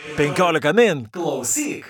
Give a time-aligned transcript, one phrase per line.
[0.00, 1.08] 15 min.
[1.12, 1.84] Klausyk.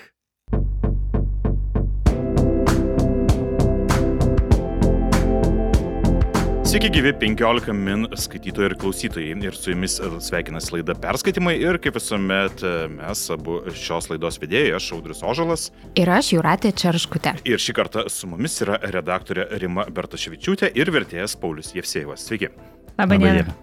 [6.63, 9.31] Sveiki gyvi 15 min skaitytojai ir klausytojai.
[9.43, 9.97] Ir su jumis
[10.27, 11.55] sveikinasi laida Perskaitimai.
[11.59, 12.63] Ir kaip visuomet
[12.97, 15.69] mes abu šios laidos vedėjai, aš Audrius Ožalas.
[15.95, 17.37] Ir aš Juratė Čerškutė.
[17.47, 22.27] Ir šį kartą su mumis yra redaktorė Rima Bertaševičiūtė ir vertėjas Paulius Jevsėjevas.
[22.27, 22.51] Sveiki.
[22.97, 23.61] Labą dieną.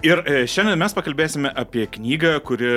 [0.00, 2.68] Ir e, šiandien mes pakalbėsime apie knygą, kuri,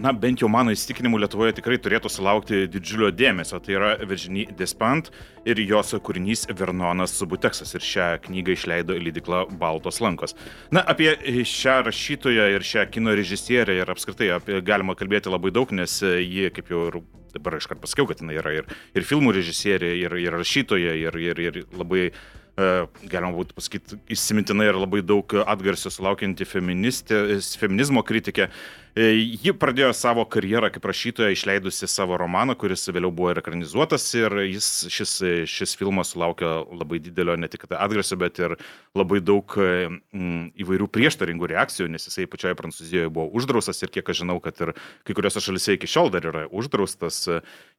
[0.00, 3.58] na, bent jau mano įsitikinimu Lietuvoje tikrai turėtų sulaukti didžiulio dėmesio.
[3.60, 5.10] Tai yra Virginie Despant
[5.44, 7.74] ir jos kūrinys Vernonas Subuteksas.
[7.76, 10.32] Ir šią knygą išleido leidikla Baltos lankos.
[10.72, 11.12] Na, apie
[11.50, 16.48] šią rašytoją ir šią kino režisierę ir apskritai apie, galima kalbėti labai daug, nes ji,
[16.54, 16.96] kaip jau ir
[17.34, 21.44] dabar iškart pasakiau, kad jinai yra ir, ir filmų režisierė, ir, ir rašytoja, ir, ir,
[21.44, 28.46] ir labai E, galima būtų pasakyti, įsimintinai ir labai daug atgarsio sulaukianti feminizmo kritikė.
[28.94, 29.08] E,
[29.42, 34.38] ji pradėjo savo karjerą kaip rašytoja, išleidusi savo romaną, kuris vėliau buvo ir ekranizuotas ir
[34.52, 35.16] jis, šis,
[35.50, 38.54] šis filmas sulaukė labai didelio ne tik atgarsio, bet ir
[38.94, 44.38] labai daug įvairių prieštaringų reakcijų, nes jisai pačioje Prancūzijoje buvo uždraustas ir kiek aš žinau,
[44.44, 47.24] kad ir kai kuriuose šalise iki šiol dar yra uždraustas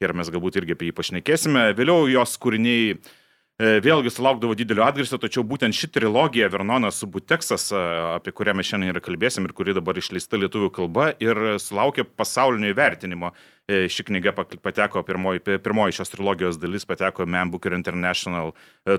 [0.04, 1.70] ir mes galbūt irgi apie jį pašnekėsime.
[1.80, 3.24] Vėliau jos kūriniai E,
[3.60, 7.84] vėlgi sulaukdavo didelio atgarsio, tačiau būtent ši trilogija Vernonas Subuteksas, e,
[8.18, 12.74] apie kurią mes šiandien ir kalbėsim ir kuri dabar išleista lietuvių kalba ir sulaukė pasaulinio
[12.74, 13.32] įvertinimo.
[13.66, 18.52] E, ši knyga pateko, pirmoji, pirmoji šios trilogijos dalis pateko Man Booker International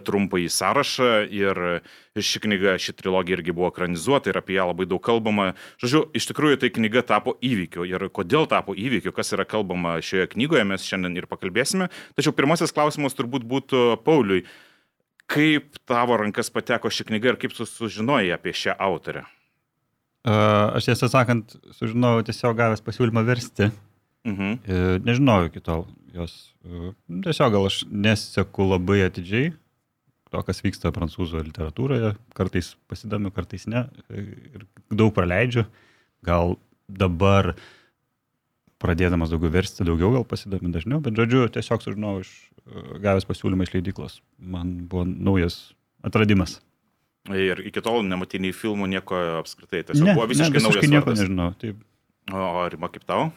[0.02, 1.60] trumpai į sąrašą ir
[2.18, 5.52] ši knyga, ši trilogija irgi buvo ekranizuota ir apie ją labai daug kalbama.
[5.78, 10.32] Žodžiu, iš tikrųjų tai knyga tapo įvykiu ir kodėl tapo įvykiu, kas yra kalbama šioje
[10.34, 11.86] knygoje, mes šiandien ir pakalbėsime.
[12.18, 14.45] Tačiau pirmasis klausimas turbūt būtų Pauliui.
[15.30, 19.24] Kaip tavo rankas pateko ši knyga ir kaip sužinojai apie šią autorę?
[20.26, 23.70] Uh, aš tiesą sakant, sužinojau tiesiog gavęs pasiūlymą versti.
[24.26, 24.56] Uh mhm.
[24.58, 26.54] uh, nežinojau iki tol jos.
[26.66, 26.90] Uh,
[27.26, 29.52] tiesiog gal aš neseku labai atidžiai
[30.30, 32.14] to, kas vyksta prancūzų literatūroje.
[32.36, 33.86] Kartais pasidomiu, kartais ne.
[34.10, 35.66] Ir daug praleidžiu.
[36.26, 37.54] Gal dabar
[38.86, 42.30] pradėdamas daugiau versti, daugiau gal pasidomiu dažniau, bet žodžiu, tiesiog sužinojau iš
[43.02, 44.20] gavęs pasiūlymą iš leidyklos.
[44.38, 45.74] Man buvo naujas
[46.06, 46.60] atradimas.
[47.34, 49.82] Ir iki tol nematė nei filmų, nieko apskritai.
[49.88, 51.50] Tiesiog ne, buvo visiškai, ne, visiškai nieko nežinau.
[51.58, 51.82] Taip.
[52.30, 53.28] O, o Rima, kaip tau?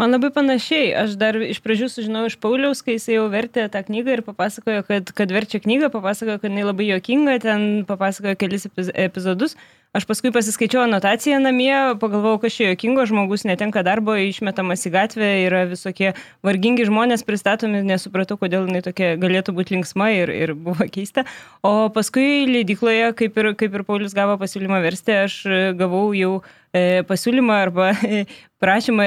[0.00, 0.94] Man labai panašiai.
[0.96, 4.84] Aš dar iš pradžių sužinojau iš Pauliaus, kai jis jau vertė tą knygą ir papasakojo,
[4.88, 8.64] kad, kad verčia knygą, papasakojo, kad jinai labai jokinga, ten papasakojo kelis
[8.96, 9.58] epizodus.
[9.92, 15.30] Aš paskui pasiskaičiau anotaciją namie, pagalvojau, kad šio jokingo žmogus netenka darbo, išmetamas į gatvę,
[15.48, 16.12] yra visokie
[16.46, 21.26] vargingi žmonės pristatomi, nesupratau, kodėl jinai tokia galėtų būti linksma ir, ir buvo keista.
[21.66, 25.40] O paskui leidykloje, kaip ir, kaip ir Paulius gavo pasiūlymą versti, aš
[25.82, 26.59] gavau jau e,
[27.08, 28.24] pasiūlymą arba e,
[28.62, 29.06] prašymą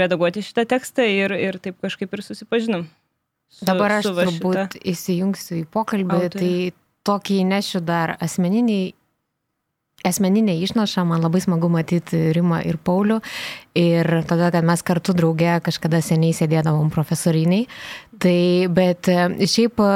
[0.00, 2.86] redaguoti šitą tekstą ir, ir taip kažkaip ir susipažinom.
[3.50, 6.38] Su, Dabar aš turbūt įsijungsiu į pokalbį, autorė.
[6.38, 8.82] tai tokį nešiu dar asmeninį
[10.06, 13.20] asmeninė išnaša, man labai smagu matyti Rimą ir Paulių.
[13.78, 17.66] Ir tada, kad mes kartu drauge kažkada seniai sėdėdavom profesoriniai.
[18.20, 19.92] Tai, bet e, šiaip e,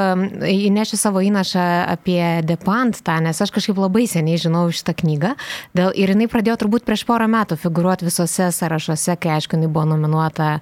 [0.65, 1.63] įnešiu savo įnašą
[1.93, 5.35] apie Depant tą, nes aš kažkaip labai seniai žinau šitą knygą.
[5.77, 9.83] Dėl, ir jinai pradėjo turbūt prieš porą metų figuruoti visose sąrašuose, kai aišku, jinai buvo
[9.91, 10.55] nominuota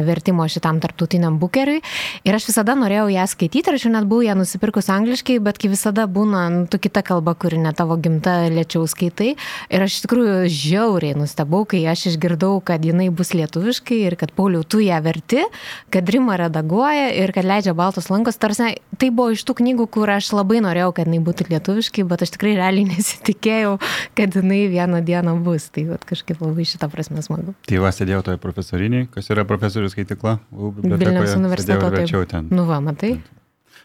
[0.00, 1.82] vertimo šitam tarptautiniam bukeriui.
[2.24, 5.60] Ir aš visada norėjau ją skaityti, ir aš jau net buvau ją nusipirkus angliškai, bet
[5.60, 9.34] kai visada būna, nu, tu kita kalba, kuri ne tavo gimta, lėčiau skaitai.
[9.68, 14.32] Ir aš iš tikrųjų žiauriai nustebau, kai aš išgirdau, kad jinai bus lietuviškai ir kad
[14.32, 15.44] Pauliau tu ją verti,
[15.92, 18.38] kad Rima redaguoja ir kad leidžia baltos lankos.
[18.40, 22.24] Tarsi tai buvo iš tų knygų, kur aš labai norėjau, kad jinai būtų lietuviškai, bet
[22.26, 23.74] aš tikrai realiai nesitikėjau,
[24.18, 25.70] kad jinai vieną dieną bus.
[25.74, 27.56] Tai vat, kažkaip labai šitą prasme smagu.
[27.68, 30.38] Tai va, sėdėjau toje profesoriniai, kas yra profesorių skaitykla?
[30.50, 31.92] Vilniaus universiteto.
[31.94, 33.18] Taip, nu va, matai.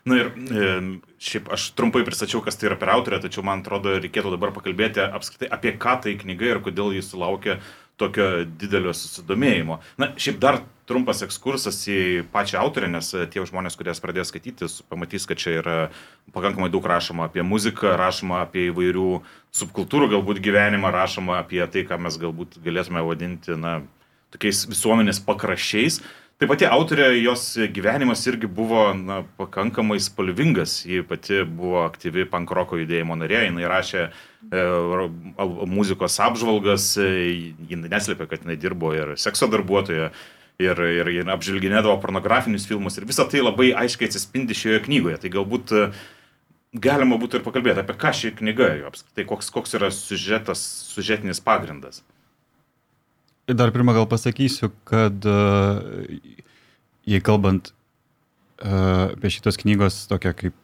[0.06, 0.74] Na ir e,
[1.18, 5.02] šiaip aš trumpai pristačiau, kas tai yra per autorę, tačiau man atrodo, reikėtų dabar pakalbėti
[5.02, 7.57] apskritai apie ką tai knyga ir kodėl jis sulaukė
[7.97, 9.80] tokio didelio susidomėjimo.
[10.02, 11.99] Na, šiaip dar trumpas ekskursas į
[12.33, 15.77] pačią autorę, nes tie žmonės, kurie pradės skaityti, pamatys, kad čia yra
[16.35, 19.09] pakankamai daug rašoma apie muziką, rašoma apie įvairių
[19.55, 23.79] subkultūrų galbūt gyvenimą, rašoma apie tai, ką mes galbūt galėtume vadinti, na,
[24.35, 26.03] tokiais visuomenės pakraščiais.
[26.35, 30.81] Taip pati autorė, jos gyvenimas irgi buvo na, pakankamai spalvingas.
[30.83, 34.65] Ji pati buvo aktyvi pankroko judėjimo narė, jinai rašė e,
[35.71, 37.07] muzikos apžvalgas, e,
[37.71, 40.09] jinai neslėpė, kad jinai dirbo ir sekso darbuotoja,
[40.62, 42.98] ir, ir, ir apžvelginėdavo pornografinius filmus.
[43.00, 45.19] Ir visa tai labai aiškiai atsispindi šioje knygoje.
[45.24, 45.86] Tai galbūt e,
[46.88, 52.04] galima būtų ir pakalbėti apie ką ši knyga, apskritai koks, koks yra sužetas, sužetinis pagrindas.
[53.48, 55.28] dar pirmą gal pasakysiu, kad
[57.06, 57.75] jei kalbant
[58.57, 60.56] apie šitos knygos tokią kaip,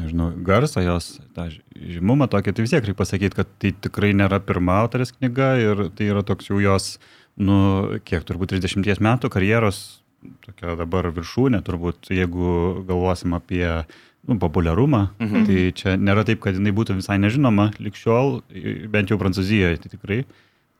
[0.00, 4.40] nežinau, garsą jos, tą žymumą tokį, tai vis tiek reikia pasakyti, kad tai tikrai nėra
[4.44, 6.98] pirma autorės knyga ir tai yra toks jau jos,
[7.40, 7.56] nu,
[8.06, 9.80] kiek turbūt 30 metų karjeros,
[10.44, 13.64] tokia dabar viršūnė, turbūt, jeigu galvosim apie
[14.28, 15.48] nu, populiarumą, mhm.
[15.48, 18.40] tai čia nėra taip, kad jinai būtų visai nežinoma likščiol,
[18.92, 20.22] bent jau Prancūzijoje, tai tikrai.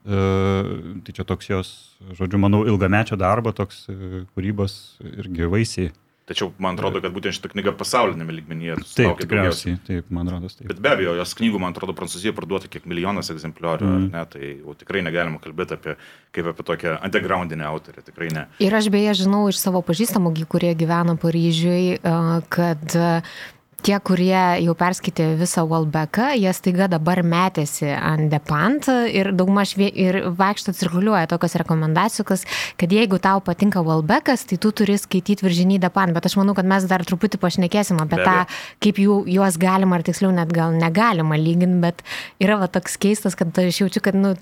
[0.01, 1.71] Uh, tai čia toks jos,
[2.17, 5.91] žodžiu, manau, ilgamečio darbo, toks uh, kūrybos irgi vaisiai.
[6.31, 10.69] Tačiau man atrodo, kad būtent šitą knygą pasaulinėme lygmenyje taip, tikriausiai, taip, man atrodo, taip.
[10.71, 14.05] Bet be abejo, jos knygų, man atrodo, Prancūzijoje parduota kiek milijonas egzempliorių, mm.
[14.15, 15.97] ne, tai jau tikrai negalima kalbėti apie,
[16.37, 18.47] kaip apie tokią undergroundinę autorę, tikrai ne.
[18.63, 21.99] Ir aš beje žinau iš savo pažįstamų, kurie gyvena Paryžiui,
[22.55, 22.95] kad
[23.85, 30.21] tie, kurie jau perskaitė visą Wallbacką, jie staiga dabar metėsi ant Depant ir daugmaž ir
[30.39, 32.45] vaikšto cirkuliuoja tokios rekomendacijos,
[32.81, 36.69] kad jeigu tau patinka Wallbackas, tai tu turi skaityti Viržinį Depant, bet aš manau, kad
[36.69, 38.37] mes dar truputį pašnekėsim apie tą,
[38.85, 42.05] kaip jų, juos galima, ar tiksliau net gal negalima lyginti, bet
[42.43, 44.37] yra va toks keistas, kad aš jaučiu, kad nu,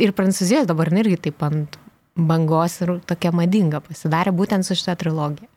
[0.00, 1.78] ir Prancūzijos dabar irgi taip ant
[2.16, 5.48] bangos ir tokia madinga pasidarė būtent su šitą trilogiją.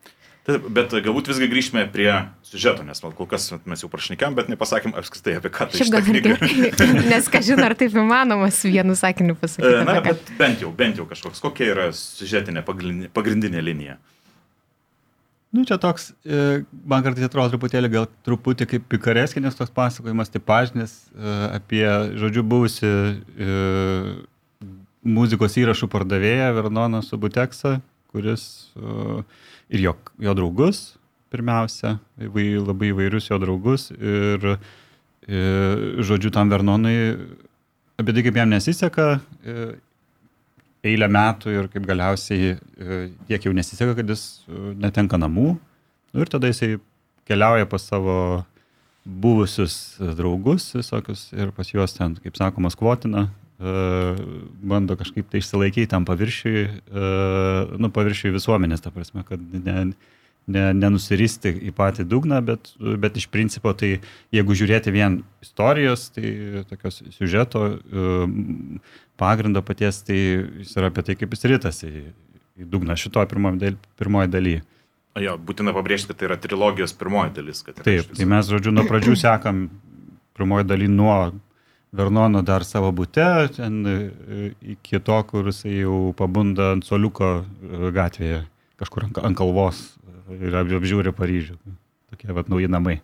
[0.44, 2.10] Taip, bet galbūt visgi grįžtume prie
[2.44, 6.34] siužeto, nes kol kas mes jau prašnekėm, bet nepasakėm apskritai apie ką tai šitą knygą.
[7.14, 9.86] nes kažin ar taip įmanomas vienu sakiniu pasakyti.
[9.88, 13.96] Na, bet bent jau, bent jau kažkoks, kokia yra siužetinė pagrindinė, pagrindinė linija.
[15.54, 20.98] Nu, čia toks, e, man kartais atrodo truputėlį gal truputį kaip pikareskinės toks pasakojimas, tipažinis
[21.14, 21.86] e, apie,
[22.20, 23.58] žodžiu, buvusi e,
[25.08, 27.78] muzikos įrašų pardavėją Vernoną Subuteksą,
[28.14, 28.44] kuris
[28.78, 29.24] uh,
[29.74, 30.84] ir jo, jo draugus,
[31.34, 34.54] pirmiausia, įvai, labai įvairius jo draugus ir,
[35.26, 36.96] ir žodžiu, tam Vernonui
[37.98, 39.08] apie tai, kaip jam nesiseka
[40.84, 42.56] eilę metų ir kaip galiausiai
[43.30, 44.44] tiek jau nesiseka, kad jis
[44.84, 45.54] netenka namų.
[46.14, 46.76] Nu, ir tada jisai
[47.30, 48.18] keliauja pas savo
[49.04, 53.28] buvusius draugus visokius ir pas juos ten, kaip sakoma, skvotina,
[53.64, 56.64] bando kažkaip tai išsilaikyti tam paviršiui,
[57.80, 59.86] nu, paviršiui visuomenės, ta prasme, kad ne,
[60.52, 63.96] ne, nenusiristi į patį dugną, bet, bet iš principo tai
[64.34, 67.64] jeigu žiūrėti vien istorijos, tai tokios siužeto
[69.20, 70.20] pagrindo paties, tai
[70.64, 72.04] jis yra apie tai, kaip jis rytasi į,
[72.64, 74.66] į dugną šito pirmoje pirmoj dalyje.
[75.22, 77.62] Jo, būtina pabrėžti, kad tai yra trilogijos pirmoji dalis.
[77.70, 79.68] Taip, tai mes, žodžiu, nuo pradžių sekam
[80.34, 81.18] pirmoji daly nuo
[81.94, 83.98] Vernono dar savo būte, ten e,
[84.74, 88.44] iki to, kur jisai jau pabunda ant soliuko e, gatvėje,
[88.82, 89.86] kažkur ant kalvos
[90.34, 91.60] ir apžiūri Paryžių.
[92.14, 93.02] Tokie vat nauji namai.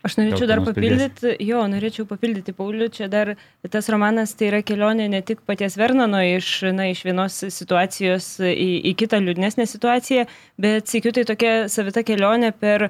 [0.00, 3.34] Aš norėčiau dar papildyti, jo, norėčiau papildyti Paulių, čia dar
[3.68, 8.70] tas romanas tai yra kelionė ne tik paties Vernono iš, na, iš vienos situacijos į,
[8.88, 10.24] į kitą liūdnesnę situaciją,
[10.60, 12.88] bet sėkiu tai tokia savita kelionė per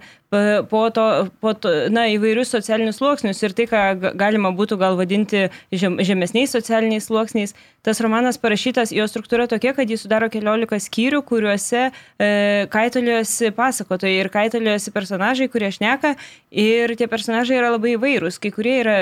[0.70, 5.48] po to, po to na, įvairius socialinius sluoksnius ir tai, ką galima būtų gal vadinti
[5.74, 7.56] žem, žemesniais socialiniais sluoksniais.
[7.82, 12.30] Tas romanas parašytas, jo struktūra tokia, kad jis sudaro keliolika skyrių, kuriuose e,
[12.70, 16.14] kaitalijosi pasakotojai ir kaitalijosi personažai, kurie šneka
[16.54, 18.38] ir tie personažai yra labai įvairūs.
[18.38, 18.98] Kai, yra,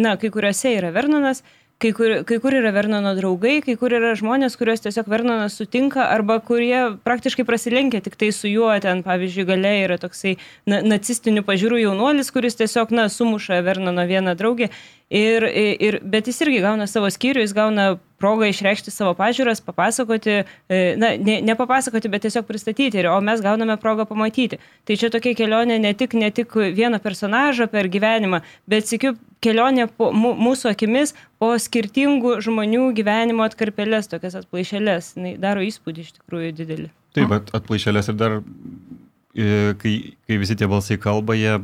[0.00, 1.44] na, kai kuriuose yra Vernonas,
[1.80, 6.04] kai kur, kai kur yra Vernono draugai, kai kur yra žmonės, kuriuos tiesiog Vernonas sutinka
[6.12, 10.36] arba kurie praktiškai prasilenkia tik tai su juo, ten pavyzdžiui, gale yra toksai
[10.68, 14.68] na, nacistinių pažiūrų jaunuolis, kuris tiesiog, na, sumuša Vernono vieną draugę.
[15.10, 15.42] Ir,
[15.82, 17.86] ir, bet jis irgi gauna savo skyrių, jis gauna
[18.22, 20.36] progą išreikšti savo pažiūras, papasakoti,
[20.70, 24.60] na, ne, ne papasakoti, bet tiesiog pristatyti, o mes gauname progą pamatyti.
[24.86, 29.88] Tai čia tokia kelionė ne tik, ne tik vieno personažo per gyvenimą, bet sėkiu kelionė
[29.90, 35.14] po, mūsų akimis po skirtingų žmonių gyvenimo atkarpelės, tokias atplaišelės.
[35.18, 36.90] Jis daro įspūdį iš tikrųjų didelį.
[37.18, 38.40] Taip, bet atplaišelės ir dar,
[39.34, 41.58] kai, kai visi tie balsai kalba, jie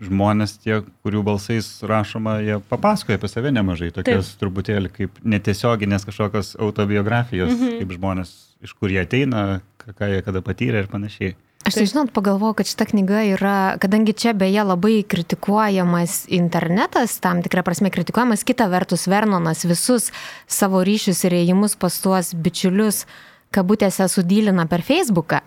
[0.00, 4.40] žmonės tie, kurių balsais rašoma, jie papasakoja apie save nemažai, tokios Taip.
[4.42, 7.78] truputėlį kaip netiesioginės kažkokios autobiografijos, mhm.
[7.82, 11.36] kaip žmonės, iš kur jie ateina, ką jie kada patyrė ir panašiai.
[11.68, 17.42] Aš tai žinot, pagalvojau, kad šita knyga yra, kadangi čia beje labai kritikuojamas internetas, tam
[17.44, 20.08] tikrą prasme kritikuojamas, kita vertus Vernonas visus
[20.48, 23.18] savo ryšius ir ėjimus pas tuos bičiulius uh,
[23.54, 25.40] kabutėse sudylina per Facebooką.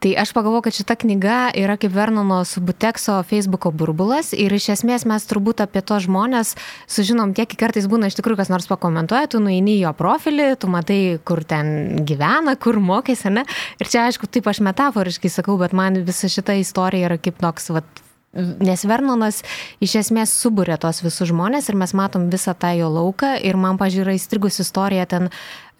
[0.00, 5.04] Tai aš pagalvoju, kad šita knyga yra kaip Vernono Subutekso Facebooko burbulas ir iš esmės
[5.08, 6.54] mes turbūt apie to žmonės
[6.88, 11.00] sužinom tiek, kartais būna iš tikrųjų kas nors pakomentuoja, tu nueini jo profilį, tu matai,
[11.24, 13.44] kur ten gyvena, kur mokėsi, ne?
[13.76, 17.68] Ir čia aišku, taip aš metaforiškai sakau, bet man visa šita istorija yra kaip toks,
[17.76, 18.00] vat,
[18.32, 19.40] Nes Vernonas
[19.82, 23.34] iš esmės subūrė tos visus žmonės ir mes matom visą tą jo lauką.
[23.42, 25.32] Ir man, pažiūrėjau, įstrigus istorija ten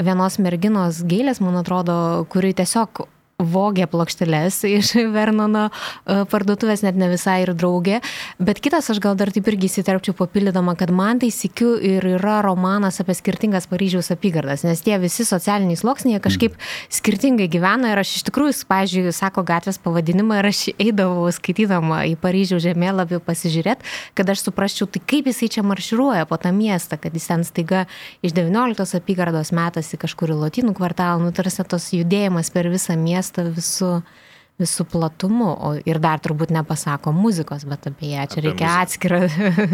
[0.03, 3.05] vienos merginos gėlės, man atrodo, kuri tiesiog
[3.41, 8.01] vogė plokšteles iš Vernono e, parduotuvės, net ne visai ir draugė.
[8.39, 12.41] Bet kitas, aš gal dar taip irgi įsiterpčiau papildydama, kad man tai sikiu ir yra
[12.45, 16.57] romanas apie skirtingas Paryžiaus apygardas, nes tie visi socialiniai sluoksniai kažkaip
[16.93, 22.17] skirtingai gyvena ir aš iš tikrųjų, pavyzdžiui, sako gatvės pavadinimą ir aš eidavau skaitydama į
[22.21, 23.87] Paryžiaus žemėlapį pasižiūrėti,
[24.19, 27.87] kad aš suprasčiau, tai kaip jisai čia marširuoja po tą miestą, kad jis ten staiga
[28.27, 33.30] iš 19 apygardos metasi kažkur į Latinų kvartalą, nu tarsi tos judėjimas per visą miestą
[33.31, 34.03] miestą visų,
[34.61, 35.51] visų platumu.
[35.55, 39.21] O ir dar turbūt nepasako muzikos, bet apie ją čia apie reikia atskirą,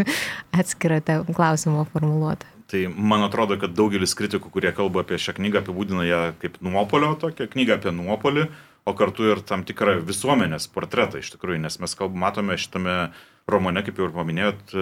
[0.61, 1.01] atskirą
[1.35, 2.47] klausimą formuluoti.
[2.67, 7.15] Tai man atrodo, kad daugelis kritikų, kurie kalba apie šią knygą, apibūdina ją kaip nuopolio,
[7.15, 8.49] tokią knygą apie nuopolį,
[8.87, 13.13] o kartu ir tam tikrą visuomenės portretą iš tikrųjų, nes mes kalb, matome šitame
[13.47, 14.75] romane, kaip jau ir paminėjot,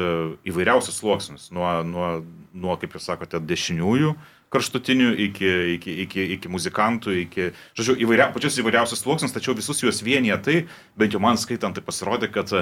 [0.48, 2.08] įvairiausius sluoksnius, nuo, nuo,
[2.56, 4.14] nuo kaip jūs sakote, dešiniųjų
[4.54, 10.02] kraštutinių iki, iki, iki, iki muzikantų, iki, žodžiu, įvairia, pačius įvairiausius sluoksnius, tačiau visus juos
[10.06, 10.58] vienyje tai,
[10.98, 12.54] bent jau man skaitant, tai pasirodė, kad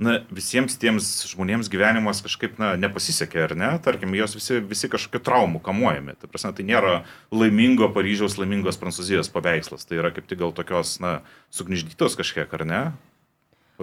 [0.00, 3.70] na, visiems tiems žmonėms gyvenimas kažkaip na, nepasisekė, ar ne?
[3.84, 6.16] Tarkim, jos visi, visi kažkokiu traumų kamuojami.
[6.20, 6.94] Tai, prasme, tai nėra
[7.34, 9.84] laimingo Paryžiaus, laimingos Prancūzijos paveikslas.
[9.84, 11.18] Tai yra kaip tik gal tokios, na,
[11.54, 12.82] sugniždytos kažkiek, ar ne?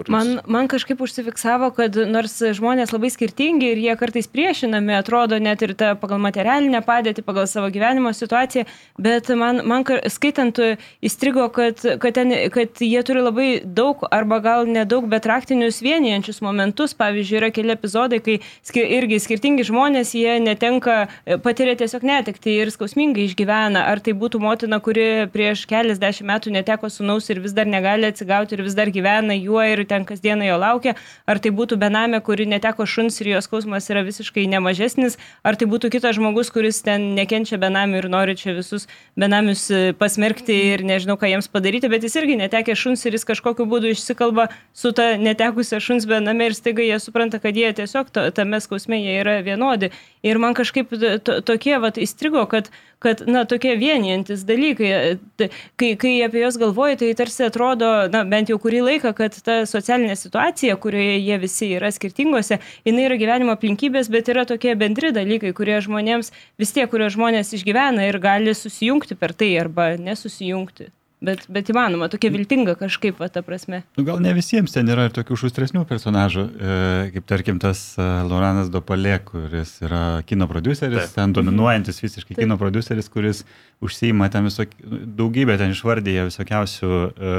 [0.06, 5.62] Man, man kažkaip užsifiksavo, kad nors žmonės labai skirtingi ir jie kartais priešinami, atrodo net
[5.66, 8.62] ir ta, pagal materialinę padėtį, pagal savo gyvenimo situaciją,
[9.02, 10.60] bet man, man skaitant
[11.02, 16.38] įstrigo, kad, kad, ten, kad jie turi labai daug arba gal nedaug, bet raktinius vienijančius
[16.46, 16.94] momentus.
[16.98, 21.00] Pavyzdžiui, yra keli epizodai, kai skir, irgi skirtingi žmonės, jie netenka,
[21.42, 23.82] patiria tiesiog netekti ir skausmingai išgyvena.
[23.90, 28.54] Ar tai būtų motina, kuri prieš keliasdešimt metų neteko sunaus ir vis dar negali atsigauti
[28.54, 30.94] ir vis dar gyvena juo ir ten kasdieną jo laukia,
[31.26, 35.68] ar tai būtų benamė, kuri neteko šuns ir jos skausmas yra visiškai nemažesnis, ar tai
[35.70, 38.86] būtų kitas žmogus, kuris ten nekenčia benamių ir nori čia visus
[39.18, 43.26] benamius e, pasmerkti ir nežinau, ką jiems padaryti, bet jis irgi netekė šuns ir jis
[43.28, 48.12] kažkokiu būdu išsikalba su ta netekusia šuns bename ir staiga jie supranta, kad jie tiesiog
[48.36, 49.92] tame skausme jie yra vienodi.
[50.26, 50.92] Ir man kažkaip
[51.24, 56.58] to, tokie vat įstrigo, kad kad, na, tokie vienijantis dalykai, e, kai, kai apie juos
[56.60, 61.38] galvoju, tai tarsi atrodo, na, bent jau kurį laiką, kad ta socialinė situacija, kurioje jie
[61.42, 66.74] visi yra skirtingose, jinai yra gyvenimo aplinkybės, bet yra tokie bendri dalykai, kurie žmonėms vis
[66.74, 70.90] tiek, kurie žmonės išgyvena ir gali susijungti per tai arba nesusijungti.
[71.18, 73.80] Bet, bet įmanoma, tokia viltinga kažkaip, va, ta prasme.
[73.98, 76.76] Nu, gal ne visiems ten yra ir tokių šustresnių personažų, e,
[77.16, 81.16] kaip tarkim tas e, Loranas Dopalė, kuris yra kino produceris, Taip.
[81.16, 82.44] ten dominuojantis visiškai Taip.
[82.44, 83.42] kino produceris, kuris
[83.82, 84.78] užsima ten visok,
[85.18, 87.34] daugybę ten išvardyje visokiausių e,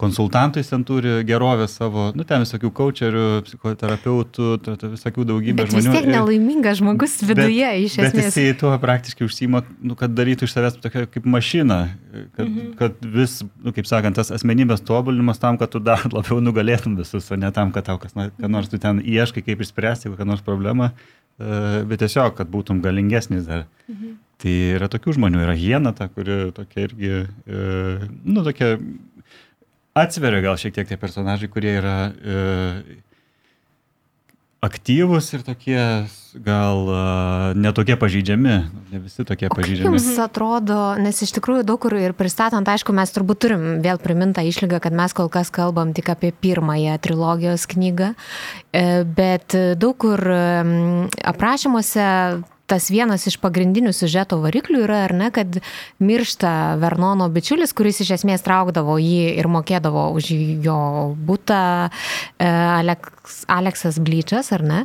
[0.00, 4.48] konsultantų jis ten turi gerovę savo, nu ten visokių coacherių, psichoterapeutų,
[4.94, 5.90] visokių daugybę bet žmonių.
[5.90, 8.16] Vis tiek nelaimingas žmogus viduje bet, iš esmės.
[8.16, 11.80] Bet jisai tuo praktiškai užsima, nu, kad darytų iš savęs tokia kaip mašina,
[12.36, 12.72] kad, mhm.
[12.80, 17.28] kad vis, nu, kaip sakant, tas asmenybės tobulinimas tam, kad tu dar labiau nugalėtum visus,
[17.28, 20.90] o ne tam, kad tau kas nors tu ten ieškai, kaip išspręsti kokią nors problemą,
[20.90, 23.68] e, bet tiesiog, kad būtum galingesnis dar.
[23.90, 24.18] Mhm.
[24.40, 27.10] Tai yra tokių žmonių, yra hiena ta, kuri tokia irgi,
[27.44, 27.64] e,
[28.24, 28.78] nu, tokia
[29.98, 32.42] atsveria gal šiek tiek tie personažai, kurie yra e,
[34.60, 35.80] aktyvus ir tokie
[36.30, 37.00] gal uh,
[37.58, 38.52] netokie pažydžiami,
[38.92, 39.88] ne visi tokie o pažydžiami.
[39.88, 44.44] Jums atrodo, nes iš tikrųjų daug kur ir pristatant, aišku, mes turbūt turim vėl primintą
[44.46, 50.22] išlygą, kad mes kol kas kalbam tik apie pirmąją trilogijos knygą, e, bet daug kur
[51.32, 52.06] aprašymuose
[52.70, 55.58] tas vienas iš pagrindinių siužeto variklių yra, ar ne, kad
[56.02, 60.30] miršta Vernono bičiulis, kuris iš esmės traukdavo jį ir mokėdavo už
[60.64, 60.80] jo
[61.26, 61.62] būtą,
[62.38, 62.50] e,
[63.48, 64.80] Aleks, Aleksas Blyčas, ar ne?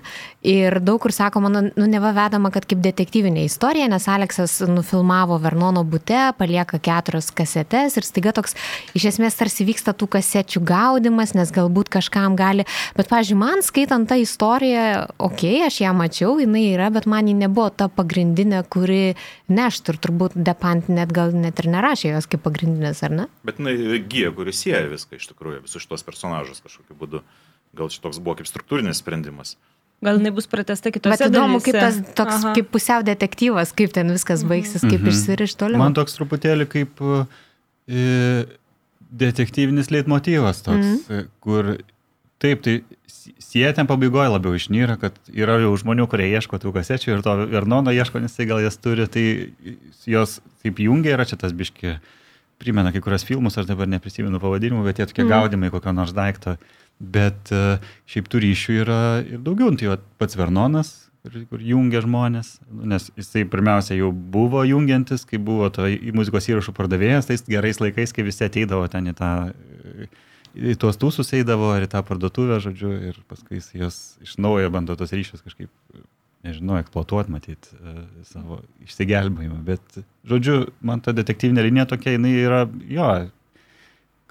[0.45, 5.37] Ir daug kur sakoma, nu, nu neva vedama, kad kaip detektyvinė istorija, nes Aleksas nufilmavo
[5.41, 8.55] Vernono būte, palieka keturias kasetes ir staiga toks
[8.95, 14.07] iš esmės tarsi vyksta tų kasečių gaudimas, nes galbūt kažkam gali, bet, pažiūrėjau, man skaitant
[14.09, 14.85] tą istoriją,
[15.17, 19.15] okei, okay, aš ją mačiau, jinai yra, bet man ji nebuvo ta pagrindinė, kuri
[19.51, 23.27] neštų ir turbūt Depant net gal net ir nerašė jos kaip pagrindinės, ar ne?
[23.47, 27.23] Bet jinai gyja, kuris sieja viską iš tikrųjų, visus šitos personažus kažkokiu būdu.
[27.75, 29.55] Gal šitoks buvo kaip struktūrinis sprendimas.
[30.03, 32.53] Gal jinai bus pratesta kitose Bet įdomu, kaip tas toks Aha.
[32.57, 34.51] kaip pusiau detektyvas, kaip ten viskas mhm.
[34.51, 35.11] baigsis, kaip mhm.
[35.13, 35.81] išsiriš toliau.
[35.81, 38.03] Man toks truputėlį kaip e,
[39.23, 41.23] detektyvinis leitmotyvas toks, mhm.
[41.23, 41.77] E, kur
[42.43, 42.79] taip, tai
[43.41, 47.35] sieja ten pabaigoje labiau išnyra, kad yra jau žmonių, kurie ieško tų kasečių ir to
[47.53, 49.25] Vernono ieško, nes tai gal jas turi, tai
[50.09, 51.97] jos taip jungia yra čia tas biški
[52.61, 55.31] primena kai kurios filmus, aš dabar neprisimenu pavadinimų, bet jie tokie mm.
[55.31, 56.55] gaudimai kokio nors daikto.
[56.99, 59.73] Bet uh, šiaip tų ryšių yra ir daugiau.
[59.73, 60.93] Nu, tai va, pats Vernonas,
[61.25, 66.47] kur, kur jungia žmonės, nu, nes jisai pirmiausia jau buvo jungiantis, kai buvo to muzikos
[66.51, 69.31] įrašų pardavėjas, tais gerais laikais, kai visi ateidavo ten į tą,
[70.55, 74.71] į tuos tūsus eidavo ar į tą parduotuvę, žodžiu, ir paskui jis jos iš naujo
[74.73, 75.71] bando tos ryšius kažkaip,
[76.45, 77.95] nežinau, eksploatuoti, matyti e,
[78.29, 79.63] savo išsigelbėjimą.
[79.65, 79.99] Bet,
[80.29, 83.09] žodžiu, man ta detektyvinė linija tokia, jinai yra, jo,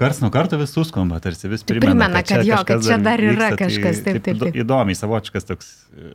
[0.00, 3.20] Kars nuo karto vis suskamba, tarsi vis primena, primena kad, kad, jo, kad čia dar
[3.22, 4.56] yra vyksta, kažkas tai, taip, taip, taip.
[4.64, 6.14] Įdomiai, savočiškas toks, e,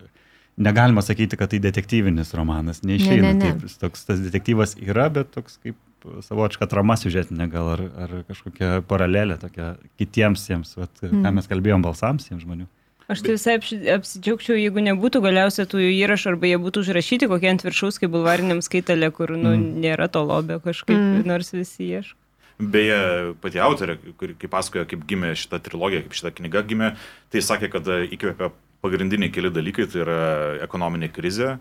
[0.60, 3.30] negalima sakyti, kad tai detektyvinis romanas, neišeina.
[3.30, 3.54] Ne, ne, ne.
[3.62, 5.80] Taip, toks tas detektyvas yra, bet toks kaip
[6.28, 11.24] savočiška trama siužetinė gal, ar, ar kažkokia paralelė tokia kitiems jiems, vat, mm.
[11.24, 12.68] ką mes kalbėjom balsams jiems žmonių.
[13.10, 13.56] Aš tai visai
[13.96, 18.60] apsidžiaugčiau, jeigu nebūtų galiausiai tų įrašų arba jie būtų užrašyti kokie ant viršaus, kaip bulvariniam
[18.62, 19.80] skaitalė, kur nu, mm.
[19.82, 21.24] nėra to lobio kažkaip, mm.
[21.30, 22.20] nors visi ieško.
[22.60, 23.00] Beje,
[23.40, 26.90] pati autorė, kuri kaip pasakoja, kaip gimė šita trilogija, kaip šita knyga gimė,
[27.32, 28.50] tai sakė, kad e, įkvėpė
[28.84, 30.18] pagrindiniai keli dalykai, tai yra
[30.66, 31.54] ekonominė krizė,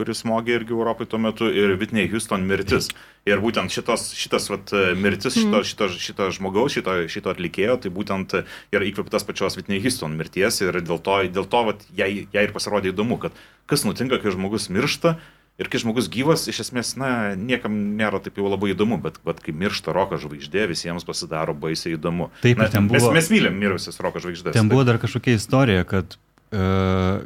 [0.00, 2.88] kuris smogė irgi Europai tuo metu, ir Whitney Houston mirtis.
[3.28, 5.68] Ir būtent šitos, šitas vat, e, mirtis šito, mhm.
[5.68, 10.80] šito, šito žmogaus, šito, šito atlikėjo, tai būtent yra įkvėptas pačios Whitney Houston mirties ir
[10.80, 13.36] dėl to, dėl to vat, jai, jai ir pasirodė įdomu, kad
[13.68, 15.18] kas nutinka, kai žmogus miršta
[15.56, 19.38] Ir kai žmogus gyvas, iš esmės, na, niekam nėra taip jau labai įdomu, bet, bet
[19.40, 22.28] kai miršta roko žvaigždė, visiems pasidaro baisiai įdomu.
[22.42, 23.08] Taip, na, ten buvo.
[23.08, 24.52] Mes, mes mylim mirusias roko žvaigždės.
[24.56, 26.18] Ten buvo dar kažkokia istorija, kad
[26.52, 27.24] uh,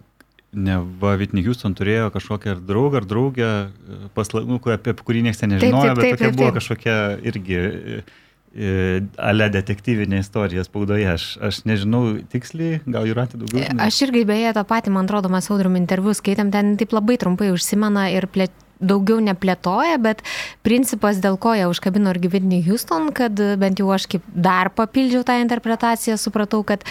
[0.54, 5.42] ne va, Whitney Houston turėjo kažkokią ar draugą ar draugę, e, paslaugų, apie kurį niekas
[5.46, 6.40] nežinojo, taip, taip, taip, bet tokia taip, taip.
[6.40, 6.96] buvo kažkokia
[7.32, 7.60] irgi.
[7.60, 8.18] Uh,
[8.50, 11.06] ale detektyvinė istorija spaudoje.
[11.12, 13.62] Aš, aš nežinau tiksliai, gal yra daugiau.
[13.62, 13.84] Ne?
[13.86, 17.52] Aš irgi beje tą patį, man atrodo, mes audrum interviu skaitėm, ten taip labai trumpai
[17.54, 20.22] užsimena ir plėt, daugiau neplėtoja, bet
[20.64, 25.22] principas, dėl ko ją užkabino ir Whitney Houston, kad bent jau aš kaip dar papildžiau
[25.28, 26.86] tą interpretaciją, supratau, kad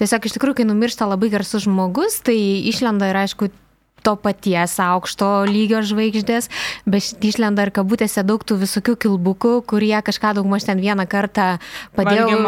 [0.00, 2.38] tiesiog iš tikrųjų, kai numiršta labai garsus žmogus, tai
[2.72, 3.52] išlenda ir aišku
[4.04, 6.50] to paties aukšto lygio žvaigždės,
[6.86, 11.58] bet išlenda ir kabutėse daug tų visokių kilbukų, kurie kažką daugmaž ten vieną kartą
[11.96, 12.38] padėjo.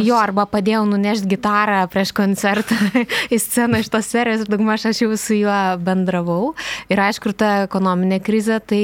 [0.00, 2.78] Jo, arba padėjau nunešti gitarą prieš koncertą
[3.34, 6.54] į sceną iš tos serijos ir daugmaž aš jau su juo bendravau.
[6.90, 8.82] Ir aišku, ta ekonominė krizė, tai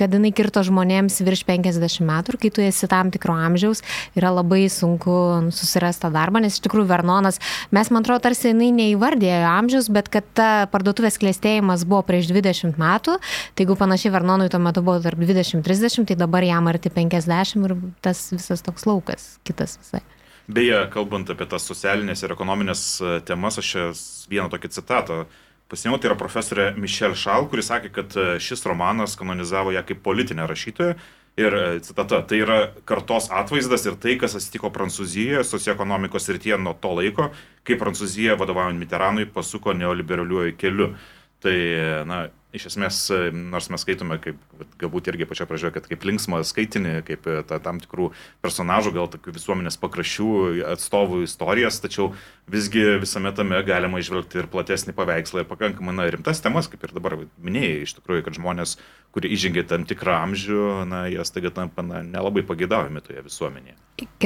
[0.00, 3.84] kad jinai kirto žmonėms virš 50 metų ir kai tu esi tam tikro amžiaus,
[4.16, 5.14] yra labai sunku
[5.54, 7.40] susirasti tą darbą, nes iš tikrųjų Vernonas,
[7.74, 12.30] mes man atrodo, tarsi jinai neįvardėjo amžiaus, bet kad ta parduotuvės klėstė klėstėjimas buvo prieš
[12.30, 13.18] 20 metų,
[13.54, 17.76] tai jeigu panašiai Vernonui tuo metu buvo tarp 20-30, tai dabar jam arti 50 ir
[18.02, 20.02] tas visas toks laukas kitas visai.
[20.46, 25.24] Beje, kalbant apie tas socialinės ir ekonominės e, temas, aš vieną tokį citatą
[25.72, 30.02] pasėmiau, tai yra profesorė Michelle Šal, kuris sakė, kad e, šis romanas kanonizavo ją kaip
[30.04, 30.98] politinę rašytoją.
[31.40, 36.76] Ir e, citata, tai yra kartos atvaizdas ir tai, kas atsitiko Prancūzijoje socioekonomikos rytyje nuo
[36.78, 37.32] to laiko,
[37.66, 40.92] kai Prancūzija vadovaujant Mitteranui pasuko neoliberaliuoju keliu.
[41.44, 41.54] Tai,
[42.08, 42.18] na,
[42.56, 42.98] iš esmės,
[43.34, 44.38] nors mes skaitome, kaip
[44.80, 48.10] galbūt irgi pačia pradžioje, kad kaip linksmą skaitinį, kaip e, ta, tam tikrų
[48.44, 50.28] personažų, gal tokių visuomenės pakraščių
[50.72, 52.12] atstovų istorijas, tačiau
[52.50, 56.94] visgi visame tame galima išvelgti ir platesnį paveikslą ir pakankamai na, rimtas temas, kaip ir
[56.96, 58.78] dabar minėjai, iš tikrųjų, kad žmonės,
[59.14, 63.76] kurie įžengia tam tikrą amžių, na, jie staiga tampa na, nelabai pagėdavimi toje visuomenėje.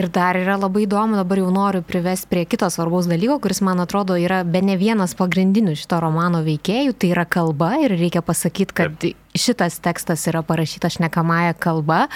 [0.00, 3.84] Ir dar yra labai įdomu, dabar jau noriu privesti prie kito svarbaus dalyko, kuris man
[3.84, 8.78] atrodo yra be ne vienas pagrindinių šito romano veikėjų, tai yra kalba ir reikia pasakyti,
[8.80, 12.06] kad Taip šitas tekstas yra parašytas šnekamąją kalbą.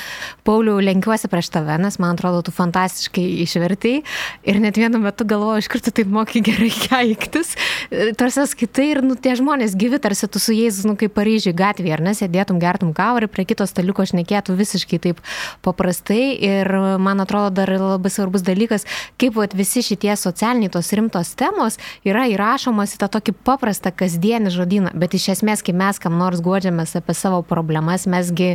[0.47, 3.95] Pauliau, lenkiuosi prieš tave, nes man atrodo, tu fantastiškai išvertai
[4.49, 7.55] ir net vienu metu galvoju, iš kur tu taip moki gerai keiktis.
[8.19, 11.95] Tarsi skaitai ir nu, tie žmonės gyvi, tarsi tu su jais, nu, kaip Paryžiui gatvėje,
[11.99, 15.23] ar nesėdėtum, gertum kavą ir prie kito staliuko šnekėtų visiškai taip
[15.63, 16.33] paprastai.
[16.43, 16.69] Ir
[17.03, 18.87] man atrodo, dar labai svarbus dalykas,
[19.21, 24.53] kaip vat, visi šitie socialiniai tos rimtos temos yra įrašomas į tą tokį paprastą kasdienį
[24.55, 24.95] žodyną.
[24.99, 28.55] Bet iš esmės, kai mes kam nors godžiamės apie savo problemas, mesgi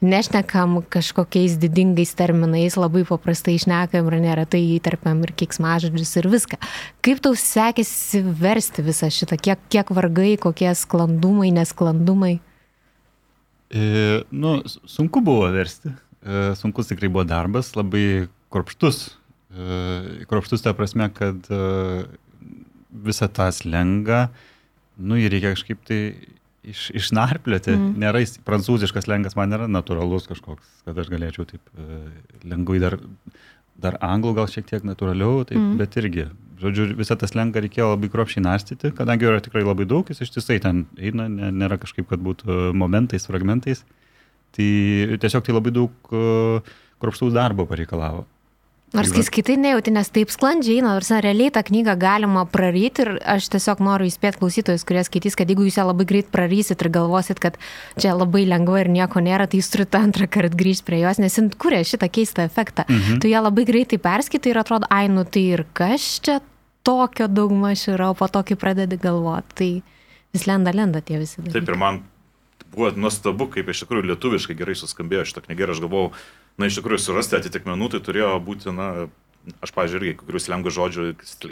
[0.00, 6.60] nešnekam kažkokiais didingais terminais, labai paprastai išnekam ir neretai įterpiam ir kiksmažodžius ir viską.
[7.02, 12.38] Kaip tau sekėsi versti visą šitą, kiek, kiek vargai, kokie sklandumai, nesklandumai?
[13.68, 19.08] E, nu, sunku buvo versti, e, sunkus tikrai buvo darbas, labai kropštus.
[19.52, 22.06] E, kropštus ta prasme, kad e,
[22.92, 24.28] visą tą slengą,
[24.98, 26.00] nu, jį reikia kažkaip tai
[26.72, 27.74] iš, išnarplioti.
[27.74, 27.94] Mm.
[28.02, 32.00] Nėra prancūziškas lengas, man nėra natūralus kažkoks, kad aš galėčiau taip e,
[32.48, 32.98] lengvai dar,
[33.80, 35.76] dar anglų gal šiek tiek natūraliau, taip, mm.
[35.80, 36.28] bet irgi.
[36.58, 40.58] Žodžiu, visą tas lengą reikėjo labai kropšiai narstyti, kadangi yra tikrai labai daug, jis ištisai
[40.64, 43.84] ten eina, nėra kažkaip, kad būtų momentais, fragmentais.
[44.56, 44.66] Tai
[45.22, 48.24] tiesiog tai labai daug uh, kruopštaus darbo pareikalavo.
[48.96, 53.50] Nors kai skaitai nejauti, nes taip sklandžiai, nors realiai tą knygą galima praryti ir aš
[53.52, 57.40] tiesiog noriu įspėti klausytojus, kurie skaitys, kad jeigu jūs ją labai greit prarysit ir galvosit,
[57.42, 57.58] kad
[58.00, 61.36] čia labai lengva ir nieko nėra, tai jūs turite antrą kartą grįžti prie jos, nes
[61.36, 62.86] jin kuria šitą keistą efektą.
[62.88, 63.20] Mhm.
[63.20, 66.40] Tu ją labai greitai perskaitai ir atrodo, ai, nu tai ir kas čia
[66.88, 69.70] tokio daugmaž yra, o po to, kai pradedi galvoti, tai
[70.32, 71.60] vis lenda, lenda tie visi dalykai.
[71.60, 72.02] Taip ir man
[72.72, 76.12] buvo nuostabu, kaip iš tikrųjų lietuviškai gerai suskambėjo šitą knygą ir aš galvojau,
[76.58, 79.08] na iš tikrųjų surasti atitikmenų, tai turėjo būti, na,
[79.62, 81.04] aš, pažiūrėjau, irgi kurių slengų žodžių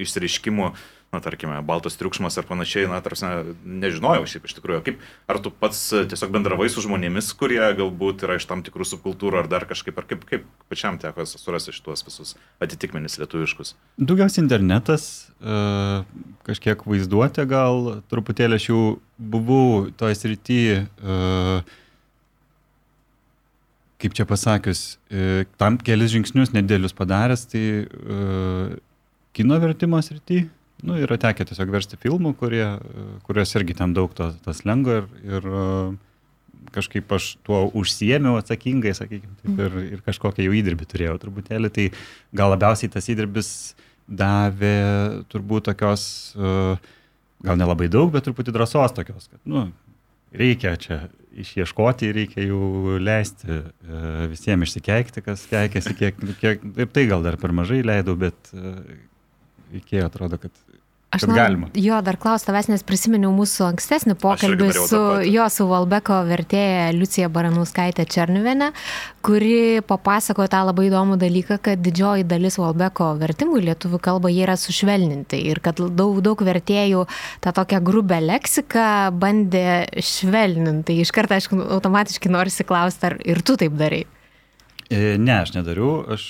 [0.03, 0.69] išsireiškimų,
[1.15, 3.29] na, tarkime, baltos triukšmas ar panašiai, na, tarsi,
[3.63, 5.79] nežinojau šiaip iš tikrųjų, kaip, ar tu pats
[6.11, 10.09] tiesiog bendravai su žmonėmis, kurie galbūt yra iš tam tikrų subkultūrų ar dar kažkaip, ar
[10.11, 13.77] kaip, kaip pačiam teko surasti šituos visus atitikmenis lietuviškus?
[14.03, 16.03] Daugiausiai internetas, e,
[16.51, 18.85] kažkiek vaizduotė gal, truputėlį aš jau
[19.17, 20.81] buvau toje srityje
[24.03, 28.75] kaip čia pasakius, e, tam kelis žingsnius nedėlius padaręs, tai uh,
[29.37, 30.43] kino vertimo srity,
[30.85, 32.65] nu, yra tekę tiesiog versti filmų, kurie,
[33.25, 35.49] kurios irgi ten daug to, tos lengvo ir, ir
[36.77, 41.89] kažkaip aš tuo užsiemiau atsakingai, sakykime, taip, ir, ir kažkokią jau įdirbį turėjau truputėlį, tai
[42.37, 43.51] gal labiausiai tas įdirbis
[44.07, 44.77] davė
[45.33, 46.07] turbūt tokios,
[46.37, 49.69] gal nelabai daug, bet truputį drąsos tokios, kad, nu,
[50.37, 51.07] reikia čia
[51.43, 53.61] išieškoti, reikia jų leisti e,
[54.33, 58.53] visiems išsikeikti, kas keikėsi, kiek, kiek, ir tai gal dar per mažai leidau, bet
[59.73, 60.66] reikėjo, atrodo, kad
[61.15, 64.99] Aš noriu, jo, dar klausiu tavęs, nes prisiminiau mūsų ankstesnį pokalbį su
[65.31, 68.73] jo, su Valbeko vertėja Liucija Baranauskaitė Černiuvenė,
[69.25, 74.43] kuri papasakojo tą labai įdomų dalyką, kad didžioji dalis Valbeko vertimų į lietuvių kalbą jie
[74.49, 77.07] yra sušvelninti ir kad daug, daug vertėjų
[77.47, 80.99] tą tokią grubę leksiką bandė švelninti.
[81.07, 84.03] Iš karto, aišku, automatiškai norisi klausti, ar ir tu taip darai.
[84.91, 86.01] E, ne, aš nedariau.
[86.19, 86.29] Aš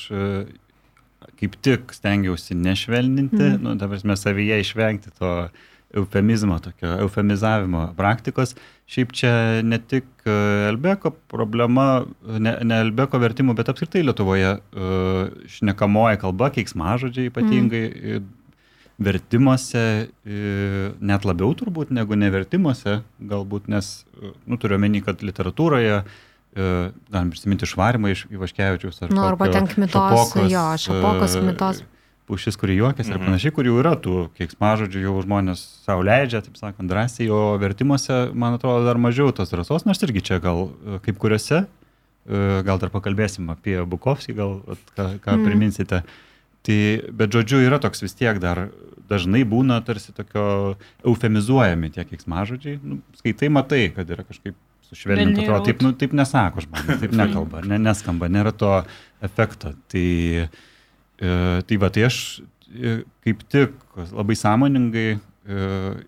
[1.41, 3.65] kaip tik stengiausi nešvelninti, mm.
[3.65, 5.33] nu, ta prasme, savyje išvengti to
[5.97, 8.55] eufemizmo, tokio eufemizavimo praktikos.
[8.91, 9.33] Šiaip čia
[9.67, 10.35] ne tik e,
[10.71, 17.85] Elbeko problema, ne, ne Elbeko vertimų, bet apskritai Lietuvoje uh, šnekamoji kalba, keiksmažodžiai ypatingai.
[17.93, 18.33] Mm.
[18.97, 19.81] Vertimuose,
[20.25, 22.95] net labiau turbūt negu nevertimuose,
[23.29, 23.91] galbūt, nes,
[24.49, 25.99] nu, turiu omeny, kad literatūroje
[26.57, 29.11] uh, E, galim prisiminti švarimą iš Ivaškevičiaus ar...
[29.13, 31.81] Nu, arba ten kmitos, šapokos, jo, šapokos kmitos.
[31.83, 31.89] E,
[32.27, 33.19] pušis, kuri juokiasi mhm.
[33.21, 37.41] ir panašiai, kur jau yra tų keiksmažodžių, jau žmonės savo leidžia, taip sakant, drąsiai, o
[37.61, 41.67] vertimuose, man atrodo, dar mažiau tos drąsos, nors irgi čia gal e, kaip kuriuose,
[42.67, 44.57] gal dar pakalbėsim apie Bukovskį, gal
[44.97, 45.45] ką, ką mm.
[45.47, 46.01] priminsite.
[46.67, 46.79] Tai,
[47.21, 48.65] bet žodžiu, yra toks vis tiek dar
[49.07, 50.75] dažnai būna tarsi tokio
[51.07, 52.81] eufemizuojami tie keiksmažodžiai.
[52.83, 54.57] Nu, skaitai, matai, kad yra kažkaip
[54.91, 58.73] sušvelninti, atrodo, taip, nu, taip nesako žmonės, taip nekalba, ne, neskamba, nėra to
[59.25, 59.73] efekto.
[59.93, 60.09] Tai,
[60.47, 61.33] e,
[61.69, 62.21] tai va, tai aš
[62.71, 63.75] e, kaip tik
[64.13, 65.19] labai sąmoningai e,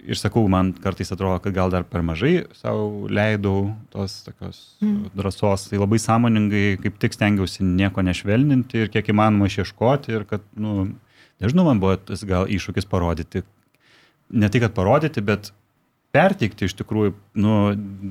[0.06, 5.12] ir sakau, man kartais atrodo, kad gal dar per mažai savo leidau tos tokios mm.
[5.18, 10.44] drąsos, tai labai sąmoningai kaip tik stengiausi nieko nešvelninti ir kiek įmanoma išieškoti ir kad,
[10.58, 10.90] nu,
[11.42, 13.44] nežinau, man buvo tas gal iššūkis parodyti,
[14.28, 15.52] ne tik, kad parodyti, bet
[16.18, 17.54] perteikti iš tikrųjų, nu,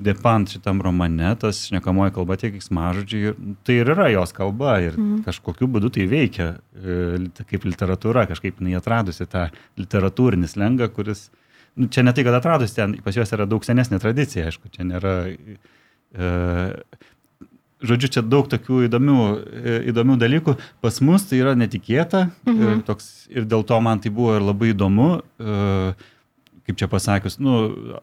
[0.05, 3.33] depant šitam romane, tas šnekamoji kalba tiek mažodžiai,
[3.67, 5.25] tai ir yra jos kalba ir mm.
[5.27, 9.47] kažkokiu būdu tai veikia e, kaip literatūra, kažkaip jinai atradusi tą
[9.81, 11.27] literatūrinį slengą, kuris,
[11.75, 14.87] nu, čia ne tai, kad atradusi ten, pas juos yra daug senesnė tradicija, aišku, čia
[14.87, 15.19] nėra...
[16.15, 16.33] E,
[17.77, 20.55] Žodžiu, čia daug tokių įdomių, e, įdomių dalykų.
[20.81, 22.63] Pas mus tai yra netikėta mhm.
[22.63, 25.09] ir, toks, ir dėl to man tai buvo ir labai įdomu.
[25.37, 26.07] Uh,
[26.67, 27.57] kaip čia pasakius, nu,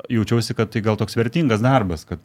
[0.09, 2.23] jaučiausi, kad tai gal toks vertingas darbas, kad,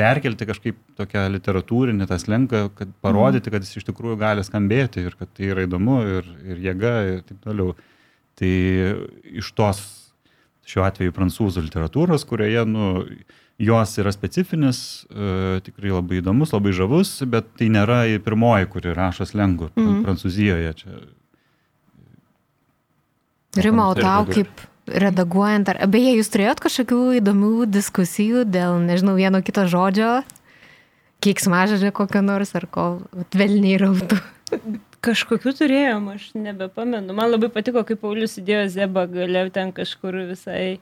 [0.00, 5.18] perkelti kažkaip tokią literatūrinį tą slenką, kad parodyti, kad jis iš tikrųjų gali skambėti ir
[5.18, 7.76] kad tai yra įdomu ir, ir jėga ir taip toliau.
[8.40, 8.54] Tai
[9.36, 9.84] iš tos
[10.72, 12.88] šiuo atveju prancūzų literatūros, kurioje, nu,
[13.60, 19.28] jos yra specifinis, e, tikrai labai įdomus, labai žavus, bet tai nėra pirmoji, kuri rašo
[19.28, 20.02] slengų mm -hmm.
[20.06, 20.74] Prancūzijoje.
[20.80, 21.00] Čia...
[23.60, 29.42] Rima, o tau kaip redaguojant, ar beje, jūs turėjot kažkokių įdomių diskusijų dėl, nežinau, vieno
[29.44, 30.22] kito žodžio,
[31.22, 32.86] keiksmažodžio kokio nors, ar ko
[33.24, 34.18] atvelniai rautų?
[35.02, 37.14] Kažkokių turėjom, aš nebepamenu.
[37.16, 40.78] Man labai patiko, kaip Paulius įdėjo zebą, galėjau ten kažkur visai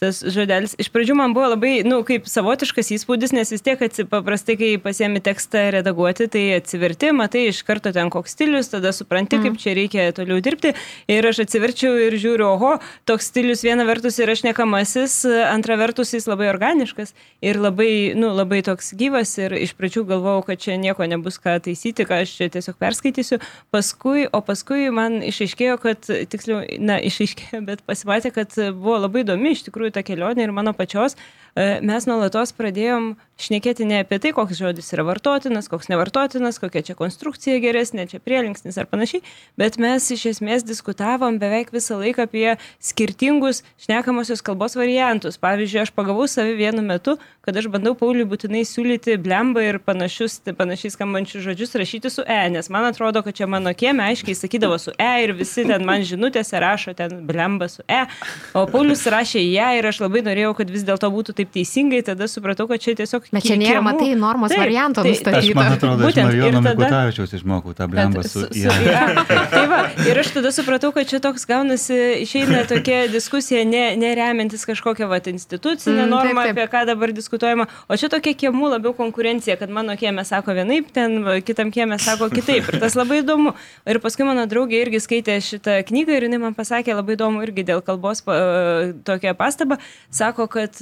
[0.00, 0.72] tas žodelis.
[0.80, 4.70] Iš pradžių man buvo labai, na, nu, kaip savotiškas įspūdis, nes vis tiek paprastai, kai
[4.80, 9.44] pasiemi tekstą redaguoti, tai atsiverti, matai iš karto ten koks stilius, tada supranti, mm.
[9.44, 10.72] kaip čia reikia toliau dirbti.
[11.10, 12.72] Ir aš atsiverčiau ir žiūriu, oho,
[13.08, 15.18] toks stilius viena vertus yra šnekamasis,
[15.50, 17.12] antra vertus jis labai organiškas
[17.44, 19.34] ir labai, na, nu, labai toks gyvas.
[19.40, 23.40] Ir iš pradžių galvojau, kad čia nieko nebus ką taisyti, ką aš čia tiesiog perskaitysiu.
[23.74, 29.52] Paskui, o paskui man išaiškėjo, kad, tiksliau, na, išaiškėjo, bet pasimatė, kad buvo labai įdomi
[29.52, 31.16] iš tikrųjų ta kelionė ir mano pačios,
[31.56, 36.96] mes nuolatos pradėjom šnekėti ne apie tai, koks žodis yra vartotinas, koks nevartotinas, kokia čia
[36.98, 39.22] konstrukcija geresnė, čia prielinksnis ar panašiai,
[39.60, 45.40] bet mes iš esmės diskutavom beveik visą laiką apie skirtingus šnekamosios kalbos variantus.
[45.40, 50.40] Pavyzdžiui, aš pagavau savi vienu metu, kad aš bandau Pauliui būtinai siūlyti blembą ir panašius,
[50.58, 54.78] panašiai skambančius žodžius rašyti su E, nes man atrodo, kad čia mano kieme aiškiai sakydavo
[54.78, 58.04] su E ir visi ten man žinutėse rašo ten blembą su E,
[58.54, 62.28] o Paulius rašė ją ir aš labai norėjau, kad vis dėlto būtų taip teisingai, tada
[62.30, 65.40] supratau, kad čia tiesiog Bet čia nėra, matai, normos taip, varianto tai, nustatyta.
[65.40, 66.62] Aš man atrodo, Būtent, iš Marijono.
[66.66, 69.24] Mikutavičiaus išmokau tą blembą su IA.
[69.52, 74.66] tai va, ir aš tada supratau, kad čia toks gaunasi, išeina tokia diskusija, ne, neremiantis
[74.68, 76.60] kažkokią vat, institucinę mm, normą, taip, taip.
[76.60, 80.90] apie ką dabar diskutuojama, o čia tokia kiemų labiau konkurencija, kad mano kiemė sako vienaip,
[80.94, 82.68] ten kitam kiemė sako kitaip.
[82.70, 83.54] Ir tas labai įdomu.
[83.88, 87.64] Ir paskui mano draugė irgi skaitė šitą knygą ir jinai man pasakė labai įdomu irgi
[87.72, 89.80] dėl kalbos tokią pastabą.
[90.14, 90.78] Sako, kad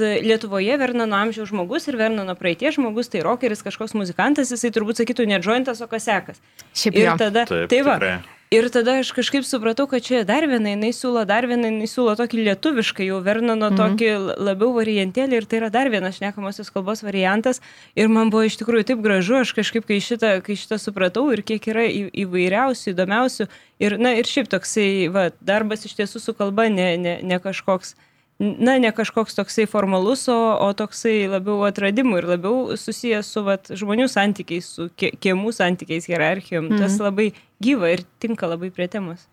[0.49, 5.29] Lietuvoje Vernano amžiaus žmogus ir Vernano praeities žmogus, tai rockeris, kažkoks muzikantas, jisai turbūt sakytų
[5.29, 6.41] ne jointas, o kasekas.
[6.73, 8.01] Šiaip ir tada, Taip, tai va.
[8.01, 8.19] Tikrai.
[8.49, 12.15] Ir tada aš kažkaip supratau, kad čia dar viena, jinai siūlo dar vieną, jinai siūlo
[12.17, 13.99] tokį lietuvišką, jau Vernano mm -hmm.
[13.99, 17.61] tokį labiau variantėlį ir tai yra dar vienas šnekamosios kalbos variantas.
[17.95, 21.43] Ir man buvo iš tikrųjų taip gražu, aš kažkaip, kai šitą, kai šitą supratau ir
[21.43, 23.49] kiek yra į, įvairiausių, įdomiausių.
[23.79, 27.95] Ir, na, ir šiaip toksai, va, darbas iš tiesų su kalba, ne, ne, ne kažkoks
[28.39, 33.73] na, ne kažkoks toksai formalus, o, o toksai labiau atradimų ir labiau susijęs su vat,
[33.81, 36.71] žmonių santykiais, su kiemų santykiais, hierarchijom.
[36.71, 36.79] Mm.
[36.79, 37.09] Tas mhm.
[37.09, 37.29] labai
[37.65, 39.27] gyva ir tinka labai prie temos.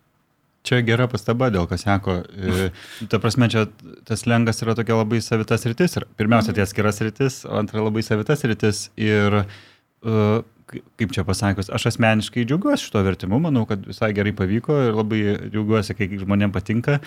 [0.66, 2.24] Čia gera pastaba, dėl kas sako.
[2.26, 2.72] E,
[3.12, 3.68] ta prasme, čia
[4.10, 6.00] tas lengas yra tokia labai savitas rytis.
[6.18, 8.88] Pirmiausia, tai atskiras rytis, o antra labai savitas rytis.
[8.98, 10.42] Ir uh,
[10.72, 15.22] kaip čia pasakius, aš asmeniškai džiaugiuosi šito vertimu, manau, kad visai gerai pavyko ir labai
[15.50, 17.00] džiaugiuosi, kai žmonėms patinka,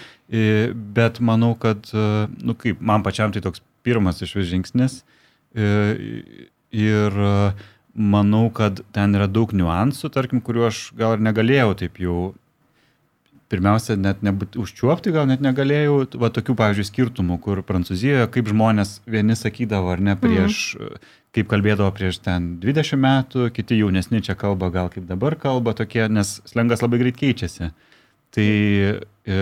[0.99, 1.90] bet manau, kad,
[2.38, 5.01] nu kaip, man pačiam tai toks pirmas iš vis žingsnis.
[6.79, 7.23] Ir
[7.99, 12.21] manau, kad ten yra daug niuansų, tarkim, kuriuo aš gal ir negalėjau taip jau.
[13.49, 18.99] Pirmiausia, net nebūt užčiuopti, gal net negalėjau, va tokių, pavyzdžiui, skirtumų, kur Prancūzijoje, kaip žmonės
[19.09, 21.07] vieni sakydavo ar ne prieš, mm.
[21.38, 26.05] Kaip kalbėdavo prieš ten 20 metų, kiti jaunesni čia kalba, gal kaip dabar kalba tokie,
[26.11, 27.70] nes slengas labai greit keičiasi.
[28.35, 29.37] Tai e,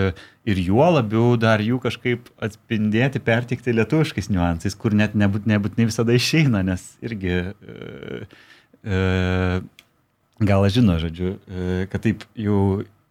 [0.47, 6.15] ir juo labiau dar jų kažkaip atspindėti, pertikti lietuviškais niuansais, kur net nebūt, nebūtinai visada
[6.15, 8.21] išeina, nes irgi e,
[8.87, 9.01] e,
[10.47, 12.61] gal žino, žodžiu, e, kad taip jau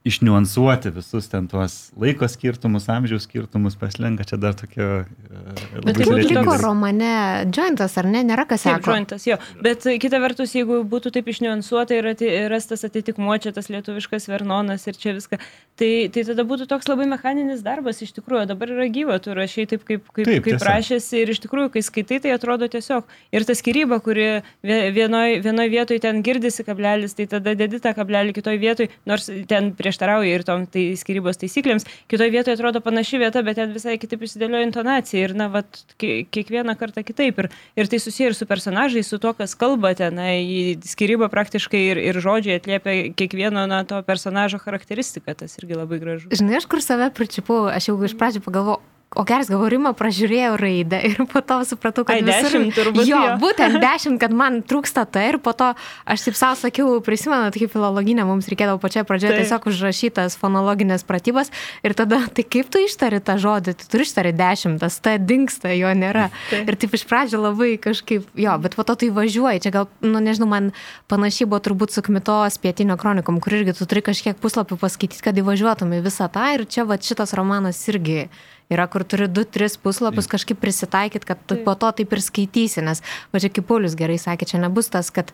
[0.07, 4.89] išniuansuoti visus ten tuos laiko skirtumus, amžiaus skirtumus, paslenka čia dar tokio...
[5.03, 7.13] Uh, bet tai liko romane
[7.55, 8.23] jointas, ar ne?
[8.27, 8.83] Nėra kas sako.
[8.85, 9.39] Taip, jointas, jo.
[9.65, 14.87] Bet kita vertus, jeigu būtų taip išniuansuota ir ati, rastas atitikmuo čia tas lietuviškas Vernonas
[14.87, 15.41] ir čia viską,
[15.79, 18.47] tai, tai tada būtų toks labai mechaninis darbas iš tikrųjų.
[18.53, 21.85] Dabar yra gyva, tu rašai taip, kaip, kaip, taip, kaip rašėsi ir iš tikrųjų, kai
[21.85, 23.07] skaitai, tai atrodo tiesiog.
[23.35, 24.29] Ir ta skyryba, kuri
[24.63, 29.73] vienoje vienoj vietoje ten girdisi kablelis, tai tada dedi tą kablelį kitoje vietoje, nors ten
[29.77, 31.87] prieš prieštarauja ir tom tai skirybos taisyklėms.
[32.11, 36.77] Kitoje vietoje atrodo panaši vieta, bet ten visai kitaip įsidėlioja intonacija ir, na, vat, kiekvieną
[36.77, 37.39] kartą kitaip.
[37.39, 40.17] Ir, ir tai susiję ir su personažais, su to, kas kalba ten.
[40.17, 45.37] Į skirybą praktiškai ir, ir žodžiai atliepia kiekvieno na, to personažo charakteristiką.
[45.37, 46.31] Tas irgi labai gražu.
[46.33, 48.83] Žinai, aš kur save pričiupau, aš jau iš pradžių pagalvojau,
[49.17, 52.19] O geras galvorimą pražiūrėjau raidę ir po to supratau, kad...
[52.19, 52.51] Ai, visur...
[52.51, 53.07] dešimt turbūt.
[53.09, 55.71] Jo, jo, būtent dešimt, kad man trūksta tai ir po to
[56.05, 61.49] aš taip savo sakiau, prisimenu, tai filologinė mums reikėdavo pačioje pradžioje tiesiog užrašytas fonologinės pratybas
[61.87, 65.95] ir tada, tai kaip tu ištari tą žodį, tu turi ištari dešimtas, tai dinksta, jo
[65.97, 66.29] nėra.
[66.51, 66.69] Taip.
[66.69, 70.21] Ir taip iš pradžio labai kažkaip, jo, bet po to tu įvažiuoji, čia gal, nu
[70.21, 70.69] nežinau, man
[71.09, 75.41] panašiai buvo turbūt su Kmitos pietinio kronikom, kur irgi tu turi kažkiek puslapių paskaityti, kad
[75.41, 78.27] įvažiuotum į visą tą ir čia va šitas romanas irgi
[78.73, 83.03] Yra, kur turi 2-3 puslapius kažkaip prisitaikyti, kad tu po to taip ir skaitysi, nes,
[83.31, 85.31] va čia kaip Paulius gerai sakė, čia nebus tas, kad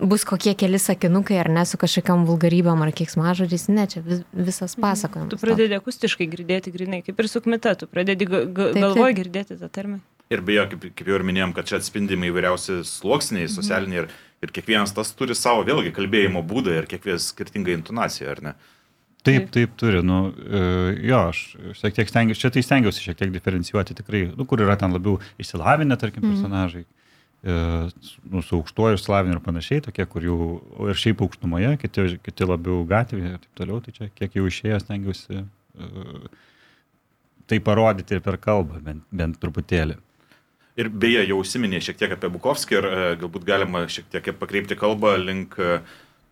[0.00, 4.20] bus kokie keli sakinukai ar ne su kažkokiam vulgarybėm ar kiek mažodžiais, ne, čia vis,
[4.32, 4.82] visas mhm.
[4.84, 5.32] pasakojimas.
[5.32, 9.58] Tu pradedi akustiškai girdėti grinai, kaip ir su kmita, tu pradedi ga, ga, galvoje girdėti
[9.60, 10.04] tą terminą.
[10.32, 13.56] Ir beje, kaip, kaip jau ir minėjom, kad čia atspindimi įvairiausi sluoksniai, mhm.
[13.56, 18.42] socialiniai ir, ir kiekvienas tas turi savo vėlgi kalbėjimo būdą ir kiekvienas skirtingą intonaciją, ar
[18.50, 18.56] ne?
[19.26, 20.02] Taip, taip turi.
[20.06, 20.60] Nu, e,
[21.08, 21.42] jo, aš
[21.80, 25.18] šiek tiek stengiausi, čia tai stengiausi šiek tiek diferencijuoti tikrai, nu, kur yra ten labiau
[25.42, 26.36] išsilavinę, tarkim, mhm.
[26.36, 26.84] personažai.
[26.84, 26.94] Mm.
[27.46, 30.38] Nu, su aukštuoju išsilavinimu ir panašiai, tokie, kur jau
[30.90, 34.82] ir šiaip aukštumoje, kiti, kiti labiau gatvėje ir taip toliau, tai čia kiek jau išėjęs
[34.82, 36.24] stengiausi uh,
[37.46, 40.00] tai parodyti ir per kalbą, bent, bent truputėlį.
[40.76, 42.90] Ir beje, jau užsiminė šiek tiek apie Bukovskį ir
[43.22, 45.78] galbūt galima šiek tiek pakreipti kalbą link uh,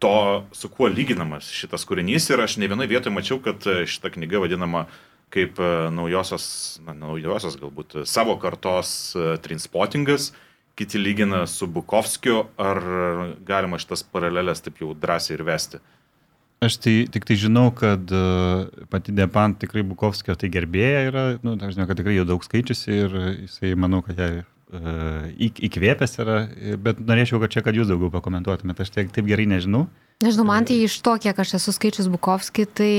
[0.05, 4.11] to, su kuo lyginamas šitas kūrinys ir aš ne vienoje vietoje mačiau, kad e, šita
[4.13, 4.85] knyga vadinama
[5.33, 6.47] kaip e, naujosios,
[6.85, 10.35] na, naujosios galbūt savo kartos e, trinspottingas,
[10.77, 12.83] kiti lygina su Bukovskiu, ar
[13.49, 15.81] galima šitas paralelės taip jau drąsiai ir vesti?
[16.65, 18.13] Aš tai tik tai žinau, kad
[18.93, 22.99] pati Depant tikrai Bukovskio tai gerbėja yra, nu, aš žinau, kad tikrai jau daug skaičiusi
[23.07, 24.33] ir jisai, manau, kad jai
[24.75, 26.39] įkvėpęs yra,
[26.83, 29.87] bet norėčiau, kad čia, kad jūs daugiau pakomentuotumėte, aš tiek taip gerai nežinau.
[30.23, 32.93] Nežinau, man tai iš to, kiek aš esu skaičius Bukovskį, tai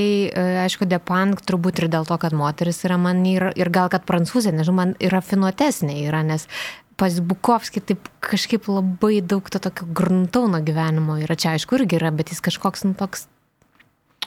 [0.66, 4.52] aišku, Depank turbūt ir dėl to, kad moteris yra man ir, ir gal kad prancūzė,
[4.54, 6.44] nežinau, man yra finuotesnė yra, nes
[7.00, 11.36] pas Bukovskį taip kažkaip labai daug to tokio gruntauna gyvenimo yra.
[11.36, 13.26] Čia aišku irgi yra, bet jis kažkoks, nu, toks.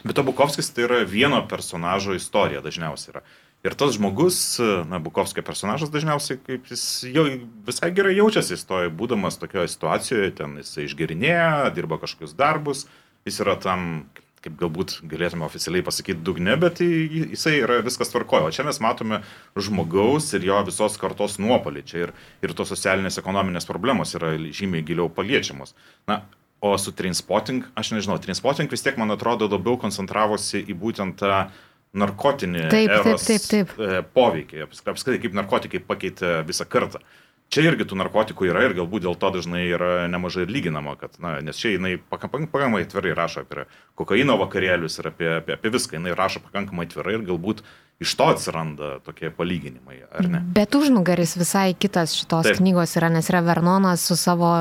[0.03, 3.23] Bet to Bukovskis tai yra vieno personažo istorija dažniausiai yra.
[3.59, 4.55] Ir tas žmogus,
[4.87, 7.25] na, Bukovskio personažas dažniausiai, kaip jis jau
[7.67, 12.85] visai gerai jaučiasi, jis toj būdamas tokioje situacijoje, ten jis išgerinėja, dirba kažkokius darbus,
[13.27, 14.07] jis yra tam,
[14.39, 18.47] kaip galbūt galėtume oficialiai pasakyti, dugne, bet jisai yra viskas tvarkojo.
[18.47, 19.19] O čia mes matome
[19.59, 21.83] žmogaus ir jo visos kartos nuopolį.
[21.83, 25.75] Čia ir, ir tos socialinės ekonominės problemos yra žymiai giliau paliečiamos.
[26.07, 26.21] Na,
[26.63, 31.35] o su Trainspotting, aš nežinau, Trainspotting vis tiek, man atrodo, labiau koncentravosi į būtent tą
[31.43, 31.65] uh,
[31.97, 33.73] narkotinį taip, taip, taip, taip.
[33.81, 37.01] E, poveikį, apskritai kaip narkotikai pakeitė visą kartą.
[37.49, 41.15] Čia irgi tų narkotikų yra ir galbūt dėl to dažnai yra nemažai ir lyginama, kad,
[41.17, 43.65] na, nes čia jinai pakankamai atvirai rašo apie
[43.97, 47.63] kokaino vakarėlius ir apie, apie, apie viską, jinai rašo pakankamai atvirai ir galbūt
[47.99, 50.39] iš to atsiranda tokie palyginimai, ar ne?
[50.55, 52.59] Bet užnugaris visai kitas šitos Taip.
[52.61, 54.51] knygos yra, nes yra Vernonas su savo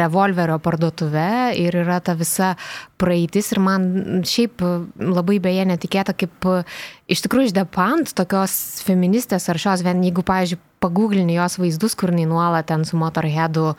[0.00, 1.28] revolverio parduotuve
[1.60, 2.54] ir yra ta visa
[2.98, 3.86] praeitis ir man
[4.26, 4.64] šiaip
[4.98, 6.50] labai beje netikėta, kaip
[7.08, 8.54] iš tikrųjų iš Depant, tokios
[8.86, 13.72] feministės ar šios, vien jeigu, pavyzdžiui, pagūglini jos vaizdus, kur jinai nuolat ten su motorhedu,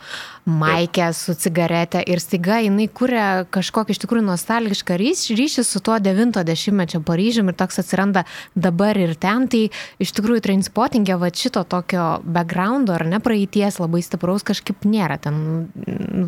[0.48, 5.98] maikė, su cigarete ir staiga jinai kuria kažkokį iš tikrųjų nostalgišką ryšį, ryšį su tuo
[6.00, 8.24] 90-mečio Paryžiumi ir toks atsiranda
[8.54, 9.66] dabar ir ten, tai
[10.02, 15.68] iš tikrųjų transportingė va šito tokio backgroundo ar ne praeities labai stipraus kažkaip nėra ten.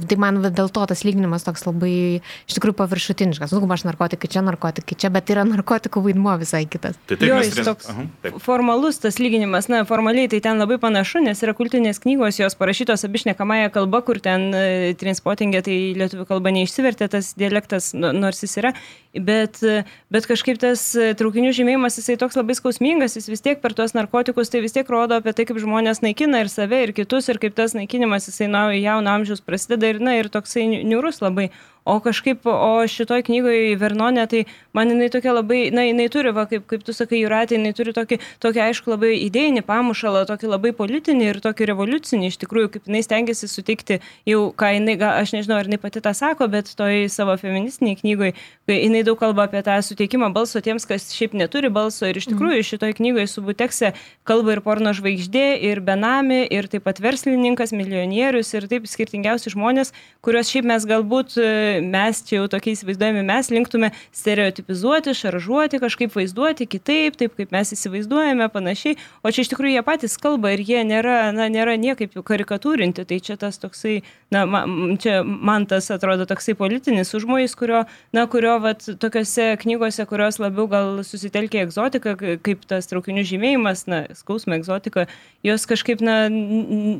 [0.08, 3.54] Tai man dėl to tas lyginimas toks labai iš tikrųjų paviršutiniškas.
[3.56, 6.98] Nu, aš narkotikai čia, narkotikai čia, bet yra narkotikų vaidmuo visai kitas.
[7.08, 8.38] Tai taip, jo, jis toks Aha, taip.
[8.42, 13.06] formalus tas lyginimas, na, formaliai tai ten labai panašu, nes yra kultinės knygos, jos parašytos
[13.08, 18.72] abišnekamąją kalbą, kur ten e, transportingė, tai lietuvių kalba neišsivertė tas dialektas, nors jis yra,
[19.14, 19.60] bet,
[20.12, 23.96] bet kažkaip tas e, traukinių žymėjimas, jisai toks labai skausmingas, jis vis tiek per tuos
[23.96, 27.40] narkotikus, tai vis tiek rodo apie tai, kaip žmonės naikina ir save, ir kitus, ir
[27.42, 31.50] kaip tas naikinimas, jisai nuo jauno amžiaus prasideda ir, na, ir toksai niurus labai.
[31.84, 34.44] O kažkaip, o šitoj knygoje Vernonė, tai
[34.76, 37.90] man jinai tokia labai, na, jinai turi, va, kaip, kaip tu sakai, Juratė, jinai turi
[37.96, 42.86] tokį, tokį, aišku, labai idėjinį pamušalą, tokį labai politinį ir tokį revoliucinį, iš tikrųjų, kaip
[42.86, 43.98] jinai stengiasi sutikti
[44.30, 48.36] jau, ką jinai, aš nežinau, ar jinai pati tą sako, bet toj savo feministiniai knygoje,
[48.70, 52.30] kai jinai daug kalba apie tą suteikimą balso tiems, kas šiaip neturi balso ir iš
[52.30, 52.36] mhm.
[52.36, 53.90] tikrųjų šitoj knygoje su Butekse
[54.22, 59.90] kalba ir porno žvaigždė, ir benami, ir taip pat verslininkas, milijonierius ir taip skirtingiausi žmonės,
[60.22, 61.40] kuriuos šiaip mes galbūt
[61.80, 67.72] mes čia jau tokiais įsivaizduojami, mes linktume stereotipizuoti, šaržuoti, kažkaip vaizduoti kitaip, taip kaip mes
[67.76, 68.98] įsivaizduojame, panašiai.
[69.22, 73.06] O čia iš tikrųjų jie patys kalba ir jie nėra, na, nėra niekaip karikatūrinti.
[73.08, 74.00] Tai čia tas toksai,
[74.34, 80.06] na, man, čia man tas atrodo toksai politinis užmojis, kurio, na, kurio, vat, tokiuose knygose,
[80.10, 85.06] kurios labiau gal susitelkia egzotika, kaip tas traukinių žymėjimas, na, skausmo egzotika,
[85.46, 86.26] jos kažkaip, na,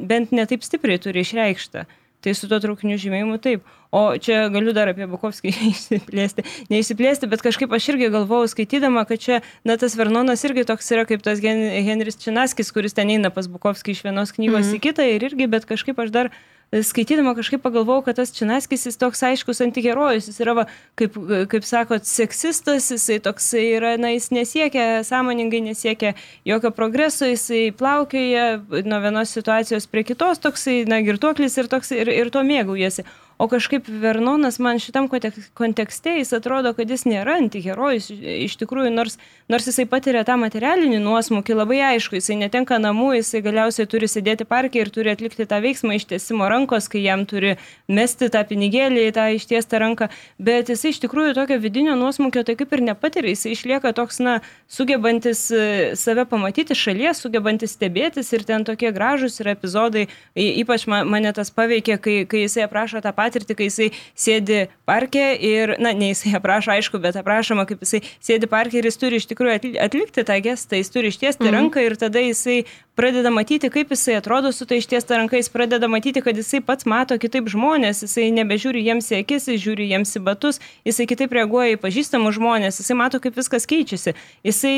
[0.09, 1.87] bent netaip stipriai turi išreikštą.
[2.23, 3.65] Tai su to traukinių žymėjimu taip.
[3.93, 6.45] O čia galiu dar apie Bukovskį išsiplėsti.
[6.73, 11.05] Neišsiplėsti, bet kažkaip aš irgi galvojau skaitydama, kad čia, na, tas Vernonas irgi toks yra
[11.09, 14.81] kaip tas Henris Činaskis, kuris ten eina pas Bukovskį iš vienos knygos mm -hmm.
[14.81, 16.33] į kitą ir irgi, bet kažkaip aš dar
[16.81, 20.65] skaitydama kažkaip pagalvojau, kad tas Činaskis jis toks aiškus antiherojus, jis yra, va,
[20.97, 21.19] kaip,
[21.53, 26.15] kaip sakot, seksistas, jisai toksai yra, na, jis nesiekia, sąmoningai nesiekia
[26.49, 32.13] jokio progreso, jisai plaukioja nuo vienos situacijos prie kitos, toksai, na, girtuoklis ir, toksai, ir,
[32.23, 33.05] ir to mėgaujasi.
[33.43, 35.09] O kažkaip Vernonas man šitam
[35.55, 39.17] kontekste jis atrodo, kad jis nėra antiherojus, iš tikrųjų, nors,
[39.51, 44.47] nors jisai patiria tą materialinį nuosmukį, labai aišku, jisai netenka namų, jisai galiausiai turi sėdėti
[44.47, 47.57] parke ir turi atlikti tą veiksmą ištiesimo rankos, kai jam turi
[47.91, 50.09] mesti tą pinigėlį į tą ištiestą ranką,
[50.39, 54.37] bet jisai iš tikrųjų tokio vidinio nuosmukio tai kaip ir nepatiria, jisai išlieka toks, na,
[54.71, 55.67] sugebantis e,
[55.99, 60.07] save pamatyti šalies, sugebantis stebėtis ir ten tokie gražus yra epizodai,
[60.39, 65.77] ypač mane tas paveikė, kai, kai jisai aprašo tą patirtį, kai jisai sėdi parke ir,
[65.83, 69.29] na, ne jisai aprašo, aišku, bet aprašoma, kaip jisai sėdi parke ir jis turi iš
[69.31, 71.55] tikrųjų atlikti tą gestą, jis turi ištiesti mhm.
[71.57, 72.63] ranką ir tada jisai
[72.99, 76.89] pradeda matyti, kaip jisai atrodo su tai ištiesta ranka, jis pradeda matyti, kad jisai pats
[76.89, 81.33] mato kitaip žmonės, jisai nebežiūri jiems į akis, jis žiūri jiems į batus, jisai kitaip
[81.39, 84.17] reaguoja į pažįstamus žmonės, jisai mato, kaip viskas keičiasi.
[84.45, 84.77] Jisai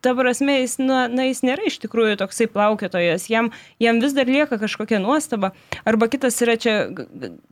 [0.00, 3.50] ta prasme, jis, na, na, jis nėra iš tikrųjų toksai plaukiotojas, jam,
[3.82, 5.50] jam vis dar lieka kažkokia nuostaba.
[5.88, 6.74] Arba kitas yra čia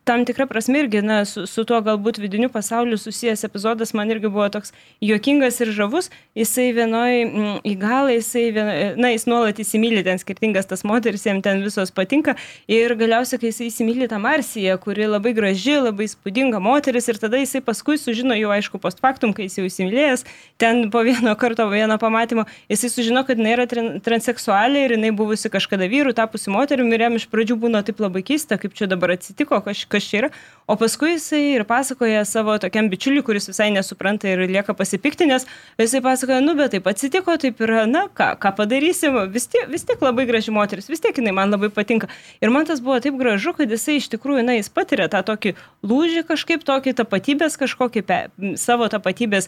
[0.07, 4.31] tam tikra prasme irgi, na, su, su tuo galbūt vidiniu pasauliu susijęs epizodas man irgi
[4.31, 4.71] buvo toks
[5.03, 6.11] juokingas ir žavus.
[6.39, 11.27] Jisai vienoj mm, į galą, jisai, vieno, na, jis nuolat įsimylė ten skirtingas tas moteris,
[11.27, 12.37] jam ten visos patinka.
[12.71, 17.43] Ir galiausiai, kai jisai įsimylė tą Marsiją, kuri labai graži, labai spūdinga moteris, ir tada
[17.43, 20.27] jisai paskui sužino jau, aišku, post factum, kai jis jau įsimylėjęs,
[20.63, 23.67] ten po vieno karto, vieno pamatymą įstatymo, jisai sužino, kad jinai yra
[24.05, 28.23] transseksualė ir jinai buvusi kažkada vyrų, tapusi moterim ir jam iš pradžių būna taip labai
[28.23, 30.31] keista, kaip čia dabar atsitiko, kas, kas čia yra.
[30.67, 35.47] O paskui jisai ir pasakoja savo tokiam bičiuliui, kuris visai nesupranta ir lieka pasipiktinės,
[35.79, 39.87] jisai pasakoja, nu bet taip atsitiko, taip yra, na ką, ką padarysim, vis tiek, vis
[39.87, 42.11] tiek labai graži moteris, vis tiek jinai man labai patinka.
[42.43, 45.55] Ir man tas buvo taip gražu, kad jisai iš tikrųjų, na, jis patiria tą tokį
[45.87, 48.21] lūžį kažkaip, tokį tapatybės kažkokį, pe,
[48.59, 49.47] savo tapatybės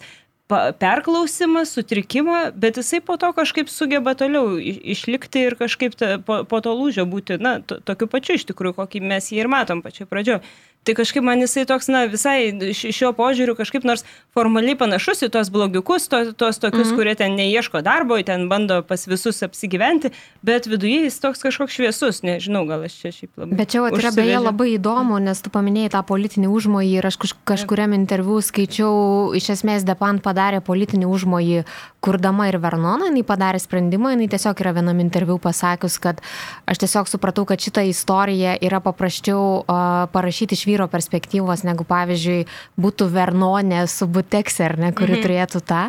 [0.49, 6.61] perklausimą, sutrikimą, bet jisai po to kažkaip sugeba toliau išlikti ir kažkaip ta, po, po
[6.65, 10.41] to lūžio būti, na, tokiu pačiu iš tikrųjų, kokį mes jį ir matom pačioj pradžioje.
[10.87, 15.51] Tai kažkaip man jisai toks, na, visai šio požiūriu kažkaip nors formaliai panašus į tos
[15.53, 16.97] blogiukus, to, tos tokius, mm -hmm.
[16.97, 20.11] kurie ten neieško darbo, ten bando pas visus apsigyventi,
[20.43, 23.57] bet viduje jis toks kažkoks šviesus, nežinau, gal aš čia šiaip labai.
[23.59, 27.19] Bet čia vat, yra beje labai įdomu, nes tu paminėjai tą politinį užmojį ir aš
[27.45, 31.65] kažkuriam interviu skaičiau, iš esmės Depant padarė politinį užmojį,
[32.01, 36.23] kurdama ir Vernoną, jinai padarė sprendimą, jinai tiesiog yra vienam interviu pasakius, kad
[36.67, 42.45] aš tiesiog supratau, kad šitą istoriją yra paprasčiau uh, parašyti iš vyro perspektyvos, negu pavyzdžiui
[42.81, 45.25] būtų Vernonė su Butekse, ar ne, kuri mhm.
[45.25, 45.83] turėtų tą.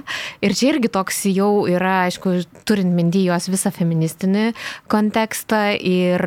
[0.45, 4.53] Ir čia irgi toks jau yra, aišku, turint mindy jos visą feministinį
[4.91, 6.23] kontekstą ir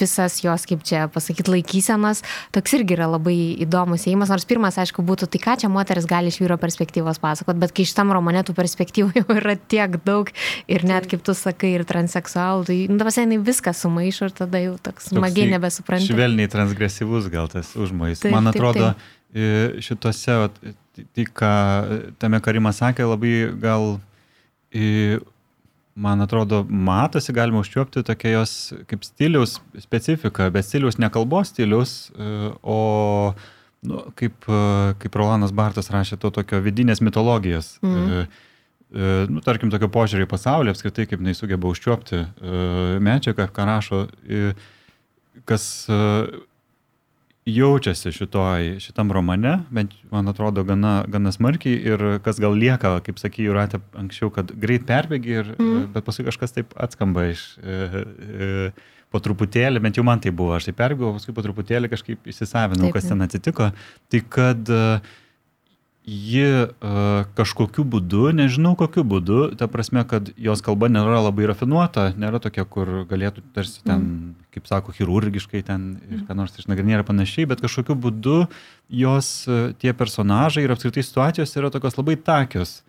[0.00, 2.22] visas jos, kaip čia pasakyti, laikysenas,
[2.54, 6.32] toks irgi yra labai įdomus įėjimas, nors pirmas, aišku, būtų, tai ką čia moteris gali
[6.32, 10.30] iš vyro perspektyvos pasakot, bet kai šitam romane tų perspektyvų jau yra tiek daug
[10.70, 14.62] ir net, kaip tu sakai, ir transseksualų, tai, nu, tavas, jinai viską sumaišo ir tada
[14.62, 16.10] jau toks smagiai nebesuprantu.
[16.12, 18.22] Švelniai transgresyvus gal gal tas užmojis.
[18.22, 19.82] Taip, Man atrodo, taip, taip.
[19.88, 20.38] šituose,
[21.16, 21.52] tai ką
[22.20, 23.94] tame Karimas sakė, labai gal,
[26.00, 28.52] man atrodo, matosi, galima užčiuopti tokia jos
[28.90, 31.94] kaip stiliaus specifika, bet stiliaus ne kalbos stiliaus,
[32.62, 32.78] o
[33.86, 34.46] nu, kaip,
[35.00, 37.78] kaip Rolandas Bartas rašė, to tokio vidinės mitologijos.
[37.84, 38.28] Mm.
[39.30, 42.24] Nu, tarkim, tokio požiūrį į pasaulį, apskritai, kaip jis sugeba užčiuopti
[43.06, 44.00] medžiagą, ką rašo,
[45.46, 45.66] kas
[47.54, 53.20] jaučiasi šitoj, šitam romane, bent man atrodo gana, gana smarkiai ir kas gal lieka, kaip
[53.20, 55.90] sakė Juratė anksčiau, kad greit perbėgi, ir, mm.
[55.94, 58.50] bet paskui kažkas taip atskamba iš e, e,
[59.10, 62.88] po truputėlį, bent jau man tai buvo, aš tai perbėgau, paskui po truputėlį kažkaip įsisavinau,
[62.88, 63.70] taip, kas ten atsitiko.
[64.12, 64.84] Tai kad e,
[66.10, 72.08] ji uh, kažkokiu būdu, nežinau kokiu būdu, ta prasme, kad jos kalba nėra labai rafinuota,
[72.18, 74.50] nėra tokia, kur galėtų tarsi ten, mm.
[74.56, 78.38] kaip sako, chirurgiškai ten ir ką nors išnagrinėti ir panašiai, bet kažkokiu būdu
[79.02, 82.80] jos uh, tie personažai ir apskritai situacijos yra tokios labai takios.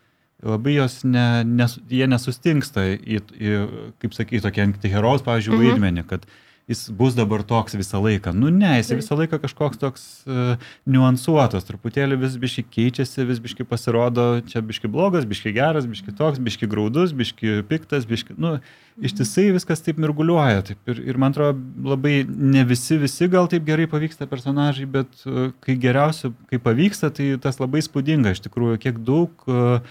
[0.42, 3.58] Labai jos, ne, nes, jie nesustingsta į, į
[4.02, 5.68] kaip sakyti, tokį antiheros, pavyzdžiui, mhm.
[5.68, 6.40] vaidmenį, kad uh,
[6.70, 8.34] jis bus dabar toks visą laiką.
[8.38, 13.66] Nu ne, jis visą laiką kažkoks toks uh, niuansuotas, truputėlį vis biški keičiasi, vis biški
[13.68, 18.56] pasirodo, čia biški blogas, biški geras, biški toks, biški graudus, biški piktas, biški, nu,
[19.02, 20.68] ištisai viskas taip mirguliuoja.
[20.72, 21.60] Taip, ir, ir man atrodo,
[21.94, 27.12] labai ne visi, visi gal taip gerai pavyksta personažai, bet uh, kai geriausia, kai pavyksta,
[27.18, 29.82] tai tas labai spūdinga, iš tikrųjų, kiek daug uh,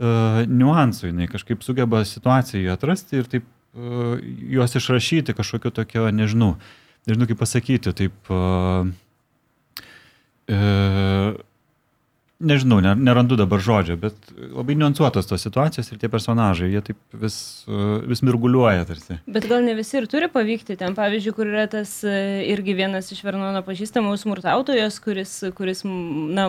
[0.00, 3.44] niuansų jinai kažkaip sugeba situaciją atrasti ir taip
[3.74, 6.56] juos išrašyti kažkokio tokio, nežinau,
[7.06, 8.32] nežinau kaip pasakyti, taip,
[10.50, 10.60] e,
[12.40, 17.36] nežinau, nerandu dabar žodžio, bet labai niuansuotos tos situacijos ir tie personažai, jie taip vis,
[18.08, 19.18] vis mirguliuoja tarsi.
[19.30, 20.78] Bet gal ne visi ir turi pavykti.
[20.80, 22.14] Ten, pavyzdžiui, kur yra tas e,
[22.48, 26.46] irgi vienas iš Vernono pažįstamų smurtautojas, kuris, kuris na,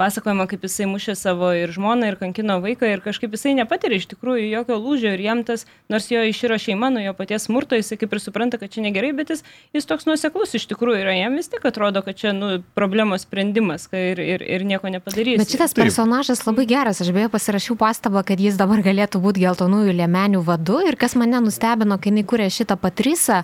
[0.00, 4.08] pasakojama, kaip jisai mušė savo ir žmoną, ir kankino vaiką, ir kažkaip jisai nepatiria iš
[4.14, 7.98] tikrųjų jokio lūžio, ir jam tas, nors jo iširo šeima nuo jo paties smurto, jisai
[7.98, 9.42] kaip ir supranta, kad čia negerai, bet jis,
[9.74, 13.88] jis toks nuoseklus iš tikrųjų yra, jam vis tik atrodo, kad čia nu, problemos sprendimas
[13.90, 15.38] ir, ir, ir nieko nepadaryti padarysi.
[15.38, 15.84] Bet šitas Taip.
[15.84, 20.80] personažas labai geras, aš beje pasirašiau pastabą, kad jis dabar galėtų būti geltonųjų lėmenių vadu
[20.86, 23.42] ir kas mane nustebino, kai jinai kūrė šitą patrisą,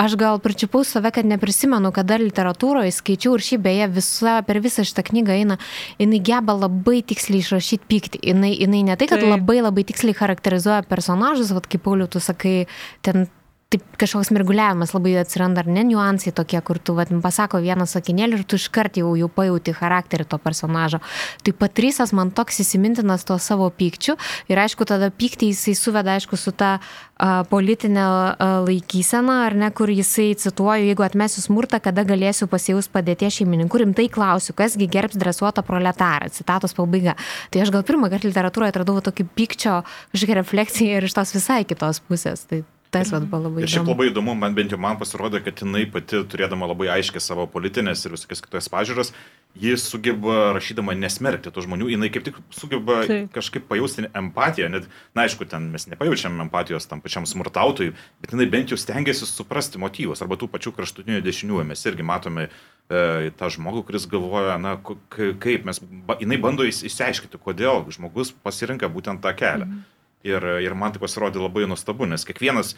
[0.00, 4.84] aš gal pričiupau save, kad neprisimenu, kada literatūroje skaičiau ir šį beje visa, per visą
[4.86, 5.58] šitą knygą eina,
[5.98, 8.22] jinai geba labai tiksliai išrašyti pyktį.
[8.30, 9.30] Jinai, jinai ne tai, kad Taip.
[9.30, 12.66] labai labai tiksliai charakterizuoja personažus, vad kaip Pauliu, tu sakai,
[13.02, 13.28] ten
[13.70, 18.40] taip kažkoks mirguliavimas labai atsiranda, ar ne niuansai tokie, kur tu vat, pasako vieną sakinėlį
[18.40, 20.98] ir tu iškart jau, jau pajauti charakterį to personažo.
[21.46, 24.16] Tai Patrysas man toks įsimintinas tuo savo pykčiu
[24.50, 29.70] ir aišku, tada pyktį jisai suveda, aišku, su ta a, politinė a, laikysena, ar ne,
[29.70, 35.20] kur jisai cituoju, jeigu atmesiu smurtą, kada galėsiu pasijaus padėties šeimininkų, rimtai klausiu, kasgi gerbs
[35.20, 37.14] dresuotą proletarą, citatos pabaiga.
[37.54, 39.78] Tai aš gal pirmą kartą literatūroje atradau tokį pykčio
[40.10, 42.48] kažkokią refleksiją ir iš tos visai kitos pusės.
[42.50, 43.66] Tai tas vat, buvo labai įdomu.
[43.66, 47.22] Ir šiaip labai įdomu, man bent jau man pasirodė, kad jinai pati, turėdama labai aiškiai
[47.22, 49.12] savo politinės ir visokias kitas pažiūras,
[49.58, 53.30] jis sugeba rašydama nesmerkti tų žmonių, jinai kaip tik sugeba Taip.
[53.34, 58.48] kažkaip pajausti empatiją, net, na aišku, ten mes nepajaučiam empatijos tam pačiam smurtautojui, bet jinai
[58.50, 63.50] bent jau stengiasi suprasti motyvus, arba tų pačių kraštutinių dešiniųjų, mes irgi matome e, tą
[63.54, 64.76] žmogų, kuris galvoja, na,
[65.14, 69.70] kaip mes, ba, jinai bando įsiaiškinti, kodėl žmogus pasirinka būtent tą kelią.
[69.70, 69.88] Mhm.
[70.20, 72.74] Ir, ir man tai pasirodė labai nuostabu, nes kiekvienas,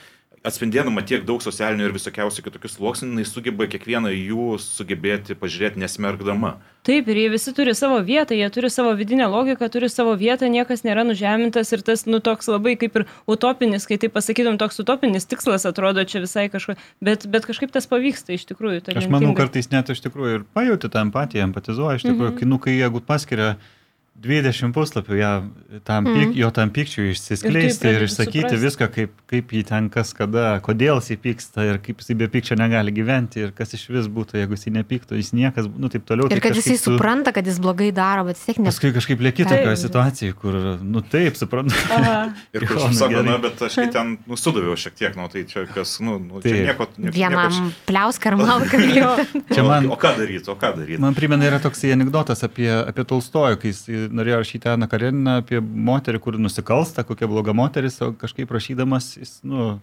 [0.47, 6.57] atspindėdama tiek daug socialinių ir visokiausių kitokių sluoksnių, jinai sugeba kiekvieną jų sugebėti pažiūrėti nesmergdama.
[6.87, 10.49] Taip, ir jie visi turi savo vietą, jie turi savo vidinę logiką, turi savo vietą,
[10.51, 14.83] niekas nėra nužemintas ir tas, nu, toks labai kaip ir utopinis, kai tai pasakytum, toks
[14.83, 18.83] utopinis tikslas atrodo čia visai kažko, bet, bet kažkaip tas pavyksta iš tikrųjų.
[18.99, 22.43] Aš manau, kartais net iš tikrųjų ir pajūti tą empatiją, empatizuoja, iš tikrųjų, mm -hmm.
[22.43, 23.55] kai, nu, kai jeigu paskiria
[24.21, 25.31] 20 puslapių ją,
[25.89, 26.15] tam mm.
[26.15, 28.59] pyk, jo tam pykčiui išsiskleisti ir, ir išsakyti suprasti.
[28.63, 32.59] viską, kaip, kaip jį ten kas kada, kodėl jis pyksta ir kaip jis be pykčio
[32.61, 36.29] negali gyventi ir kas iš vis būtų, jeigu jis nepyktų, jis niekas, nu taip toliau.
[36.31, 36.93] Ir kad jisai tu...
[36.93, 38.69] supranta, kad jis blogai daro, bet vis tiek ne.
[38.69, 41.75] Paskui kažkaip lieki tokioje situacijoje, kur, nu taip, suprantu.
[42.55, 45.65] ir kur aš sakau, na, bet aš ten nu, sudaviau šiek tiek, nu tai čia
[45.73, 46.87] kas, nu, nu čia nieko.
[46.95, 47.75] nieko Vienam nieko...
[47.89, 49.11] pliauską ar malką jo.
[49.51, 51.03] čia man, o ką daryti, o ką daryti?
[51.03, 55.61] Man primena yra toks anegdotas apie, apie Tolstojų, kai jis norėjo rašyti Aną Kareniną apie
[55.61, 59.77] moterį, kuri nusikalsta, kokia bloga moteris, o kažkaip rašydamas jis, nu,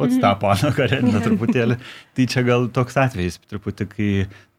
[0.00, 0.22] pats mhm.
[0.24, 1.78] tapo Aną Kareniną truputėlį.
[2.18, 4.12] tai čia gal toks atvejis, truputį, kai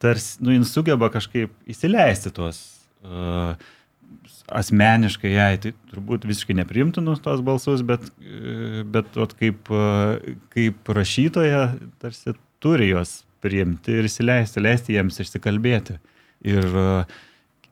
[0.03, 2.64] tarsi, nu, jis sugeba kažkaip įsileisti tuos
[3.05, 3.53] uh,
[4.53, 8.05] asmeniškai jai, tai turbūt visiškai neprimtinus tos balsus, bet,
[8.91, 9.70] bet ot, kaip,
[10.53, 11.68] kaip rašytoja
[12.03, 15.97] tarsi turi juos priimti ir įsileisti, leisti jiems išsikalbėti.
[16.47, 17.22] Ir uh,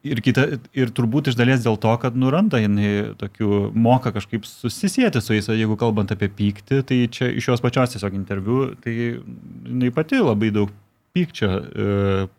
[0.02, 5.22] Ir, kita, ir turbūt iš dalies dėl to, kad nuranda jinai tokių, moka kažkaip susisieti
[5.22, 9.92] su jais, jeigu kalbant apie pyktį, tai čia iš jos pačios tiesiog interviu, tai jinai
[9.94, 10.74] pati labai daug
[11.14, 11.88] pykčio e,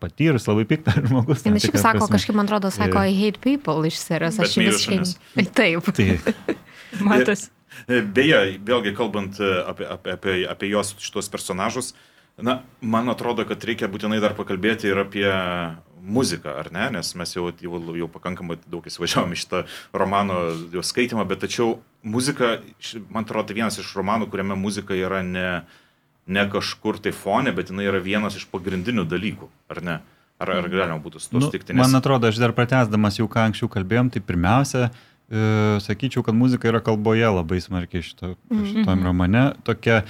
[0.02, 1.44] patyrus, labai piktą žmogus.
[1.44, 2.16] Jis šiaip sako, prasme.
[2.16, 5.00] kažkaip man atrodo, sako, I hate people iš serijos, aš visiškai.
[5.58, 5.92] Taip.
[5.94, 6.08] Tai.
[7.12, 7.50] Matas.
[7.86, 11.92] E, beje, vėlgi kalbant e, apie, apie, apie, apie jos šitos personažus,
[12.42, 15.28] na, man atrodo, kad reikia būtinai dar pakalbėti ir apie
[16.02, 19.62] muziką, ar ne, nes mes jau, jau, jau pakankamai daug įsivažiavome šitą
[19.94, 20.40] romano
[20.74, 22.56] jo skaitimą, bet tačiau muzika,
[23.08, 25.62] man atrodo, tai vienas iš romanų, kuriame muzika yra ne,
[26.26, 30.00] ne kažkur tai fone, bet jinai yra vienas iš pagrindinių dalykų, ar ne?
[30.42, 31.74] Ar, ar galima būtų su to nu, sutikti?
[31.74, 31.84] Nes...
[31.84, 34.88] Man atrodo, aš dar pratesdamas jau ką anksčiau kalbėjom, tai pirmiausia,
[35.30, 35.42] e,
[35.84, 38.64] sakyčiau, kad muzika yra kalboje labai smarkiai šito, mhm.
[38.66, 39.06] šitam mm -hmm.
[39.06, 39.44] romane.
[39.62, 40.02] Tokia,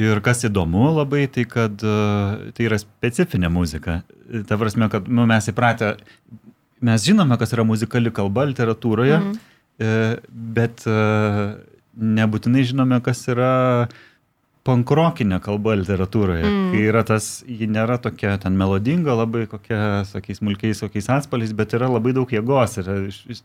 [0.00, 4.00] Ir kas įdomu labai, tai kad uh, tai yra specifinė muzika.
[4.48, 5.96] Ta prasme, kad nu, mes įpratę,
[6.86, 9.34] mes žinome, kas yra muzikali kalba literatūroje, mm.
[9.82, 10.14] uh,
[10.56, 11.58] bet uh,
[12.00, 13.50] nebūtinai žinome, kas yra
[14.64, 16.46] pankrokinė kalba literatūroje.
[16.46, 16.72] Mm.
[16.72, 21.76] Kai yra tas, ji nėra tokia ten melodinga, labai kokia, sakysim, smulkiais, kokiais atspaliais, bet
[21.76, 22.90] yra labai daug jėgos ir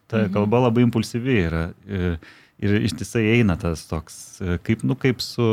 [0.07, 0.33] ta mm.
[0.35, 1.69] kalba labai impulsyvi yra.
[1.89, 2.19] Ir,
[2.63, 4.19] ir ištisai eina tas toks,
[4.67, 5.47] kaip, nu, kaip su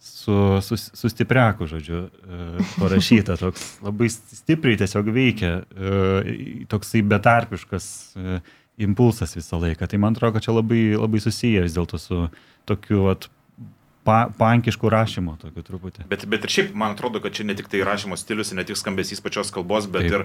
[0.00, 2.46] su, su, su stipriaku, žodžiu, e,
[2.80, 8.38] parašyta, toks labai stipriai tiesiog veikia, e, toksai betarpiškas e,
[8.80, 9.88] impulsas visą laiką.
[9.90, 12.22] Tai man atrodo, kad čia labai, labai susiję vis dėlto su
[12.68, 13.28] tokiu vat,
[14.10, 16.04] pa, pankiškų rašymo, tokiu truputį.
[16.10, 18.78] Bet, bet ir šiaip, man atrodo, kad čia ne tik tai rašymo stilius, ne tik
[18.78, 20.16] skambesys pačios kalbos, bet Taip.
[20.16, 20.24] ir,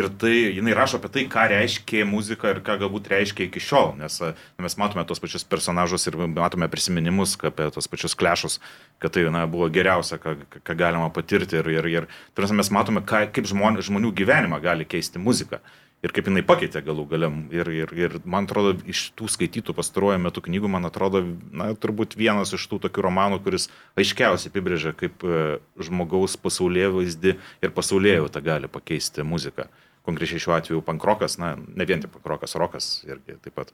[0.00, 3.94] ir tai, jinai rašo apie tai, ką reiškia muzika ir ką galbūt reiškia iki šiol,
[4.00, 4.32] nes na,
[4.64, 8.60] mes matome tos pačius personažus ir matome prisiminimus apie tos pačius klešus,
[9.02, 13.04] kad tai na, buvo geriausia, ką, ką galima patirti ir, ir, ir turime, mes matome,
[13.04, 15.60] ką, kaip žmon, žmonių gyvenimą gali keisti muzika
[16.04, 17.38] ir kaip jinai pakeitė galų galiam.
[17.54, 22.18] Ir, ir, ir man atrodo, iš tų skaitytų pastaruoju metu knygų, man atrodo, na, turbūt
[22.18, 23.68] vienas iš tų tokių romanų, kuris
[23.98, 29.70] aiškiausiai apibrėžia, kaip e, žmogaus pasaulyje vaizdį ir pasaulyje tą gali pakeisti muziką.
[30.06, 33.72] Konkrečiai šiuo atveju pankrokas, na, ne vien tik pankrokas, rokas irgi taip pat.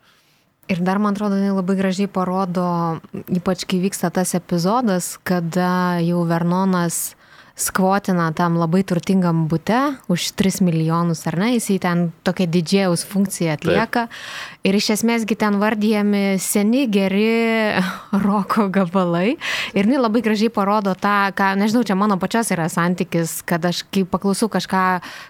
[0.70, 2.64] Ir dar, man atrodo, jinai labai gražiai parodo,
[3.27, 7.16] ypač kai vyksta tas epizodas, kada jau Vernonas
[7.57, 9.78] skvotina tam labai turtingam bute
[10.09, 14.07] už 3 milijonus, ar ne, jisai ten tokią didžėjaus funkciją atlieka.
[14.09, 14.62] Taip.
[14.62, 17.76] Ir iš esmėsgi ten vardyjami seni, geri
[18.26, 19.36] roko gabalai.
[19.76, 23.84] Ir jinai labai gražiai parodo tą, ką, nežinau, čia mano pačios yra santykis, kad aš
[23.92, 24.84] kai paklausau kažką,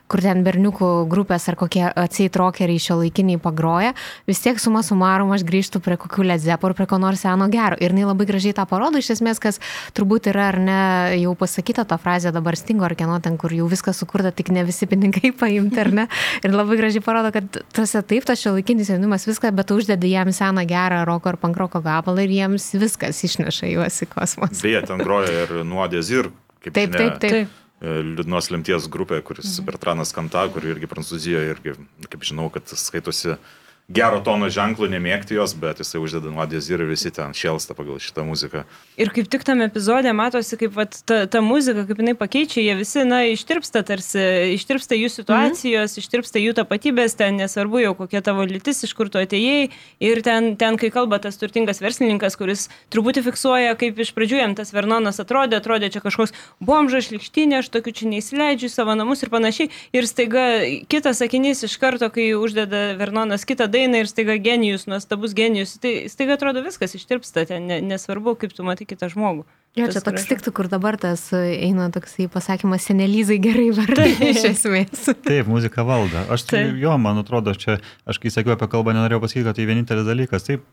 [0.07, 3.95] kur ten berniukų grupės ar kokie atseit rokeriai šio laikiniai pagroja,
[4.29, 7.79] vis tiek suma sumarum aš grįžtu prie kokių ledzepų ar prie ko nors seno gero.
[7.81, 9.61] Ir jinai labai gražiai tą parodo, iš esmės, kas
[9.97, 10.81] turbūt yra ar ne
[11.23, 14.65] jau pasakyta tą frazę dabar stingo ar kieno ten, kur jau viskas sukurta, tik ne
[14.69, 16.07] visi pinigai paimti, ar ne.
[16.45, 20.33] Ir labai gražiai parodo, kad tose taip, tas šio laikinis jaunimas viską, bet uždedi jam
[20.33, 24.61] seną gerą roko ar pankroko gabalą ir jiems viskas išneša juos į kosmosą.
[24.61, 26.29] Beje, ten groja ir nuodės ir
[26.61, 27.59] kaip taip, žinia, taip, taip.
[27.83, 29.71] E, liūdnos lemties grupė, kuris mhm.
[29.71, 31.77] Bertranas Kanta, kuri irgi Prancūzijoje irgi,
[32.13, 33.51] kaip žinau, kad skaitosi uh,
[33.91, 38.25] gero tono ženklų nemėgti jos, bet jisai uždeda nuodės ir visi ten šėlsta pagal šitą
[38.27, 38.63] muziką.
[39.01, 42.77] Ir kaip tik tam epizodė matosi, kaip vat, ta, ta muzika, kaip jinai pakeičia, jie
[42.79, 44.23] visi, na, ištirpsta tarsi,
[44.55, 46.05] ištirpsta jų situacijos, mhm.
[46.05, 49.73] ištirpsta jų tapatybės, ten nesvarbu jau kokia tavo lytis, iš kur tu atėjai.
[50.03, 54.57] Ir ten, ten, kai kalba tas turtingas verslininkas, kuris truputį fiksuoja, kaip iš pradžių jam
[54.59, 59.33] tas Vernonas atrodė, atrodė čia kažkoks bomžas, šlikštinė, aš tokiu čia neįsileidžiu savo namus ir
[59.33, 59.71] panašiai.
[59.97, 60.47] Ir staiga
[60.93, 66.07] kitas sakinys iš karto, kai uždeda Vernonas kitą dainą ir staiga genijus, nuostabus genijus, tai
[66.13, 69.47] staiga atrodo viskas ištirpsta, ten nesvarbu, kaip tu matai kitą žmogų.
[69.73, 75.07] Jo, čia toks tiktų, kur dabar tas eina toksai pasakymas, senelyzai gerai vardai iš esmės.
[75.25, 76.27] Taip, muzika valdo.
[76.35, 76.75] Aš, Taip.
[76.83, 80.45] jo, man atrodo, čia, aš kai sakiau apie kalbą, nenorėjau pasakyti, kad tai vienintelis dalykas.
[80.45, 80.67] Taip,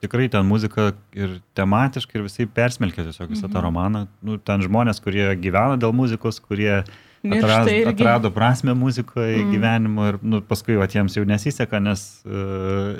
[0.00, 3.54] tikrai ten muzika ir tematiškai ir visai persmelkia tiesiog visą mhm.
[3.54, 4.06] tą romaną.
[4.24, 6.80] Nu, ten žmonės, kurie gyvena dėl muzikos, kurie
[7.24, 9.50] atrado, atrado prasme muzikoje mm.
[9.52, 12.96] gyvenimo ir nu, paskui va, jiems jau nesiseka, nes uh,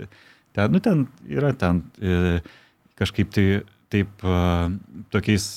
[0.57, 2.39] ten, nu, ten yra ten uh,
[3.01, 3.47] kažkaip tai
[3.91, 4.69] taip uh,
[5.11, 5.49] tokiais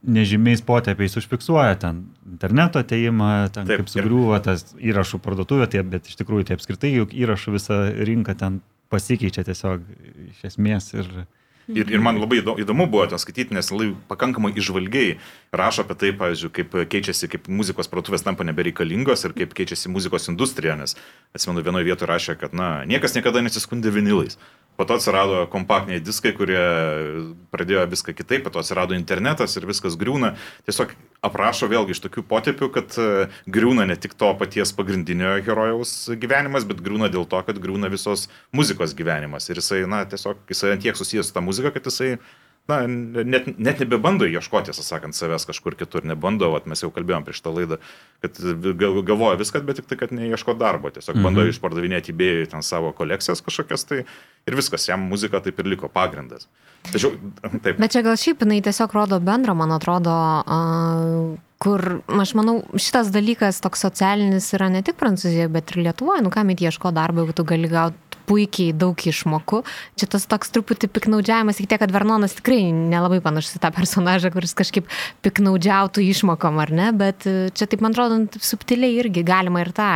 [0.00, 6.08] nežymiais potėpiais užfiksuoja ten interneto ateimą, ten Taip, kaip sugriūva tas įrašų parduotuvė, tai, bet
[6.08, 9.84] iš tikrųjų tai apskritai juk įrašų visa rinka ten pasikeičia tiesiog
[10.30, 11.10] iš esmės ir,
[11.76, 15.18] Ir, ir man labai įdomu buvo ten skaityti, nes labai pakankamai išvalgiai
[15.56, 20.30] rašo apie tai, pavyzdžiui, kaip keičiasi, kaip muzikos parduotuvės tampa nebereikalingos ir kaip keičiasi muzikos
[20.32, 20.96] industrija, nes
[21.36, 24.38] atsimenu vienoje vietoje rašė, kad, na, niekas niekada nesiskundė vinilais.
[24.80, 26.60] Po to atsirado kompaktiniai diskai, kurie
[27.52, 30.32] pradėjo viską kitaip, po to atsirado internetas ir viskas griūna.
[30.64, 30.94] Tiesiog
[31.28, 36.64] aprašo vėlgi iš tokių potėpių, kad e, griūna ne tik to paties pagrindinio herojaus gyvenimas,
[36.64, 39.52] bet griūna dėl to, kad griūna visos muzikos gyvenimas.
[39.52, 42.14] Ir jisai, na, tiesiog jisai ant tiek susijęs su ta muzika, kad jisai
[42.70, 47.26] na, net, net nebebando ieškoti, tiesą sakant, savęs kažkur kitur, nebando, vat, mes jau kalbėjom
[47.26, 47.80] prieš tą laidą,
[48.24, 48.38] kad
[48.80, 53.42] galvoja viską, bet tik tai, kad neieško darbo, tiesiog bando išpardavinėti įbėjai ten savo kolekcijas
[53.46, 54.02] kažkokias, tai
[54.48, 56.48] ir viskas, jam muzika taip ir liko pagrindas.
[56.88, 57.12] Tačiau,
[57.60, 57.76] taip.
[57.76, 60.14] Bet čia gal šiaip jinai tiesiog rodo bendrą, man atrodo,
[61.60, 61.84] kur,
[62.22, 66.52] aš manau, šitas dalykas toks socialinis yra ne tik Prancūzijoje, bet ir Lietuvoje, nu kam
[66.54, 69.62] įtieško darbo, jeigu tu gali gauti puikiai daug išmokų.
[69.98, 74.30] Čia tas toks truputį piknaudžiavimas, tik tiek, kad Vernonas tikrai nelabai panašus į tą personažą,
[74.34, 74.88] kuris kažkaip
[75.26, 79.90] piknaudžiautų išmokom, ar ne, bet e, čia taip man atrodo, subtiliai irgi galima ir tą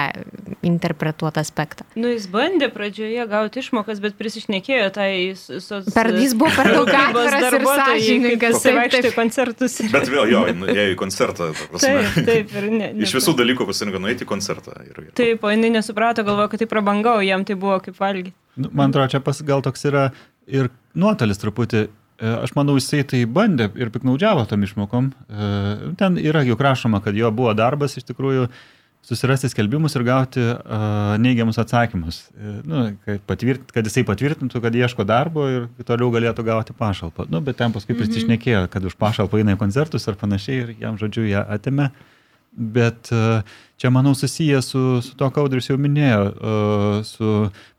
[0.66, 1.86] interpretuoti aspektą.
[1.95, 5.34] Nu, jis bandė pradžioje gauti išmokas, bet prisišnekėjo tai...
[5.34, 5.88] Soc...
[5.95, 8.59] Per, jis buvo per daug atviras ir sąžininkas.
[8.61, 9.76] Jis vaikšto į koncertus.
[9.92, 11.51] Bet vėl jo, ėjo į koncertą.
[11.80, 12.92] Taip, taip, ir ne.
[12.92, 14.76] ne Iš visų dalykų pasirinko nueiti į koncertą.
[14.84, 15.11] Ir, ir...
[15.16, 18.36] Taip, o jinai nesuprato, galvojo, kad tai prabangau, jam tai buvo kaip valgyti.
[18.61, 20.09] Nu, man atrodo, čia pas, gal toks yra
[20.47, 21.86] ir nuotolis truputį.
[22.14, 25.11] E, aš manau, jisai tai bandė ir piknaudžiavo tom išmokom.
[25.11, 25.51] E,
[25.99, 28.47] ten yra juk rašoma, kad jo buvo darbas iš tikrųjų
[29.05, 32.23] susirasti skelbimus ir gauti uh, neigiamus atsakymus.
[32.65, 37.29] Nu, kad, patvirt, kad jisai patvirtintų, kad ieško darbo ir toliau galėtų gauti pašalpą.
[37.29, 38.01] Nu, bet ten paskui mhm.
[38.01, 41.91] prisišnekėjo, kad už pašalpą eina į koncertus ar panašiai ir jam, žodžiu, ją atėmė.
[41.93, 42.11] Uh,
[42.57, 43.43] Bet e,
[43.77, 46.53] čia, manau, susiję su, su to, ką Audrius jau minėjo, e,
[47.09, 47.31] su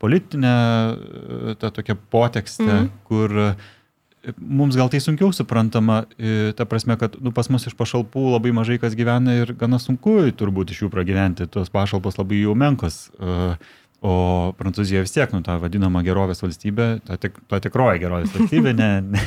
[0.03, 2.89] politinė e, ta tokia potekste, mm.
[3.07, 3.31] kur
[4.37, 6.03] mums gal tai sunkiau suprantama,
[6.57, 10.17] ta prasme, kad nu, pas mus iš pašalpų labai mažai kas gyvena ir gana sunku
[10.35, 13.05] turbūt iš jų pragyventi, tos pašalpos labai jau menkos.
[14.05, 14.15] O
[14.59, 18.89] Prancūzija vis tiek, nu, ta vadinama gerovės valstybė, ta, tik, ta tikroji gerovės valstybė, ne,
[19.15, 19.23] ne,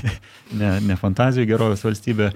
[0.61, 2.29] ne, ne fantazijų gerovės valstybė,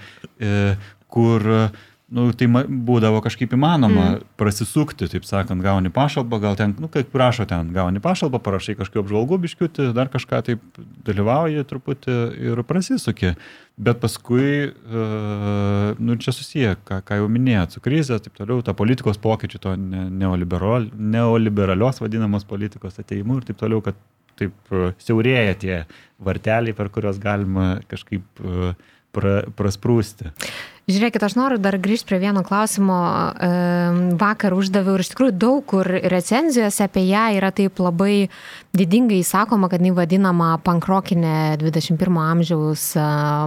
[1.13, 1.83] kur uh,
[2.13, 4.27] nu, tai būdavo kažkaip įmanoma mm.
[4.41, 9.03] prasisukti, taip sakant, gauni pašalpą, gal ten, nu, kaip prašo ten, gauni pašalpą, parašai kažkokiu
[9.05, 12.19] apžvalgu biškiuti, dar kažką taip dalyvauji truputį
[12.53, 13.35] ir prasisuki.
[13.83, 18.77] Bet paskui, uh, nu, čia susiję, ką, ką jau minėjot, su krize, taip toliau, ta
[18.77, 23.97] politikos pokyčių, to ne, neoliberal, neoliberalios vadinamos politikos ateimu ir taip toliau, kad
[24.39, 25.77] taip uh, siaurėja tie
[26.23, 28.77] varteliai, per kuriuos galima kažkaip uh,
[29.13, 30.33] pra, prasprūsti.
[30.91, 32.97] Žiūrėkit, aš noriu dar grįžti prie vieno klausimo.
[34.19, 38.27] Vakar uždaviau ir iš tikrųjų daug kur recenzijose apie ją yra taip labai
[38.75, 42.89] didingai sakoma, kad jinai vadinama pankrokinė 21 amžiaus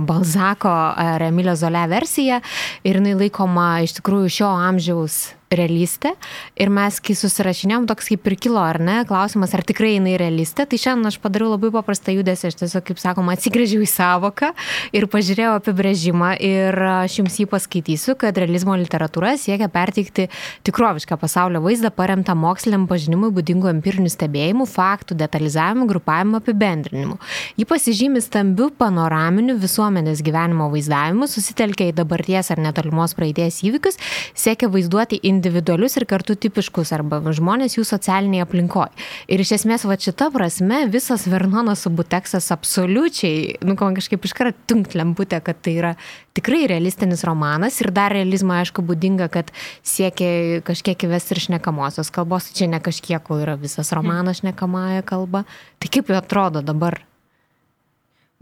[0.08, 2.40] Balzako ar Emilio Zolė versija
[2.88, 5.26] ir jinai laikoma iš tikrųjų šio amžiaus
[5.60, 6.14] realistė.
[6.60, 10.68] Ir mes, kai susirašinėjom, toks kaip ir kilo, ar ne, klausimas, ar tikrai jinai realistė,
[10.70, 14.52] tai šiandien aš padariau labai paprastą judesį, aš tiesiog, kaip sakoma, atsigrėžiau į savoką
[14.96, 16.34] ir pažiūrėjau apibrėžimą.
[16.46, 20.28] Ir aš jums jį paskaitysiu, kad realizmo literatūra siekia perteikti
[20.68, 27.20] tikrovišką pasaulio vaizdą paremtą moksliniam pažinimui būdingų empirinių stebėjimų, faktų, detalizavimu, grupavimu, apibendrinimu.
[27.60, 34.00] Ji pasižymi stambiu panoraminiu visuomenės gyvenimo vaizdavimu, susitelkia į dabarties ar netolimos praeities įvykius,
[34.38, 39.06] siekia vaizduoti individualius individualius ir kartu tipiškus arba žmonės jų socialinėje aplinkoje.
[39.30, 45.40] Ir iš esmės, va šita prasme, visas Vernonas Subuteksas absoliučiai, nu, kažkaip iškart tunkt lemputė,
[45.46, 45.94] kad tai yra
[46.36, 49.54] tikrai realistinis romanas ir dar realizmą, aišku, būdinga, kad
[49.86, 55.46] siekia kažkiek įvesti ir šnekamosios kalbos, čia ne kažkiek, o yra visas romanas šnekamąją kalbą.
[55.80, 57.04] Tai kaip jau atrodo dabar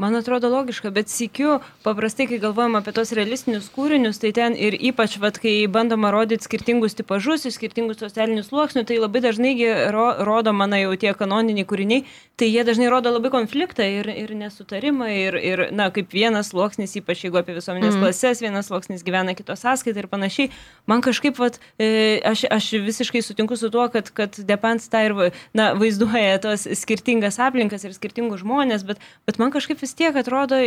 [0.04, 4.76] Man atrodo logiška, bet sikiu, paprastai, kai galvojam apie tos realistinius kūrinius, tai ten ir
[4.76, 9.54] ypač, vat, kai bandoma rodyti skirtingus tipažus, skirtingus socialinius sluoksnius, tai labai dažnai
[9.96, 12.04] ro, rodo, mano jau tie kanoniniai kūriniai,
[12.36, 16.98] tai jie dažnai rodo labai konfliktą ir, ir nesutarimą, ir, ir, na, kaip vienas sluoksnis,
[17.00, 18.04] ypač jeigu apie visuomenės mm.
[18.04, 20.52] klases, vienas sluoksnis gyvena kitos sąskaitą ir panašiai.
[20.90, 25.18] Man kažkaip, vat, e, aš, aš visiškai sutinku su tuo, kad, kad Depans tą ir,
[25.56, 30.60] na, vaizduoja tos skirtingas aplinkas ir skirtingus žmonės, bet, bet man kažkaip vis tiek atrodo,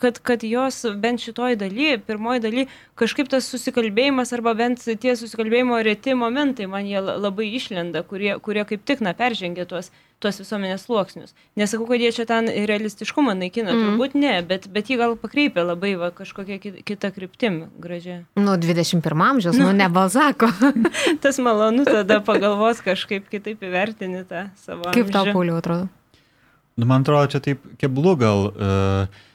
[0.00, 2.66] kad, kad jos bent šitoj daly, pirmoji daly,
[2.98, 8.64] kažkaip tas susikalbėjimas arba bent tie susikalbėjimo reti momentai man jie labai išlenda, kurie, kurie
[8.68, 9.90] kaip tik, na, peržengia tuos,
[10.20, 11.34] tuos visuomenės sluoksnius.
[11.60, 13.86] Nesakau, kad jie čia ten realistiškumą naikina, mm.
[13.86, 18.22] turbūt ne, bet, bet jį gal pakreipia labai va, kažkokia kita kryptim gražia.
[18.40, 20.50] Nu, 21 amžiaus, nu, ne Balzako.
[21.22, 24.92] Tas malonu tada pagalvos kažkaip kitaip įvertinti tą savo.
[24.94, 25.88] Kaip tau, Pauliu, atrodo?
[26.80, 28.48] Nu, man atrodo, čia taip keblų gal.
[28.54, 29.26] Uh,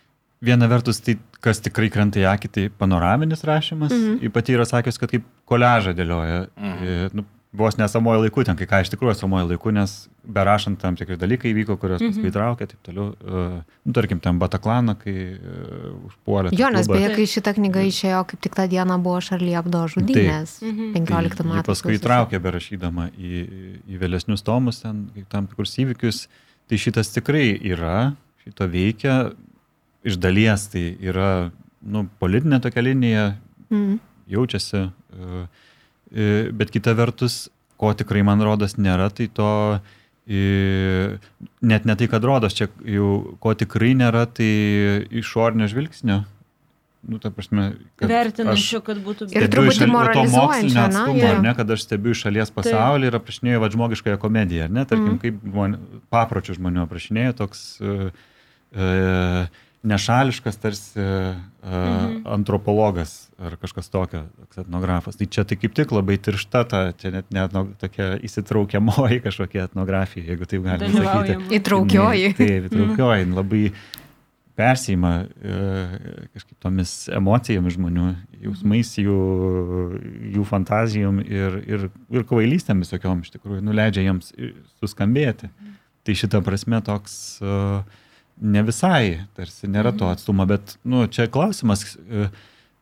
[0.45, 3.93] viena vertus, tai kas tikrai krenta į akį, tai panoraminis rašymas.
[3.93, 4.27] Mm -hmm.
[4.29, 6.47] Ypač yra sakęs, kad kaip koležą dėlioja.
[6.57, 7.09] Mm -hmm.
[7.13, 7.25] nu,
[7.55, 11.53] vos nesamojo laiku, ten kai ką iš tikrųjų samojo laiku, nes berašant tam tikri dalykai
[11.53, 12.15] įvyko, kurios mm -hmm.
[12.15, 13.07] paskui įtraukė, taip toliau.
[13.07, 16.49] Uh, nu, tarkim, ten Bataklaną, kai uh, užpuolė.
[16.59, 20.71] Jonas, beje, kai šita knyga išėjo, kaip tik tą dieną buvo Šarly Abdo žudynės, mm
[20.71, 20.93] -hmm.
[20.93, 21.65] 15 tai metų.
[21.65, 23.47] Paskui įtraukė berašydama į,
[23.87, 26.27] į vėlesnius tomus, ten tam tikrus įvykius.
[26.27, 26.31] Uh,
[26.65, 29.17] Tai šitas tikrai yra, šito veikia,
[30.05, 31.51] iš dalies tai yra
[31.85, 33.25] nu, politinė tokia linija,
[33.69, 33.99] mm.
[34.33, 35.43] jaučiasi, e,
[36.09, 37.45] e, bet kita vertus,
[37.77, 39.49] ko tikrai man rodas nėra, tai to
[40.25, 41.17] e,
[41.61, 44.49] net ne tai, kad rodos, čia jau ko tikrai nėra, tai
[45.21, 46.23] išornio žvilgsnio
[47.09, 47.67] nu, ta prasme,
[47.99, 51.33] kad vertinančių, kad būtų ir truputį moralizuojančių, atstumo, ja.
[51.43, 53.11] ne, kad aš stebiu iš šalies pasaulį tai.
[53.11, 55.19] ir aprašinėjau va, žmogiškąją komediją, ne, tarkim, mm.
[55.23, 55.77] kaip žmon,
[56.13, 58.09] papročių žmonių aprašinėjau, toks uh,
[58.75, 62.23] uh, nešališkas tarsi uh, mhm.
[62.25, 65.17] antropologas ar kažkas tokio, toks etnografas.
[65.19, 69.67] Tai čia tai kaip tik labai tiršta, ta, čia net, net no, tokia įsitraukiamoji kažkokia
[69.69, 71.37] etnografija, jeigu taip galima sakyti.
[71.59, 72.33] Įtraukioji.
[72.39, 73.37] Taip, įtraukioji, mhm.
[73.37, 73.63] labai
[74.55, 75.57] persima e,
[76.35, 78.07] kažkaip tomis emocijomis žmonių,
[78.45, 79.19] jausmais, jų,
[80.35, 81.85] jų fantazijom ir, ir,
[82.15, 84.31] ir kvailystėm visokiom iš tikrųjų, nuleidžia jiems
[84.79, 85.51] suskambėti.
[86.05, 87.81] Tai šita prasme toks uh,
[88.41, 91.85] ne visai, tarsi nėra to atstumo, bet nu, čia klausimas.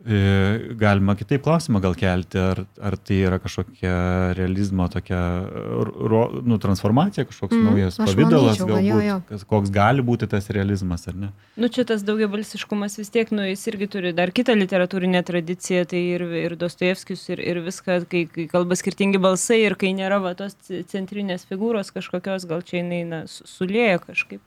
[0.04, 3.94] E, galima kitaip klausimą gal kelti, ar, ar tai yra kažkokia
[4.36, 5.20] realizmo tokia
[6.12, 9.16] ro, nu, transformacija, kažkoks mm, naujas pavydalas, galbūt, jo, jo.
[9.30, 11.32] Kas, koks gali būti tas realizmas, ar ne?
[11.56, 16.04] Nu, čia tas daugiabalsiškumas vis tiek, nu, jis irgi turi dar kitą literatūrinę tradiciją, tai
[16.18, 20.36] ir, ir Dostojevskis, ir, ir viską, kai, kai kalba skirtingi balsai ir kai nėra va,
[20.36, 20.60] tos
[20.92, 24.44] centrinės figūros kažkokios, gal čia jinai na, sulėja kažkaip.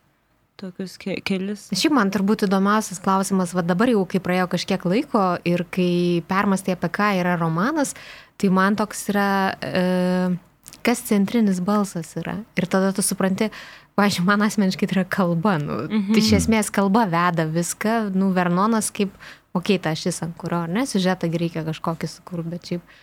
[0.61, 1.67] Tokius ke kelis.
[1.77, 6.77] Šiaip man turbūt įdomiausias klausimas, va dabar jau kai praėjo kažkiek laiko ir kai permastė
[6.77, 7.95] apie ką yra romanas,
[8.41, 9.31] tai man toks yra,
[9.61, 12.39] e, kas centrinis balsas yra.
[12.59, 13.51] Ir tada tu supranti,
[13.99, 15.57] pažiūrėjau, man asmeniškai tai yra kalba.
[15.63, 16.13] Nu, mhm.
[16.15, 19.13] Tai iš esmės kalba veda viską, nu, Vernonas kaip,
[19.57, 22.97] okei, okay, ta šis ant kurio, ar ne, siužetą reikia kažkokį sukurti, bet šiaip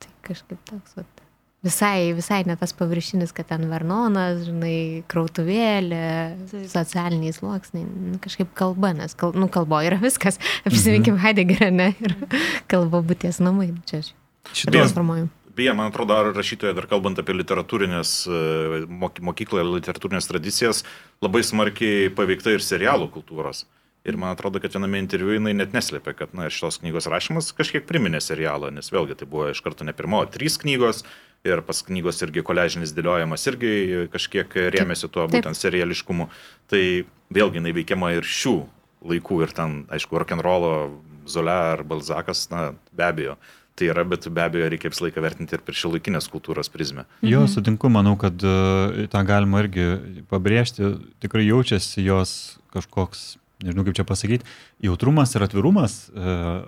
[0.00, 0.98] tai kažkaip toks.
[0.98, 1.29] Vat
[1.64, 6.04] visai, visai ne tas paviršinis, kad ten Vernonas, žinai, krautuvėlė,
[6.72, 11.24] socialiniai sluoksniai, nu, kažkaip kalba, nes kal, nu, kalbo yra viskas, apsiminkim mhm.
[11.26, 12.16] Heideggerį, ne, ir
[12.70, 14.14] kalba būties namai, čia aš
[14.54, 15.28] šitą transformuoju.
[15.60, 18.84] Beje, man atrodo, ar rašytoje dar kalbant apie literatūrinės, e,
[19.28, 20.84] mokykloje literatūrinės tradicijas,
[21.20, 23.66] labai smarkiai paveikta ir serialų kultūros.
[24.08, 27.84] Ir man atrodo, kad viename interviu jinai net neslėpė, kad na, šitos knygos rašymas kažkiek
[27.88, 31.04] priminė serialą, nes vėlgi tai buvo iš karto ne pirmo, o trys knygos,
[31.44, 33.72] ir pas knygos irgi koležinis dėliojimas irgi
[34.12, 36.28] kažkiek rėmėsi tuo būtent seriališkumu.
[36.72, 36.82] Tai
[37.32, 38.56] vėlgi jinai veikiama ir šių
[39.10, 40.74] laikų ir ten, aišku, rock'n'rollo,
[41.30, 43.36] Zola ar Balzakas, na, be abejo.
[43.78, 47.06] Tai yra, bet be abejo reikia visą laiką vertinti ir per šį laikinės kultūros prizmę.
[47.22, 47.52] Jo, mhm.
[47.52, 52.34] sutinku, manau, kad uh, tą galima irgi pabrėžti, tikrai jaučiasi jos
[52.74, 54.46] kažkoks, nežinau kaip čia pasakyti,
[54.84, 56.62] jautrumas ir atvirumas uh,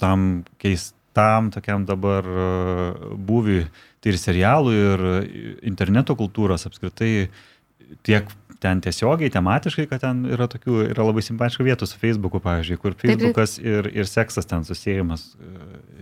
[0.00, 3.66] tam keistam tokiam dabar uh, būviui
[3.98, 5.06] tai ir serialų, ir
[5.66, 7.28] interneto kultūros apskritai
[8.06, 8.28] tiek
[8.62, 12.96] ten tiesiogiai, tematiškai, kad ten yra tokių, yra labai simpatiškų vietų su Facebooku, pavyzdžiui, kur
[12.98, 15.30] Facebookas ir, ir seksas ten susijimas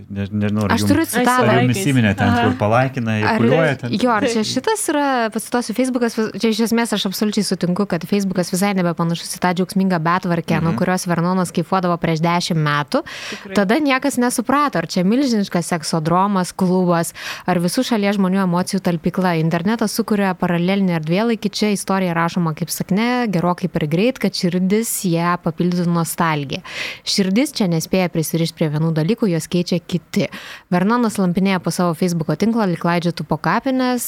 [0.09, 1.47] ne, nežinau, ar aš turiu citatą.
[1.51, 2.45] Ar jums įsiminė ten, Aha.
[2.47, 3.95] kur palaikina, įkuliuoja ten.
[3.97, 8.53] Jo, ar čia šitas yra, pacituosiu, Facebookas, čia iš esmės aš absoliučiai sutinku, kad Facebookas
[8.55, 10.69] visai nebepanašus į tą džiaugsmingą betvarkę, mhm.
[10.69, 13.03] nuo kurios Vernonas kaifuodavo prieš dešimt metų.
[13.33, 13.57] Tikrai.
[13.59, 17.13] Tada niekas nesuprato, ar čia milžiniškas seksodromas, klubas,
[17.49, 19.37] ar visų šalies žmonių emocijų talpykla.
[19.43, 25.35] Internetas sukuria paralelinį erdvėlaikį, čia istorija rašoma kaip sakne, gerokai per greit, kad širdis ją
[25.43, 26.63] papildytų nostalgiją.
[27.07, 30.31] Širdis čia nespėja prisirišti prie vienų dalykų, jos keičia kiti.
[30.71, 34.07] Vernonas lampinėja po savo Facebook tinklą, liklaidžiatų po kapines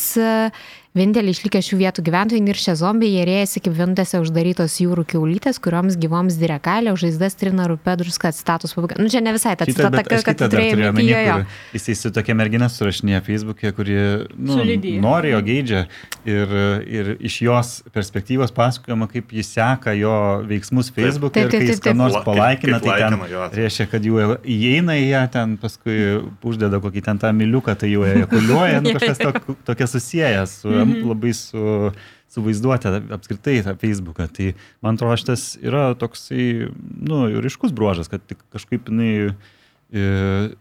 [0.98, 5.94] Vienintelį išlikę šių vietų gyventojai niršia zombiai, jie rėjasi kaip vintėse uždarytos jūrų keulytės, kurioms
[6.00, 8.96] gyvoms dirė kailio, žaizdas trina rūpė druska status pabaiga.
[8.98, 11.46] Nu, čia ne visai ta citata, kad, kad tu turėjai minėti.
[11.76, 13.98] Jisai su tokia mergina surašinėja Facebook'e, kuri
[14.34, 14.58] nu,
[15.04, 15.84] nori jo geidžia.
[16.28, 20.16] Ir, ir iš jos perspektyvos pasakojama, kaip jis seka jo
[20.50, 23.22] veiksmus Facebook'e ir kai jis ką nors palaikina, tai ten
[23.54, 28.02] reiškia, kad jau įeina į ją, ten paskui uždeda kokį ten tą miliuką, tai jau
[28.10, 31.08] ejakuliuoja, nu, kažkas to, tokia susijęs su -hmm.
[31.12, 31.92] labai su,
[32.28, 34.28] su vaizduotė apskritai tą Facebooką.
[34.32, 34.52] Tai
[34.84, 36.70] man atrodo, šitas yra toksai,
[37.00, 38.22] nu, ryškus bruožas, kad
[38.52, 40.54] kažkaip jinai e,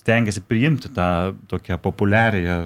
[0.00, 2.62] stengiasi priimti tą tokią populiarią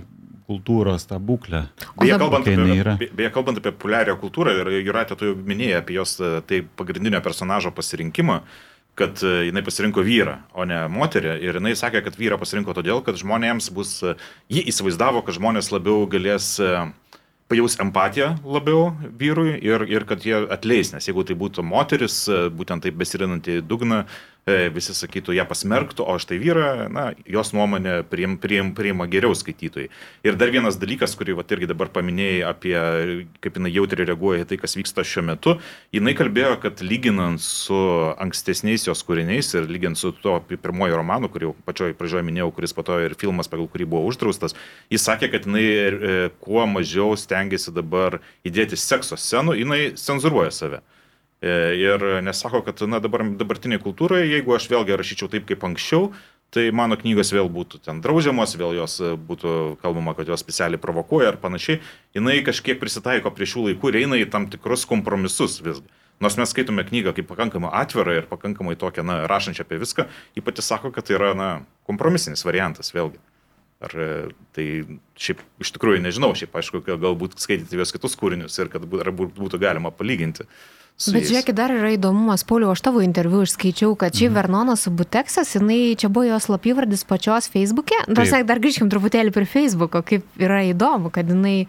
[0.46, 1.64] kultūros tą būklę.
[1.98, 6.16] Beje, kalbant, apie, beje, kalbant apie populiarią kultūrą, ir Juratė, tu jau minėjai apie jos
[6.46, 8.40] tai pagrindinio personažo pasirinkimą,
[8.96, 11.34] kad e, jinai pasirinko vyrą, o ne moterį.
[11.44, 14.14] Ir jinai sakė, kad vyrą pasirinko todėl, kad žmonėms bus, e,
[14.52, 16.86] ji įsivaizdavo, kad žmonės labiau galės uh,
[17.50, 22.24] pajaus empatiją labiau vyrui ir, ir kad jie atleis, nes jeigu tai būtų moteris,
[22.58, 24.04] būtent taip besirinanti dugną,
[24.46, 29.88] visi sakytų ją pasmerktų, o štai vyra, na, jos nuomonė priim, priim, priima geriau skaitytojai.
[30.22, 32.76] Ir dar vienas dalykas, kurį vat, irgi dabar paminėjai apie,
[33.42, 35.56] kaip jinai jautriai reaguoja į tai, kas vyksta šiuo metu,
[35.90, 37.74] jinai kalbėjo, kad lyginant su
[38.22, 42.86] ankstesniais jos kūriniais ir lyginant su tuo pirmojo romanu, kurį pačioj pradžioje minėjau, kuris po
[42.86, 44.54] to ir filmas, pagal kurį buvo uždraustas,
[44.94, 50.86] jis sakė, kad jinai e, kuo mažiau stengiasi dabar įdėti sekso scenų, jinai cenzuruoja save.
[51.44, 56.08] E, ir nesako, kad na, dabar, dabartiniai kultūrai, jeigu aš vėlgi rašyčiau taip kaip anksčiau,
[56.54, 60.80] tai mano knygos vėl būtų ten draudžiamos, vėl jos e, būtų kalbama, kad jos specialiai
[60.80, 61.82] provokuoja ar panašiai,
[62.16, 65.88] jinai kažkiek prisitaiko prie šių laikų ir eina į tam tikrus kompromisus visgi.
[66.24, 70.44] Nors mes skaitome knygą kaip pakankamai atvirą ir pakankamai tokią, na, rašančią apie viską, ji
[70.44, 71.48] pati sako, kad tai yra, na,
[71.88, 73.20] kompromisinis variantas vėlgi.
[73.84, 74.08] Ar e,
[74.56, 74.64] tai
[75.20, 79.92] šiaip iš tikrųjų nežinau, šiaip aišku, galbūt skaityti vis kitus kūrinius ir kad būtų galima
[79.92, 80.48] palyginti.
[80.96, 84.36] Bet žiūrėkit, dar yra įdomumas, Pauliu, aš tavo interviu išskaičiau, kad šiaip mhm.
[84.38, 88.06] Vernonas Subuteksas, jinai čia buvo jos slapyvardis pačios Facebook'e.
[88.08, 91.66] Dar, dar grįžkim truputėlį prie Facebook'o, kaip yra įdomu, kad jinai...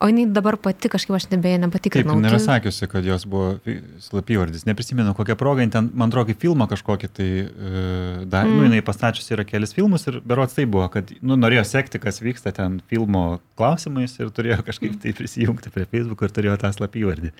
[0.00, 2.14] O jinai dabar pati kažkaip aš nebėje nepatikrinau.
[2.14, 4.62] Taip, nėra sakiusi, kad jos buvo slapyvardis.
[4.64, 8.54] Neprisimenu, kokią progą, ten, man atrodo, filmą kažkokį tai uh, dar, mm.
[8.54, 12.22] nu, jinai pastačiusi yra kelis filmus ir berots tai buvo, kad, nu, norėjo sekti, kas
[12.24, 17.34] vyksta ten filmo klausimais ir turėjo kažkaip tai prisijungti prie Facebook ir turėjo tą slapyvardį.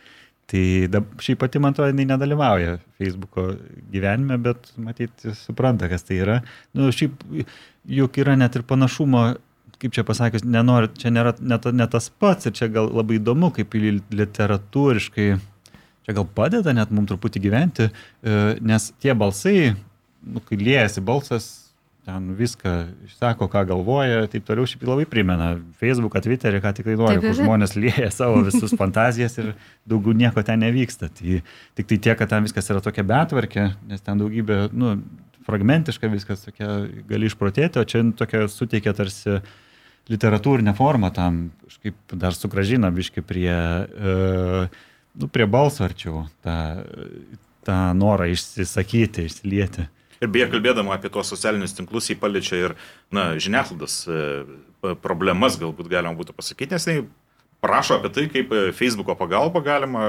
[0.51, 3.53] Tai da, šiaip pati, man atrodo, jinai nedalyvauja Facebooko
[3.93, 6.41] gyvenime, bet matyti supranta, kas tai yra.
[6.75, 7.23] Nu, šiaip
[8.01, 9.29] juk yra net ir panašumo
[9.81, 13.17] kaip čia pasakius, nenori, čia nėra ne, ta, ne tas pats ir čia gal labai
[13.17, 13.73] įdomu, kaip
[14.13, 15.29] literatūriškai
[16.05, 17.89] čia gal padeda net mums truputį gyventi,
[18.61, 19.73] nes tie balsai,
[20.21, 21.49] nu, kai liejasi balsas,
[22.11, 22.73] ten viską
[23.07, 27.37] išsako, ką galvoja, taip toliau šiaip labai primena Facebooką, Twitterį, ką tik tai nori, kur
[27.39, 29.53] žmonės lieja savo visus fantazijas ir
[29.89, 31.11] daugiau nieko ten nevyksta.
[31.15, 31.41] Tai
[31.79, 34.97] tik tai tiek, kad ten viskas yra tokia betvarkė, nes ten daugybė, nu,
[35.47, 36.69] fragmentiška viskas, tokia,
[37.09, 39.39] gali išprotėti, o čia tokia suteikia tarsi
[40.11, 44.67] literatūrinę formą tam, kažkaip dar sugražina biški prie, e,
[45.15, 46.59] nu, prie balso arčiau tą,
[47.67, 49.87] tą norą išsisakyti, išsilieti.
[50.21, 52.75] Ir beje, kalbėdama apie tuos socialinius tinklus, jį paliečia ir,
[53.15, 54.19] na, žiniasklaidos e,
[55.01, 56.97] problemas, galbūt galima būtų pasakyti, nes tai
[57.61, 60.05] prašo apie tai, kaip e, Facebooko pagalba galima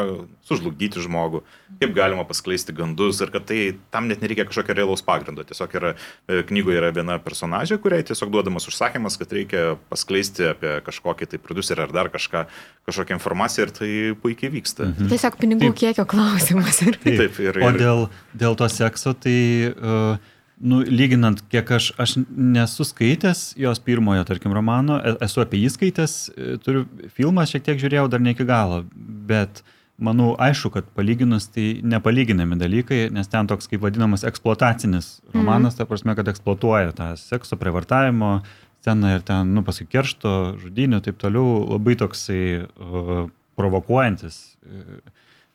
[0.48, 1.42] sužlugdyti žmogų,
[1.82, 3.60] kaip galima paskleisti gandus ir kad tai
[3.94, 5.44] tam net nereikia kažkokio realaus pagrindo.
[5.48, 5.94] Tiesiog yra,
[6.32, 11.42] e, knygoje yra viena personažė, kuriai tiesiog duodamas užsakymas, kad reikia paskleisti apie kažkokį tai
[11.44, 12.46] producerį ar dar kažką,
[12.90, 13.94] kažkokią informaciją ir tai
[14.24, 14.92] puikiai vyksta.
[14.92, 15.12] Mhm.
[15.12, 15.82] Tiesiog pinigų Taip.
[15.84, 16.84] kiekio klausimas.
[16.86, 17.66] Taip, Taip ir, ir...
[17.68, 18.06] O dėl,
[18.38, 19.40] dėl to sekso, tai
[19.76, 20.32] uh,
[20.62, 25.74] nu, lyginant, kiek aš, aš nesu skaitęs jos pirmojo, tarkim, romano, e, esu apie jį
[25.76, 26.86] skaitęs, e, turiu
[27.18, 28.84] filmą šiek tiek žiūrėjau dar ne iki galo,
[29.30, 29.64] bet
[30.02, 35.38] manau, aišku, kad palyginus tai nepalyginami dalykai, nes ten toks kaip vadinamas eksploatacinis mhm.
[35.40, 35.80] romanas, mm.
[35.82, 38.40] ta prasme, kad eksploatuoja tą sekso, prievartavimo
[38.82, 43.28] sceną ir ten, nu, paskui keršto, žudinių taip toliau, labai toksai uh,
[43.60, 44.40] provokuojantis.
[44.66, 44.96] Uh,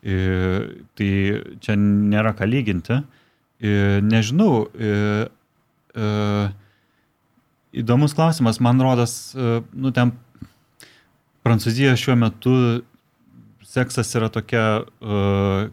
[0.07, 0.61] uh,
[0.95, 1.09] tai
[1.59, 3.01] čia nėra ką lyginti.
[3.01, 3.25] Uh,
[3.61, 4.67] Nežinau,
[7.77, 10.13] įdomus klausimas, man rodas, nu ten
[11.47, 12.53] Prancūzija šiuo metu
[13.77, 14.65] seksas yra tokia,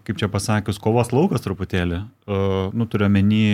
[0.05, 2.01] kaip čia pasakius, kovos laukas truputėlį.
[2.75, 3.45] Nu, turiu menį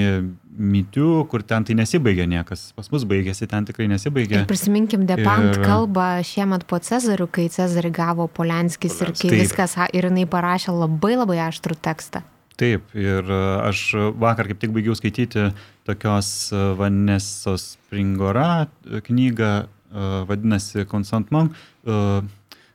[0.60, 2.72] mytių, kur ten tai nesibaigia niekas.
[2.76, 4.42] Pas mus baigėsi, ten tikrai nesibaigia.
[4.42, 5.62] Ir prisiminkim Depant ir...
[5.64, 9.38] kalbą šiemet po Cezariu, kai Cezarį gavo Polenskis ir kai Taip.
[9.44, 12.26] viskas, ir jinai parašė labai labai aštrų tekstą.
[12.60, 13.39] Taip, ir e,
[13.70, 13.82] aš
[14.20, 15.47] vakar kaip tik baigiau skaityti
[15.88, 18.68] tokios e, Vanesos Pringora
[19.07, 21.55] knygą, e, vadinasi Consentement,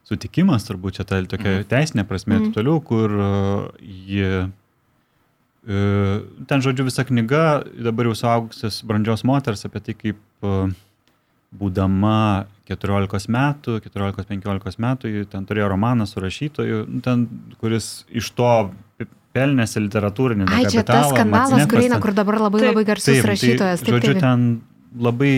[0.05, 1.66] sutikimas turbūt čia ta tokia mhm.
[1.68, 2.55] teisinė prasme ir mm.
[2.57, 3.12] toliau, kur
[3.80, 4.49] ji...
[5.64, 10.18] Ten, žodžiu, visa knyga, dabar jau suaugusios brandžios moters apie tai, kaip
[11.57, 12.18] būdama
[12.68, 17.24] 14 metų, 14-15 metų, ten turėjo romaną su rašytoju, ten,
[17.62, 18.51] kuris iš to
[19.35, 23.26] pelnėsi literatūrinį Ai, čia tas skandalas, kur eina, kur dabar labai taip, labai garsus taip,
[23.30, 23.82] rašytojas.
[23.82, 24.22] Tai, taip, žodžiu, taip.
[24.22, 24.45] ten
[25.05, 25.35] labai,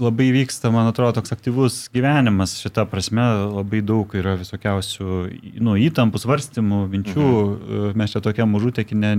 [0.00, 5.16] labai vyksta, man atrodo, toks aktyvus gyvenimas šitą prasme, labai daug yra visokiausių
[5.64, 7.96] nu, įtampų, svarstymų, minčių, mhm.
[8.00, 9.14] mes čia tokia mažutėkinė,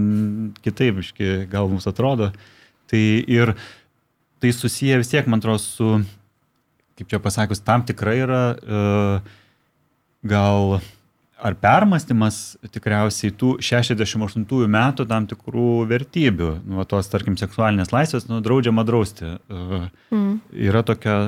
[0.65, 2.31] kitaip, iški, gal mums atrodo.
[2.89, 3.53] Tai ir
[4.41, 5.91] tai susiję vis tiek, man atrodo, su,
[6.97, 9.35] kaip čia pasakius, tam tikrai yra uh,
[10.25, 10.79] gal
[11.39, 18.41] ar permastymas tikriausiai tų 68 metų tam tikrų vertybių, nu, tos, tarkim, seksualinės laisvės, nu,
[18.45, 19.37] draudžiama drausti.
[20.11, 20.39] Mm.
[20.69, 21.19] Yra tokia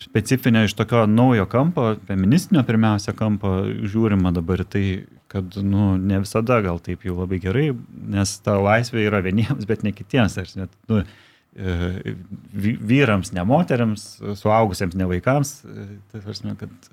[0.00, 3.52] specifinė iš tokio naujo kampo, feministinio pirmiausia kampo,
[3.92, 7.66] žiūrima dabar tai, kad nu, ne visada gal taip jau labai gerai,
[8.16, 10.38] nes ta laisvė yra vieniems, bet ne kitiems.
[10.40, 11.02] Aš net, nu,
[11.54, 12.16] e,
[12.56, 14.08] vyrams, ne moteriams,
[14.40, 15.58] suaugusiems, ne vaikams.
[15.66, 16.92] Tai, prasme, kad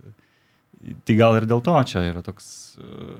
[0.77, 3.17] Tai gal ir dėl to čia yra toks, e,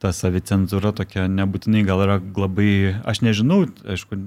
[0.00, 4.18] ta savicenzūra tokia nebūtinai gal yra labai, aš nežinau, aišku,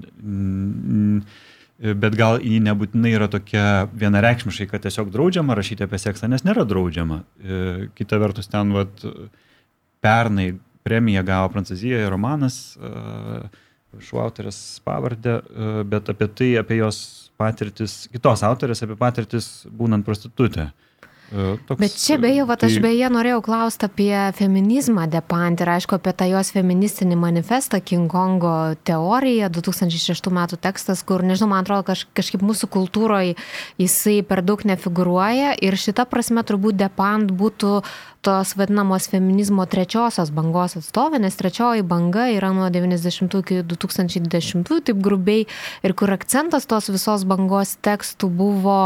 [1.98, 3.66] bet gal ji nebūtinai yra tokia
[3.98, 7.20] vienareikšmiškai, kad tiesiog draudžiama rašyti apie seksą, nes nėra draudžiama.
[7.22, 7.60] E,
[7.98, 9.04] kita vertus, ten vat,
[10.04, 10.52] pernai
[10.86, 12.60] premiją gavo Prancūzijoje romanas,
[13.98, 17.00] šiuo autorės pavardę, e, bet apie tai, apie jos
[17.38, 20.70] patirtis, kitos autorės apie patirtis būnant prostitutė.
[20.70, 20.87] Mhm E,
[21.30, 22.82] toks, Bet čia beje, va, aš tai...
[22.84, 28.74] beje norėjau klausti apie feminizmą Depant ir aišku apie tą jos feministinį manifestą King Kongo
[28.88, 33.36] teoriją, 2006 metų tekstas, kur, nežinau, man atrodo, kaž, kažkaip mūsų kultūroje
[33.80, 37.82] jisai per daug nefiguruoja ir šita prasme turbūt Depant būtų
[38.22, 45.02] tos vadinamos feminizmo trečiosios bangos atstovė, nes trečioji banga yra nuo 90 iki 2010, taip
[45.04, 45.46] grubiai,
[45.86, 48.78] ir kur akcentas tos visos bangos tekstų buvo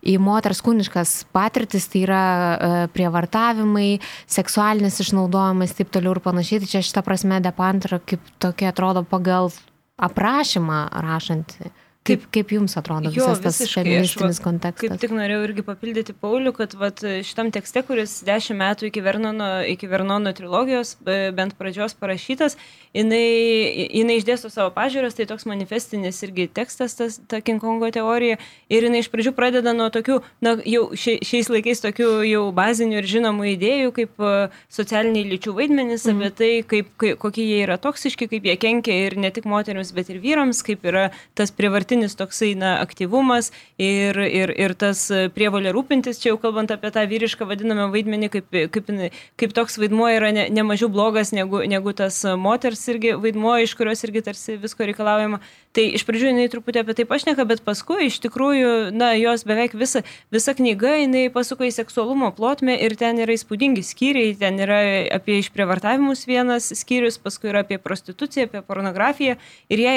[0.00, 3.98] į moters kūniškas patirtis, tai yra e, prievartavimai,
[4.30, 6.62] seksualinis išnaudojimas, taip toliau ir panašiai.
[6.64, 9.52] Tai čia šitą prasme Depantra kaip tokia atrodo pagal
[9.98, 11.72] aprašymą rašanti
[12.06, 14.94] Kaip, kaip jums atrodo jo, visas tas feministinis kontekstas?
[14.94, 19.48] Kaip tik norėjau irgi papildyti Paulių, kad vat, šitam tekste, kuris dešimt metų iki Vernono,
[19.68, 22.56] iki Vernono trilogijos, bent pradžios parašytas,
[22.96, 28.38] jinai, jinai išdėsto savo pažiūras, tai toks manifestinis irgi tekstas, tas, ta King Kongo teorija.
[28.72, 33.10] Ir jinai iš pradžių pradeda nuo tokių, na, jau šiais laikais tokių jau bazinių ir
[33.12, 34.24] žinomų idėjų, kaip
[34.72, 36.24] socialiniai lyčių vaidmenys, mm.
[36.24, 39.92] apie tai, kaip, kaip, kokie jie yra toksiški, kaip jie kenkia ir ne tik moteriams,
[39.92, 45.10] bet ir vyrams, kaip yra tas privartinis nuolatinis toksai na, aktyvumas ir, ir, ir tas
[45.34, 48.90] prievalė rūpintis, čia jau kalbant apie tą vyrišką vadinamą vaidmenį, kaip, kaip,
[49.38, 53.74] kaip toks vaidmuo yra ne, ne mažiau blogas negu, negu tas moters irgi vaidmuo, iš
[53.78, 55.40] kurios irgi tarsi visko reikalaujama.
[55.76, 59.76] Tai iš pradžių jinai truputį apie tai pašneka, bet paskui iš tikrųjų, na, jos beveik
[59.78, 60.00] visa,
[60.32, 64.80] visa knyga, jinai pasuka į seksualumo plotmę ir ten yra įspūdingi skyriai, ten yra
[65.18, 69.36] apie išprievartavimus vienas skyrius, paskui yra apie prostituciją, apie pornografiją
[69.68, 69.96] ir jai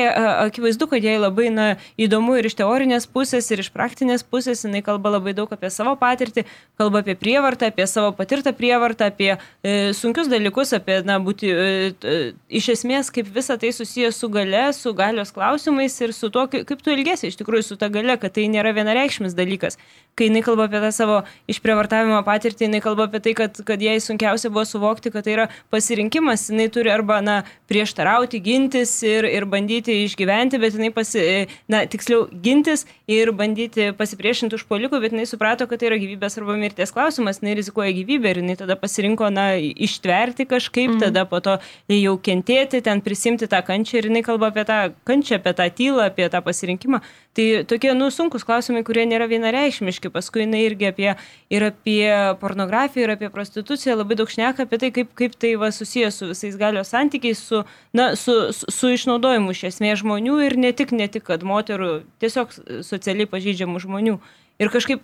[0.49, 1.67] akivaizdu, kad jai labai, na,
[2.01, 4.61] įdomu ir iš teorinės pusės, ir iš praktinės pusės.
[4.61, 6.45] Jis kalba labai daug apie savo patirtį,
[6.79, 9.31] kalba apie prievartą, apie savo patirtą prievartą, apie
[9.63, 12.19] e, sunkius dalykus, apie, na, būti, e, e,
[12.61, 16.81] iš esmės, kaip visa tai susijęs su gale, su galios klausimais ir su to, kaip,
[16.81, 19.79] tu ilgesi iš tikrųjų su ta gale, kad tai nėra vienareikšmis dalykas.
[20.17, 21.21] Kai jinai kalba apie tą savo
[21.51, 25.47] išprievartavimo patirtį, jinai kalba apie tai, kad, kad jai sunkiausia buvo suvokti, kad tai yra
[25.73, 31.23] pasirinkimas, jinai turi arba, na, prieštarauti, gintis ir, ir bandyti išgyventi, bet jinai pasi,
[31.71, 36.57] na, tiksliau, gintis ir bandyti pasipriešinti užpolikų, bet jinai suprato, kad tai yra gyvybės arba
[36.59, 41.01] mirties klausimas, jinai rizikuoja gyvybę ir jinai tada pasirinko, na, ištverti kažkaip, mm.
[41.05, 41.57] tada po to
[41.95, 46.09] jau kentėti, ten prisimti tą kančią ir jinai kalba apie tą kančią, apie tą tylą,
[46.11, 47.01] apie tą pasirinkimą.
[47.33, 50.09] Tai tokie, nu, sunkus klausimai, kurie nėra vienareikšmiški.
[50.11, 51.13] Paskui jinai irgi apie,
[51.47, 52.01] ir apie
[52.41, 56.27] pornografiją, ir apie prostituciją labai daug šneka apie tai, kaip, kaip tai va susijęs su
[56.33, 57.63] visais galios santykiais, su,
[57.95, 62.01] na, su, su, su išnaudojimu iš esmės žmonių ir ne tik, ne tik, kad moterų,
[62.19, 62.51] tiesiog
[62.83, 64.19] socialiai pažydžiamų žmonių.
[64.61, 65.01] Ir kažkaip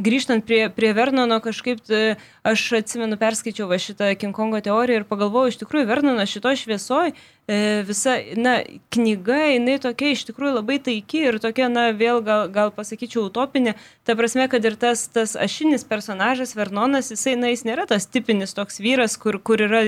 [0.00, 1.82] grįžtant prie, prie Vernono, kažkaip
[2.48, 7.12] aš atsimenu, perskaičiau va šitą King Kongo teoriją ir pagalvojau, iš tikrųjų, Vernonas šito šviesoje
[7.41, 7.41] E,
[7.86, 8.60] visa, na,
[8.94, 13.74] knyga, jinai tokia iš tikrųjų labai taiki ir tokia, na, vėl gal, gal pasakyčiau utopinė,
[14.06, 18.54] ta prasme, kad ir tas, tas ašinis personažas Vernonas, jisai, na, jis nėra tas tipinis
[18.54, 19.82] toks vyras, kur, kur, yra,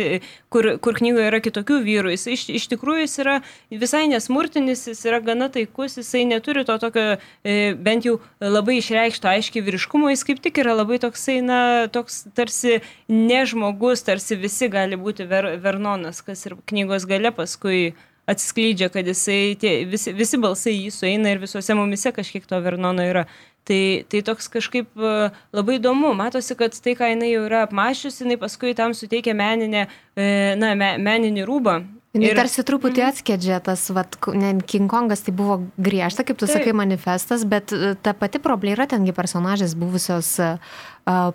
[0.51, 3.37] kur, kur knygoje yra kitokių vyrų, jis iš, iš tikrųjų jis yra
[3.71, 9.31] visai nesmurtinis, jis yra gana taikus, jisai neturi to tokio e, bent jau labai išreikšto
[9.31, 14.99] aiškiai vyriškumo, jis kaip tik yra labai toksai, na, toks tarsi nežmogus, tarsi visi gali
[14.99, 17.95] būti ver, Vernonas, kas ir knygos gale pasakė paskui
[18.31, 23.05] atsiskleidžia, kad jisai, tie, visi, visi balsai jį sueina ir visuose mumise kažkiek to Vernono
[23.05, 23.27] yra.
[23.65, 25.13] Tai, tai toks kažkaip e,
[25.57, 29.87] labai įdomu, matosi, kad tai, ką jinai jau yra apmašiusi, jinai paskui tam suteikia meninę,
[30.17, 30.27] e,
[30.61, 31.79] na, me, meninį rūbą.
[32.15, 32.39] Jis ir...
[32.39, 33.11] tarsi truputį mm.
[33.11, 36.61] atskėdžia tas, vat, ne, King Kongas tai buvo griežta, kaip tu Taip.
[36.61, 40.77] sakai, manifestas, bet e, ta pati problema yra tengi personažės buvusios uh,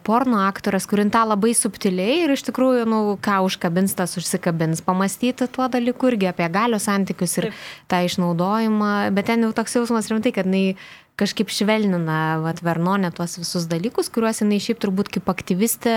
[0.08, 5.50] porno aktorės, kurin tą labai subtiliai ir iš tikrųjų, nu, ką užkabins, tas užsikabins, pamastyti
[5.52, 7.60] tuo dalyku irgi apie galios santykius ir Taip.
[7.92, 10.80] tą išnaudojimą, bet ten jau toks jausmas rimtai, kad jinai
[11.20, 15.96] kažkaip švelnina vat, Vernonė tuos visus dalykus, kuriuos jinai šiaip turbūt kaip aktyvistė,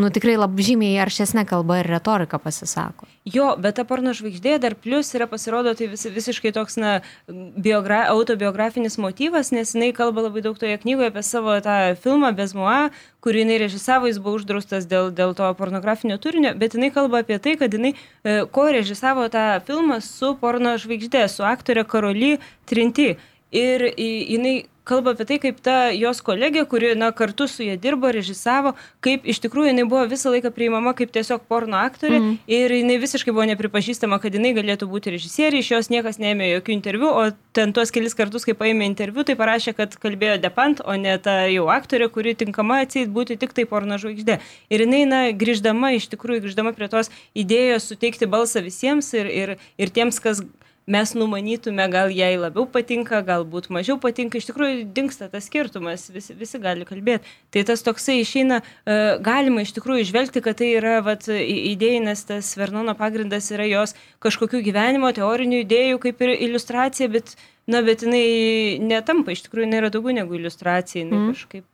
[0.00, 3.08] nu tikrai labai žymiai aršesnė kalba ir retorika pasisako.
[3.28, 6.94] Jo, bet ta porno žvaigždė dar plus yra pasirodo tai vis, visiškai toks, na,
[7.28, 12.90] biogra, autobiografinis motyvas, nes jinai kalba labai daug toje knygoje apie savo tą filmą Bezmoa,
[13.24, 17.38] kurį jinai režisavo, jis buvo uždraustas dėl, dėl to pornografinio turinio, bet jinai kalba apie
[17.40, 22.34] tai, kad jinai e, ko režisavo tą filmą su porno žvaigždė, su aktorė Karoly
[22.68, 23.14] Trinti
[23.54, 28.10] ir jinai kalba apie tai, kaip ta jos kolegė, kuri na, kartu su ja dirbo,
[28.12, 28.74] režisavo,
[29.04, 32.34] kaip iš tikrųjų jinai buvo visą laiką priimama kaip tiesiog porno aktorė mm.
[32.52, 36.74] ir jinai visiškai buvo nepripažįstama, kad jinai galėtų būti režisierė, iš jos niekas neėmė jokių
[36.76, 37.24] interviu, o
[37.56, 41.38] ten tuos kelis kartus, kai paėmė interviu, tai parašė, kad kalbėjo Depant, o ne ta
[41.48, 44.40] jau aktorė, kuri tinkama atseit būti tik tai porno žvaigždė.
[44.68, 49.56] Ir jinai, na, grįždama, iš tikrųjų, grįždama prie tos idėjos suteikti balsą visiems ir, ir,
[49.80, 50.44] ir tiems, kas
[50.86, 56.36] mes numanytume, gal jai labiau patinka, galbūt mažiau patinka, iš tikrųjų dinksta tas skirtumas, visi,
[56.36, 57.30] visi gali kalbėti.
[57.54, 62.52] Tai tas toksai išeina, e, galima iš tikrųjų išvelgti, kad tai yra vat, idėjinas, tas
[62.60, 67.36] Vernono pagrindas yra jos kažkokių gyvenimo, teorinių idėjų kaip ir iliustracija, bet,
[67.70, 71.32] na, bet jinai netampa, iš tikrųjų jinai yra daugiau negu iliustracija, jinai mm.
[71.32, 71.70] kažkaip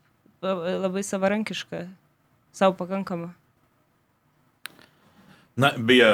[0.86, 1.84] labai savarankiška,
[2.54, 3.34] savo pakankama.
[5.60, 6.08] Na, beje,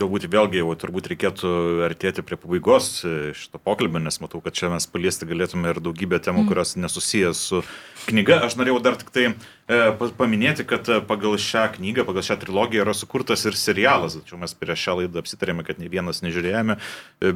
[0.00, 1.50] galbūt vėlgi jau turbūt reikėtų
[1.86, 2.88] artėti prie pabaigos
[3.36, 6.48] šito pokalbio, nes matau, kad čia mes paliesti galėtume ir daugybę temų, mm.
[6.50, 7.60] kurios nesusijęs su
[8.06, 8.40] knyga.
[8.46, 9.78] Aš norėjau dar tik tai e,
[10.18, 14.18] paminėti, kad pagal šią knygą, pagal šią trilogiją yra sukurtas ir serialas.
[14.20, 16.78] Tačiau mes prieš šią laidą apsitarėme, kad ne vienas nežiūrėjome,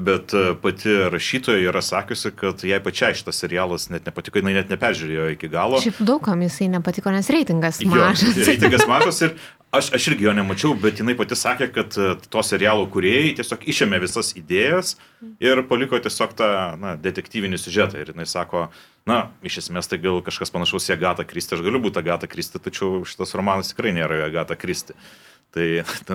[0.08, 5.30] bet pati rašytoja yra sakiusi, kad jai pačiai šitas serialas net nepatiko, jinai net neperžiūrėjo
[5.36, 5.80] iki galo.
[5.84, 8.36] Šiaip daugam jisai nepatiko, nes reitingas mažas.
[8.36, 9.34] Jo, reitingas mažas ir
[9.70, 13.68] Aš, aš irgi jo nemačiau, bet jinai pati sakė, kad e, to serialo kuriejai tiesiog
[13.70, 14.96] išėmė visas idėjas
[15.38, 16.48] ir paliko tiesiog tą
[16.80, 18.00] na, detektyvinį siužetą.
[18.02, 18.64] Ir jinai sako,
[19.08, 22.62] na, iš esmės tai gal kažkas panašaus į Agatą Kristį, aš galiu būti Agatą Kristį,
[22.66, 24.98] tačiau šitas romanas tikrai nėra Agatą Kristį.
[25.50, 25.64] Tai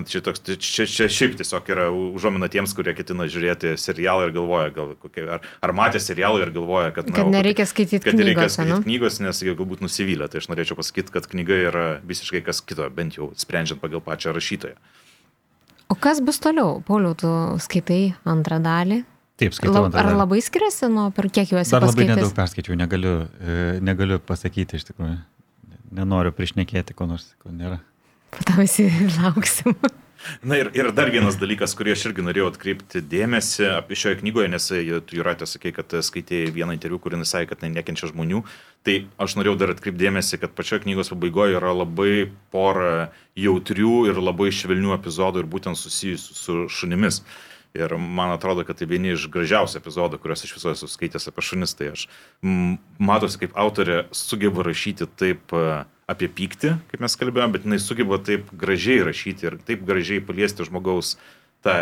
[0.08, 4.70] čia, toks, čia, čia šiaip tiesiog yra užuomina tiems, kurie ketina žiūrėti serialą ir galvoja,
[4.72, 8.30] gal, kokie, ar, ar matė serialą ir galvoja, kad, na, kad nereikia skaityti kad knygos.
[8.30, 8.86] Reikia skaityti nu?
[8.86, 10.30] knygos, nes jie galbūt nusivylę.
[10.32, 14.32] Tai aš norėčiau pasakyti, kad knyga yra visiškai kas kito, bent jau sprendžiant pagal pačią
[14.40, 14.80] rašytoją.
[15.92, 16.80] O kas bus toliau?
[16.88, 17.34] Pauliau, tu
[17.68, 19.04] skaitai antrą dalį?
[19.36, 19.88] Taip, skaitau.
[19.88, 21.74] Lab, ar labai skiriasi nuo per kiek jau esi?
[21.76, 25.18] Dar labai nedaug perskaičiau, negaliu, e, negaliu pasakyti iš tikrųjų.
[25.96, 27.82] Nenoriu priešnekėti, ko nors, ko nėra.
[28.48, 28.88] To visi
[29.20, 29.76] lauksim.
[30.42, 34.50] Na ir, ir dar vienas dalykas, kurį aš irgi norėjau atkreipti dėmesį apie šioje knygoje,
[34.50, 34.68] nes
[35.06, 38.42] tu Juratė sakė, kad skaitėjai vieną interviu, kur jis sakė, kad tai nekenčia žmonių.
[38.88, 44.22] Tai aš norėjau dar atkreipti dėmesį, kad pačioje knygos pabaigoje yra labai pora jautrių ir
[44.22, 47.22] labai švelnių epizodų ir būtent susijusių su šunimis.
[47.76, 51.44] Ir man atrodo, kad tai vieni iš gražiausių epizodų, kuriuos aš viso esu skaitęs apie
[51.44, 51.76] šunis.
[51.76, 52.06] Tai aš
[53.00, 58.20] matosi, kaip autorė sugeba rašyti taip uh, apie pyktį, kaip mes kalbėjome, bet jinai sugeba
[58.22, 61.16] taip gražiai rašyti ir taip gražiai paliesti žmogaus
[61.66, 61.76] tą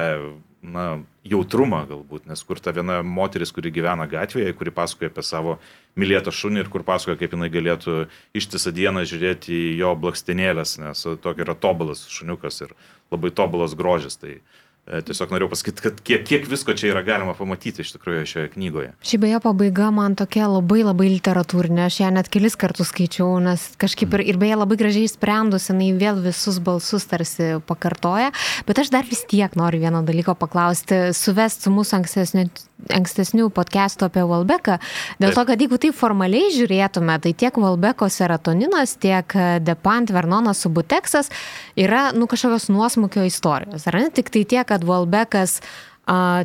[0.63, 0.85] na,
[1.27, 5.57] jautrumą galbūt, nes kur ta viena moteris, kuri gyvena gatvėje, kuri pasakoja apie savo
[5.99, 8.05] mylėtą šunį ir kur pasakoja, kaip jinai galėtų
[8.39, 12.75] ištisą dieną žiūrėti į jo blakstenėlės, nes tokia yra tobulas šuniukas ir
[13.11, 14.15] labai tobulas grožis.
[14.21, 17.93] Tai uh, E, tiesiog norėjau pasakyti, kad kiek, kiek visko čia yra galima pamatyti iš
[17.95, 18.89] tikrųjų šioje knygoje.
[19.07, 23.63] Ši beje pabaiga man tokia labai labai literatūrinė, aš ją net kelis kartus skaičiau, nes
[23.79, 28.33] kažkaip ir, ir beje labai gražiai sprendus, jinai vėl visus balsus tarsi pakartoja,
[28.67, 32.49] bet aš dar vis tiek noriu vieno dalyko paklausti, suvest su mūsų ankstesniu
[32.91, 34.77] ankstesnių podcastų apie Valbeką,
[35.21, 35.37] dėl taip.
[35.37, 41.31] to, kad jeigu taip formaliai žiūrėtume, tai tiek Valbeko serotoninas, tiek Depant Vernonas Subuteksas
[41.79, 43.87] yra, nu, kažkokios nuosmukio istorijos.
[43.89, 44.09] Ar ne?
[44.13, 45.92] Tik tai tiek, kad Valbekas uh,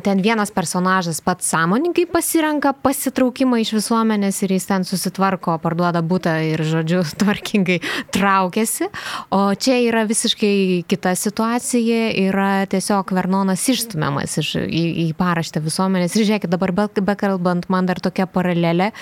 [0.03, 6.37] ten vienas personažas pats sąmoningai pasirenka pasitraukimą iš visuomenės ir jis ten susitvarko, parduoda būtą
[6.47, 7.79] ir, žodžiu, tvarkingai
[8.15, 8.87] traukiasi.
[9.35, 16.15] O čia yra visiškai kita situacija, yra tiesiog Vernonas išstumiamas iš, į, į paraštę visuomenės.
[16.15, 18.93] Ir žiūrėkit, dabar bekalbant, be man dar tokia paralelė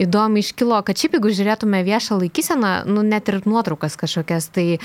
[0.00, 4.80] įdomi iškilo, kad šiaip jeigu žiūrėtume viešą laikyseną, nu net ir nuotraukas kažkokias, tai e,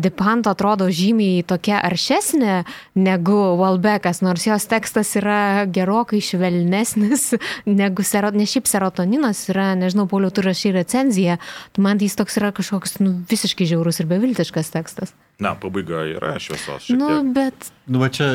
[0.00, 2.60] Dipanto atrodo žymiai tokia aršesnė
[3.00, 7.30] negu Walbeckas, nors jos tekstas yra gerokai švelnesnis
[7.80, 11.38] negu sero, ne šiaip serotoninas, yra, nežinau, Pauliau, tu rašai recenziją,
[11.74, 15.14] tu man tai jis toks yra kažkoks nu, visiškai žiaurus ir beviltiškas tekstas.
[15.40, 16.90] Na, pabaiga yra šviesos.
[16.92, 17.70] Nu, bet.
[17.88, 18.34] Nu, va čia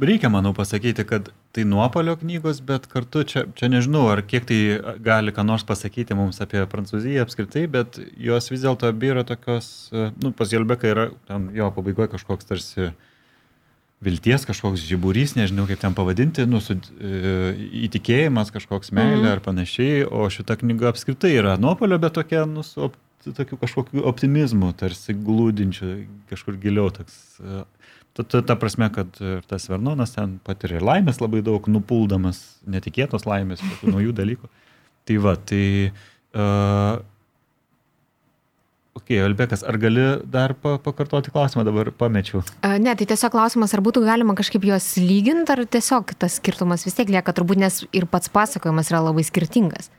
[0.00, 4.60] reikia, manau, pasakyti, kad tai nuopolio knygos, bet kartu čia, čia nežinau, ar kiek tai
[5.02, 9.90] gali ką nors pasakyti mums apie Prancūziją apskritai, bet jos vis dėlto abi yra tokios,
[9.94, 12.94] nu, pas Jelbeką yra, ten jo pabaigoje kažkoks tarsi uh,
[14.04, 17.52] vilties kažkoks žiburys, nežinau kaip ten pavadinti, nu, su, e,
[17.86, 19.30] įtikėjimas kažkoks meilė mm.
[19.32, 24.04] ar panašiai, o šita knyga apskritai yra nuopolio, bet tokia, nu, su op, tokiu kažkokiu
[24.10, 25.94] optimizmu, tarsi glūdinčiu
[26.32, 26.90] kažkur giliau.
[26.94, 27.62] Toks, e,
[28.16, 29.16] ta, ta, ta prasme, kad
[29.48, 34.52] tas Vernonas ten patiria laimės labai daug, nupuldamas netikėtos laimės, naujų dalykų.
[35.04, 37.02] Tai va, tai uh,
[38.94, 42.44] Ok, Albekas, ar gali dar pakartoti klausimą, dabar pamečiau?
[42.62, 46.94] Ne, tai tiesiog klausimas, ar būtų galima kažkaip juos lyginti, ar tiesiog tas skirtumas vis
[46.94, 49.90] tiek lieka turbūt, nes ir pats pasakojimas yra labai skirtingas.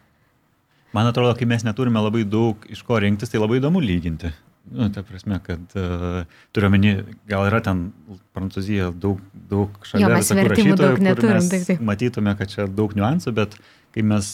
[0.95, 4.31] Man atrodo, kai mes neturime labai daug iš ko rinktis, tai labai įdomu lyginti.
[4.71, 6.23] Nu, ta prasme, kad uh,
[6.55, 6.95] turiu omeny,
[7.29, 7.89] gal yra ten
[8.33, 9.19] Prancūzija daug,
[9.51, 11.43] daug šalia jo, mes vertimų daug neturim.
[11.51, 11.83] Taip, taip.
[11.91, 13.59] Matytume, kad čia daug niuansų, bet
[13.93, 14.31] kai mes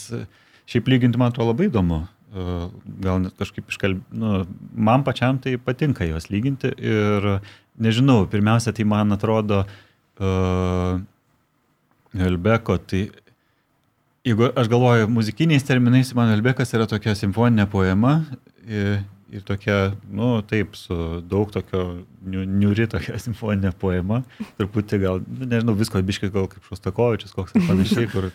[0.70, 6.08] šiaip lyginti, man atrodo labai įdomu gal net kažkaip iškalbėti, nu, man pačiam tai patinka
[6.08, 7.28] juos lyginti ir
[7.82, 11.02] nežinau, pirmiausia, tai man atrodo uh,
[12.16, 13.10] Helbeko, tai
[14.28, 18.22] jeigu aš galvoju muzikiniais terminais, man Helbekas yra tokia simfoninė poema
[18.64, 19.02] ir,
[19.32, 21.84] ir tokia, nu, taip, su daug tokio
[22.24, 24.22] niuri tokia simfoninė poema,
[24.60, 28.32] truputį gal, nu, nežinau, visko biškai gal kaip Šostakovičius, koks ir panašiai, kur.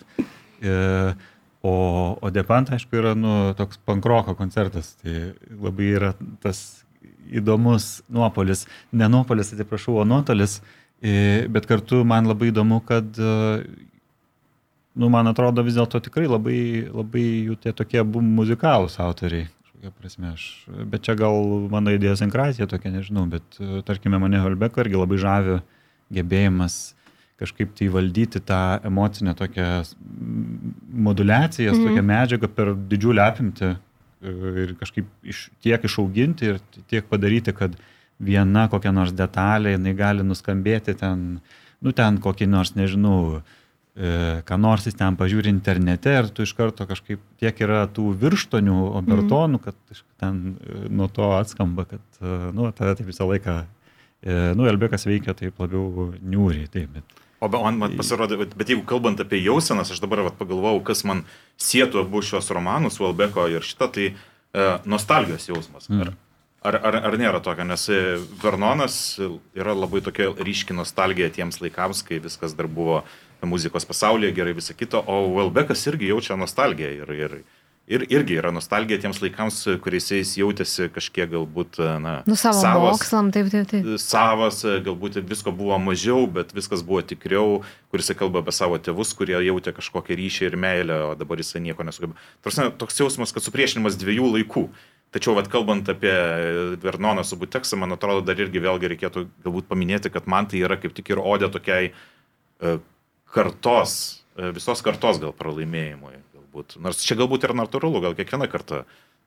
[0.57, 1.33] Uh,
[1.67, 1.71] O,
[2.21, 4.93] o Depant, aišku, yra nu, toks pankroko koncertas.
[5.03, 5.15] Tai
[5.51, 6.13] labai yra
[6.45, 6.63] tas
[7.27, 8.67] įdomus nuopolis.
[8.95, 10.61] Ne nuopolis, atsiprašau, o nuotolis.
[11.53, 13.19] Bet kartu man labai įdomu, kad,
[14.97, 19.51] nu, man atrodo, vis dėlto tikrai labai, labai jų tie tokie muzikalūs autoriai.
[20.01, 20.45] Prasme, aš,
[20.91, 21.37] bet čia gal
[21.71, 25.59] mano idėjosinkracija tokia, nežinau, bet tarkime mane Holbeko irgi labai žavi
[26.17, 26.97] gebėjimas
[27.41, 29.83] kažkaip tai valdyti tą emocinę tokią
[30.93, 31.89] modulaciją, mm -hmm.
[31.89, 33.75] tokią medžiagą per didžiulę apimtį
[34.63, 37.77] ir kažkaip iš, tiek išauginti ir tiek padaryti, kad
[38.19, 41.39] viena kokia nors detalė, jinai gali nuskambėti ten,
[41.85, 43.43] nu ten kokį nors, nežinau,
[43.97, 48.15] e, ką nors jis ten pažiūri internete ir tu iš karto kažkaip tiek yra tų
[48.23, 49.77] virštonių obertonų, kad
[50.21, 53.65] ten e, nuo to atskamba, kad, e, nu, tada taip visą laiką,
[54.27, 58.85] nu, Elbekas veikia taip labiau niūriai, taip, bet O be, man, man pasirodė, bet jeigu
[58.89, 61.27] kalbant apie jausenas, aš dabar vat, pagalvojau, kas man
[61.61, 64.15] sėtų abu šios romanus, Valbeko ir šitą, tai e,
[64.89, 65.91] nostalgijos jausmas.
[65.93, 66.15] Mm.
[66.67, 68.01] Ar, ar, ar nėra tokio, nes e,
[68.43, 68.97] Vernonas
[69.55, 73.03] yra labai tokia ryški nostalgija tiems laikams, kai viskas dar buvo
[73.47, 77.37] muzikos pasaulyje gerai visą kitą, o Valbekas irgi jaučia nostalgiją ir, ir,
[77.87, 82.97] ir irgi yra nostalgija tiems laikams, kuriais jis jautėsi kažkiek galbūt, na, nu, savo savas,
[82.97, 83.87] mokslam, taip, taip, taip.
[84.03, 87.61] Savas, galbūt visko buvo mažiau, bet viskas buvo tikriau,
[87.95, 91.87] kuris kalba apie savo tėvus, kurie jautė kažkokią ryšį ir meilę, o dabar jisai nieko
[91.87, 92.19] nesugeba.
[92.45, 94.67] Tarsi toks jausmas, kad supriešinimas dviejų laikų.
[95.15, 96.13] Tačiau, vat, kalbant apie
[96.83, 100.77] Vernoną su Buteksą, man atrodo, dar irgi vėlgi reikėtų galbūt paminėti, kad man tai yra
[100.83, 101.93] kaip tik ir odė tokiai
[103.33, 103.95] kartos,
[104.57, 106.19] visos kartos gal pralaimėjimui
[106.57, 106.81] galbūt.
[106.81, 108.85] Nors čia galbūt ir natūralu, gal kiekvieną kartą,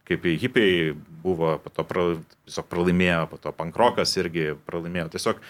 [0.07, 5.09] kaip hipiai buvo, po to pra, tiesiog pralaimėjo, po to pankrokas irgi pralaimėjo.
[5.13, 5.41] Tiesiog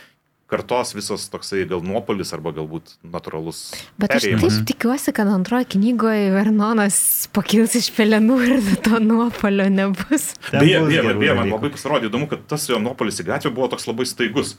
[0.49, 3.69] kartos visas toksai gal nuopolis arba galbūt natūralus.
[4.01, 10.33] Bet aš taip tikiuosi, kad antroje knygoje Vernonas pakils iš pelenų ir to nuopolio nebus.
[10.51, 13.87] Beje, beje, beje, man labai pasirodė įdomu, kad tas jo nuopolis į gatvę buvo toks
[13.87, 14.57] labai staigus.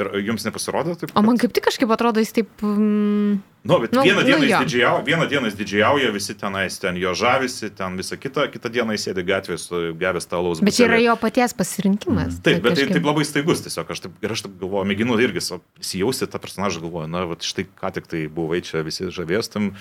[0.00, 1.10] Ir jums nepasirodė taip?
[1.12, 2.48] O man kaip tik kažkaip atrodo, jis taip...
[2.64, 6.78] Mm, nu, bet nu, vieną, dieną nu, jis didžiauja, vieną dieną jis didžiauja, visi tenais
[6.80, 10.62] ten jo žavisi, ten visą kitą, kitą dieną jis sėdi gatvėje su gavęs talaus.
[10.64, 12.38] Bet čia yra jo paties pasirinkimas.
[12.38, 12.40] Mm.
[12.40, 12.88] Taip, bet tai kažkaip...
[12.88, 13.92] tai taip labai staigus tiesiog.
[13.92, 17.68] Aš taip, ir aš taip galvoju, mėginu irgi įsijausti tą personažą, galvoju, na, va, štai
[17.68, 19.74] ką tik tai buvai čia visi žavės tam.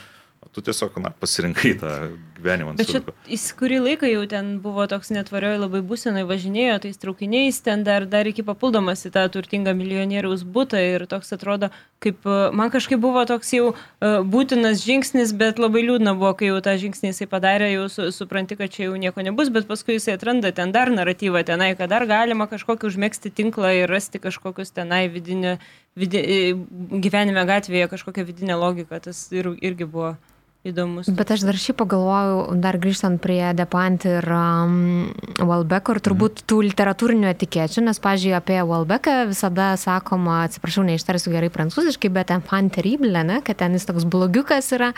[0.51, 1.91] Tu tiesiog na, pasirinkai tą
[2.35, 2.73] gyvenimą.
[2.75, 2.99] Bet čia
[3.29, 8.03] jis kurį laiką jau ten buvo toks netvarioji labai būsenai, važinėjo tais traukiniais, ten dar,
[8.09, 11.69] dar iki papildomas į tą turtingą milijonieriaus būtą ir toks atrodo,
[12.03, 16.59] kaip man kažkaip buvo toks jau uh, būtinas žingsnis, bet labai liūdna buvo, kai jau
[16.65, 20.17] tą žingsnį jisai padarė, jau su, supranti, kad čia jau nieko nebus, bet paskui jisai
[20.17, 25.05] atranda ten dar naratyvą tenai, kad dar galima kažkokį užmėgsti tinklą ir rasti kažkokius tenai
[25.15, 25.55] vidinį,
[25.95, 30.17] vidinį gyvenime gatvėje kažkokią vidinę logiką, tas ir, irgi buvo
[30.67, 31.09] įdomus.
[31.09, 35.09] Bet aš dar šį pagalvojau, dar grįžtant prie Depant ir um,
[35.41, 36.47] Walbeko ir turbūt mhm.
[36.51, 42.73] tų literatūrinių etikečių, nes, pažiūrėjau, apie Walbeką visada sakoma, atsiprašau, neištarsiu gerai prancūziškai, bet enfant
[42.77, 44.91] terrible, ne, kad ten jis toks blogiukas yra.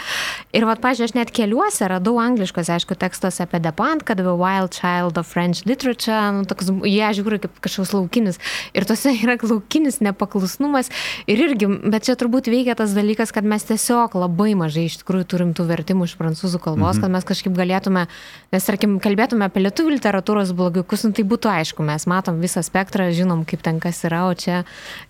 [0.52, 4.76] Ir, vad, pažiūrėjau, aš net keliuose radau angliškos, aišku, tekstuose apie Depant, kad The Wild
[4.76, 8.42] Child of French Literature, nu, toks, jie žiūri kaip kažkoks laukinis.
[8.76, 10.92] Ir tose yra laukinis nepaklusnumas.
[11.32, 15.32] Ir irgi, bet čia turbūt veikia tas dalykas, kad mes tiesiog labai mažai iš tikrųjų
[15.32, 17.04] turim tų vertimų iš prancūzų kalbos, mhm.
[17.04, 18.06] kad mes kažkaip galėtume,
[18.54, 23.10] nes tarkim, kalbėtume apie lietuvių literatūros blogiukus, nu, tai būtų aišku, mes matom visą spektrą,
[23.16, 24.64] žinom, kaip ten kas yra, o čia.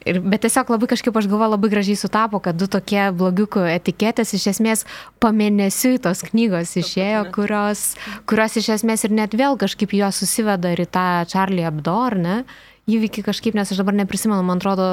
[0.08, 4.36] Ir, bet tiesiog labai kažkaip aš galvoju, labai gražiai sutapo, kad du tokie blogiukų etiketės
[4.38, 4.86] iš esmės
[5.24, 7.94] pamėnesiui tos knygos išėjo, kurios,
[8.30, 12.44] kurios iš esmės ir net vėl kažkaip jo susiveda ir į tą Charlie Abdor, ne?
[12.90, 14.86] Įvykį kažkaip, nes aš dabar neprisimenu, man atrodo.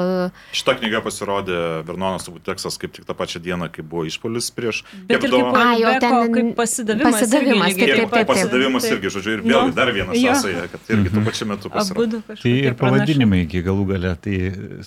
[0.55, 1.57] Šitą knygą pasirodė
[1.87, 4.83] Vernonas Subuteksas kaip tik tą pačią dieną, kai buvo išpolis prieš.
[5.09, 7.17] Bet ir kaip, A, jo, ten, kaip pasidavimas.
[7.17, 8.29] Pasidavimas, irgi, taip, taip, taip.
[8.31, 11.27] Pasidavimas irgi, žodžiu, ir vėlgi dar vienas sąsaja, kad irgi tuo mhm.
[11.27, 12.21] pačiu metu pasirodė.
[12.31, 14.37] Tai ir pavadinimai iki galų gale, tai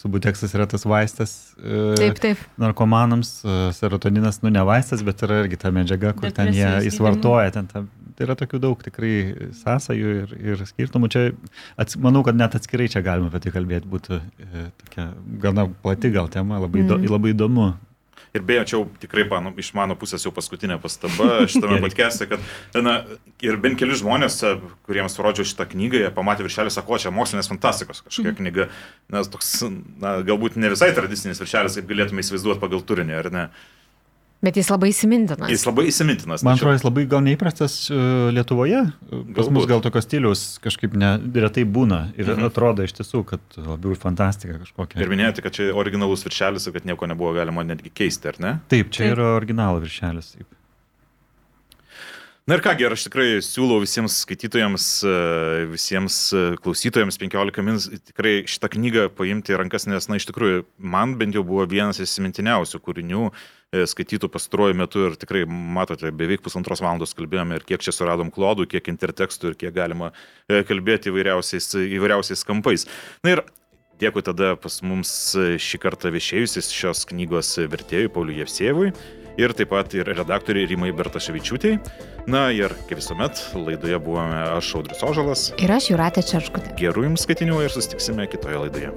[0.01, 1.37] Subuteksas yra tas vaistas.
[1.61, 2.47] E, taip, taip.
[2.61, 7.53] Narkomanams, e, serotoninas, nu ne vaistas, bet yra irgi ta medžiaga, kur ten jie įsvartoja,
[7.59, 9.15] ten ta tai yra tokių daug tikrai
[9.59, 11.11] sąsajų ir, ir skirtumų.
[11.13, 11.25] Čia,
[11.81, 15.09] ats, manau, kad net atskirai čia galima apie tai kalbėti, būtų e, tokia
[15.43, 16.93] gana plati gal tema, labai, mm.
[16.93, 17.73] do, labai įdomu.
[18.35, 22.83] Ir beje, čia jau tikrai panu, iš mano pusės jau paskutinė pastaba šitame podcast'e, kad
[22.83, 22.97] na,
[23.47, 24.57] ir bent keli žmonės, e,
[24.89, 28.41] kuriems rodžiau šitą knygą, jie pamatė viršelį, sako, čia mokslinės fantastikos kažkokia mm.
[28.41, 28.69] knyga,
[29.15, 29.55] nes toks,
[30.03, 33.49] na, galbūt ne visai tradicinis viršelis, kaip galėtume įsivaizduoti pagal turinį, ar ne?
[34.45, 35.49] Bet jis labai įsimintinas.
[35.53, 36.45] Jis labai įsimintinas.
[36.45, 38.01] Man atrodo, jis labai gal neįprastas uh,
[38.35, 38.83] Lietuvoje.
[39.37, 42.03] Pas mus gal tokios stilius kažkaip neretai būna.
[42.19, 42.51] Ir mhm.
[42.51, 45.01] atrodo iš tiesų, kad labiau fantastika kažkokia.
[45.01, 48.59] Ir minėjote, kad čia originalus viršelis ir kad nieko nebuvo galima netgi keisti, ar ne?
[48.73, 49.17] Taip, čia Taip.
[49.17, 50.35] yra originalo viršelis.
[50.37, 50.51] Taip.
[52.45, 55.13] Na ir kągi, aš tikrai siūlau visiems skaitytojams, e,
[55.71, 57.79] visiems e, klausytojams 15 min
[58.11, 62.03] tikrai šitą knygą paimti į rankas, nes, na, iš tikrųjų, man bent jau buvo vienas
[62.05, 63.33] įsimintiniausių kūrinių e,
[63.91, 68.69] skaitytų pastaruoju metu ir tikrai, matote, beveik pusantros valandos kalbėjome ir kiek čia suradom klodų,
[68.71, 70.13] kiek intertekstų ir kiek galima
[70.49, 72.89] kalbėti įvairiausiais, įvairiausiais kampais.
[73.27, 73.45] Na ir
[74.03, 75.11] Dėkui tada pas mums
[75.63, 78.89] šį kartą viešėjusis šios knygos vertėjui Pauliui Jevsėvui
[79.39, 81.79] ir taip pat ir redaktoriai Rimai Bertaševičiūtėjai.
[82.31, 85.47] Na ir kaip visuomet, laidoje buvome aš Audrius Ožalas.
[85.63, 86.75] Ir aš Juratė Čerškutė.
[86.81, 88.93] Gerų jums skaitinių ir susitiksime kitoje laidoje.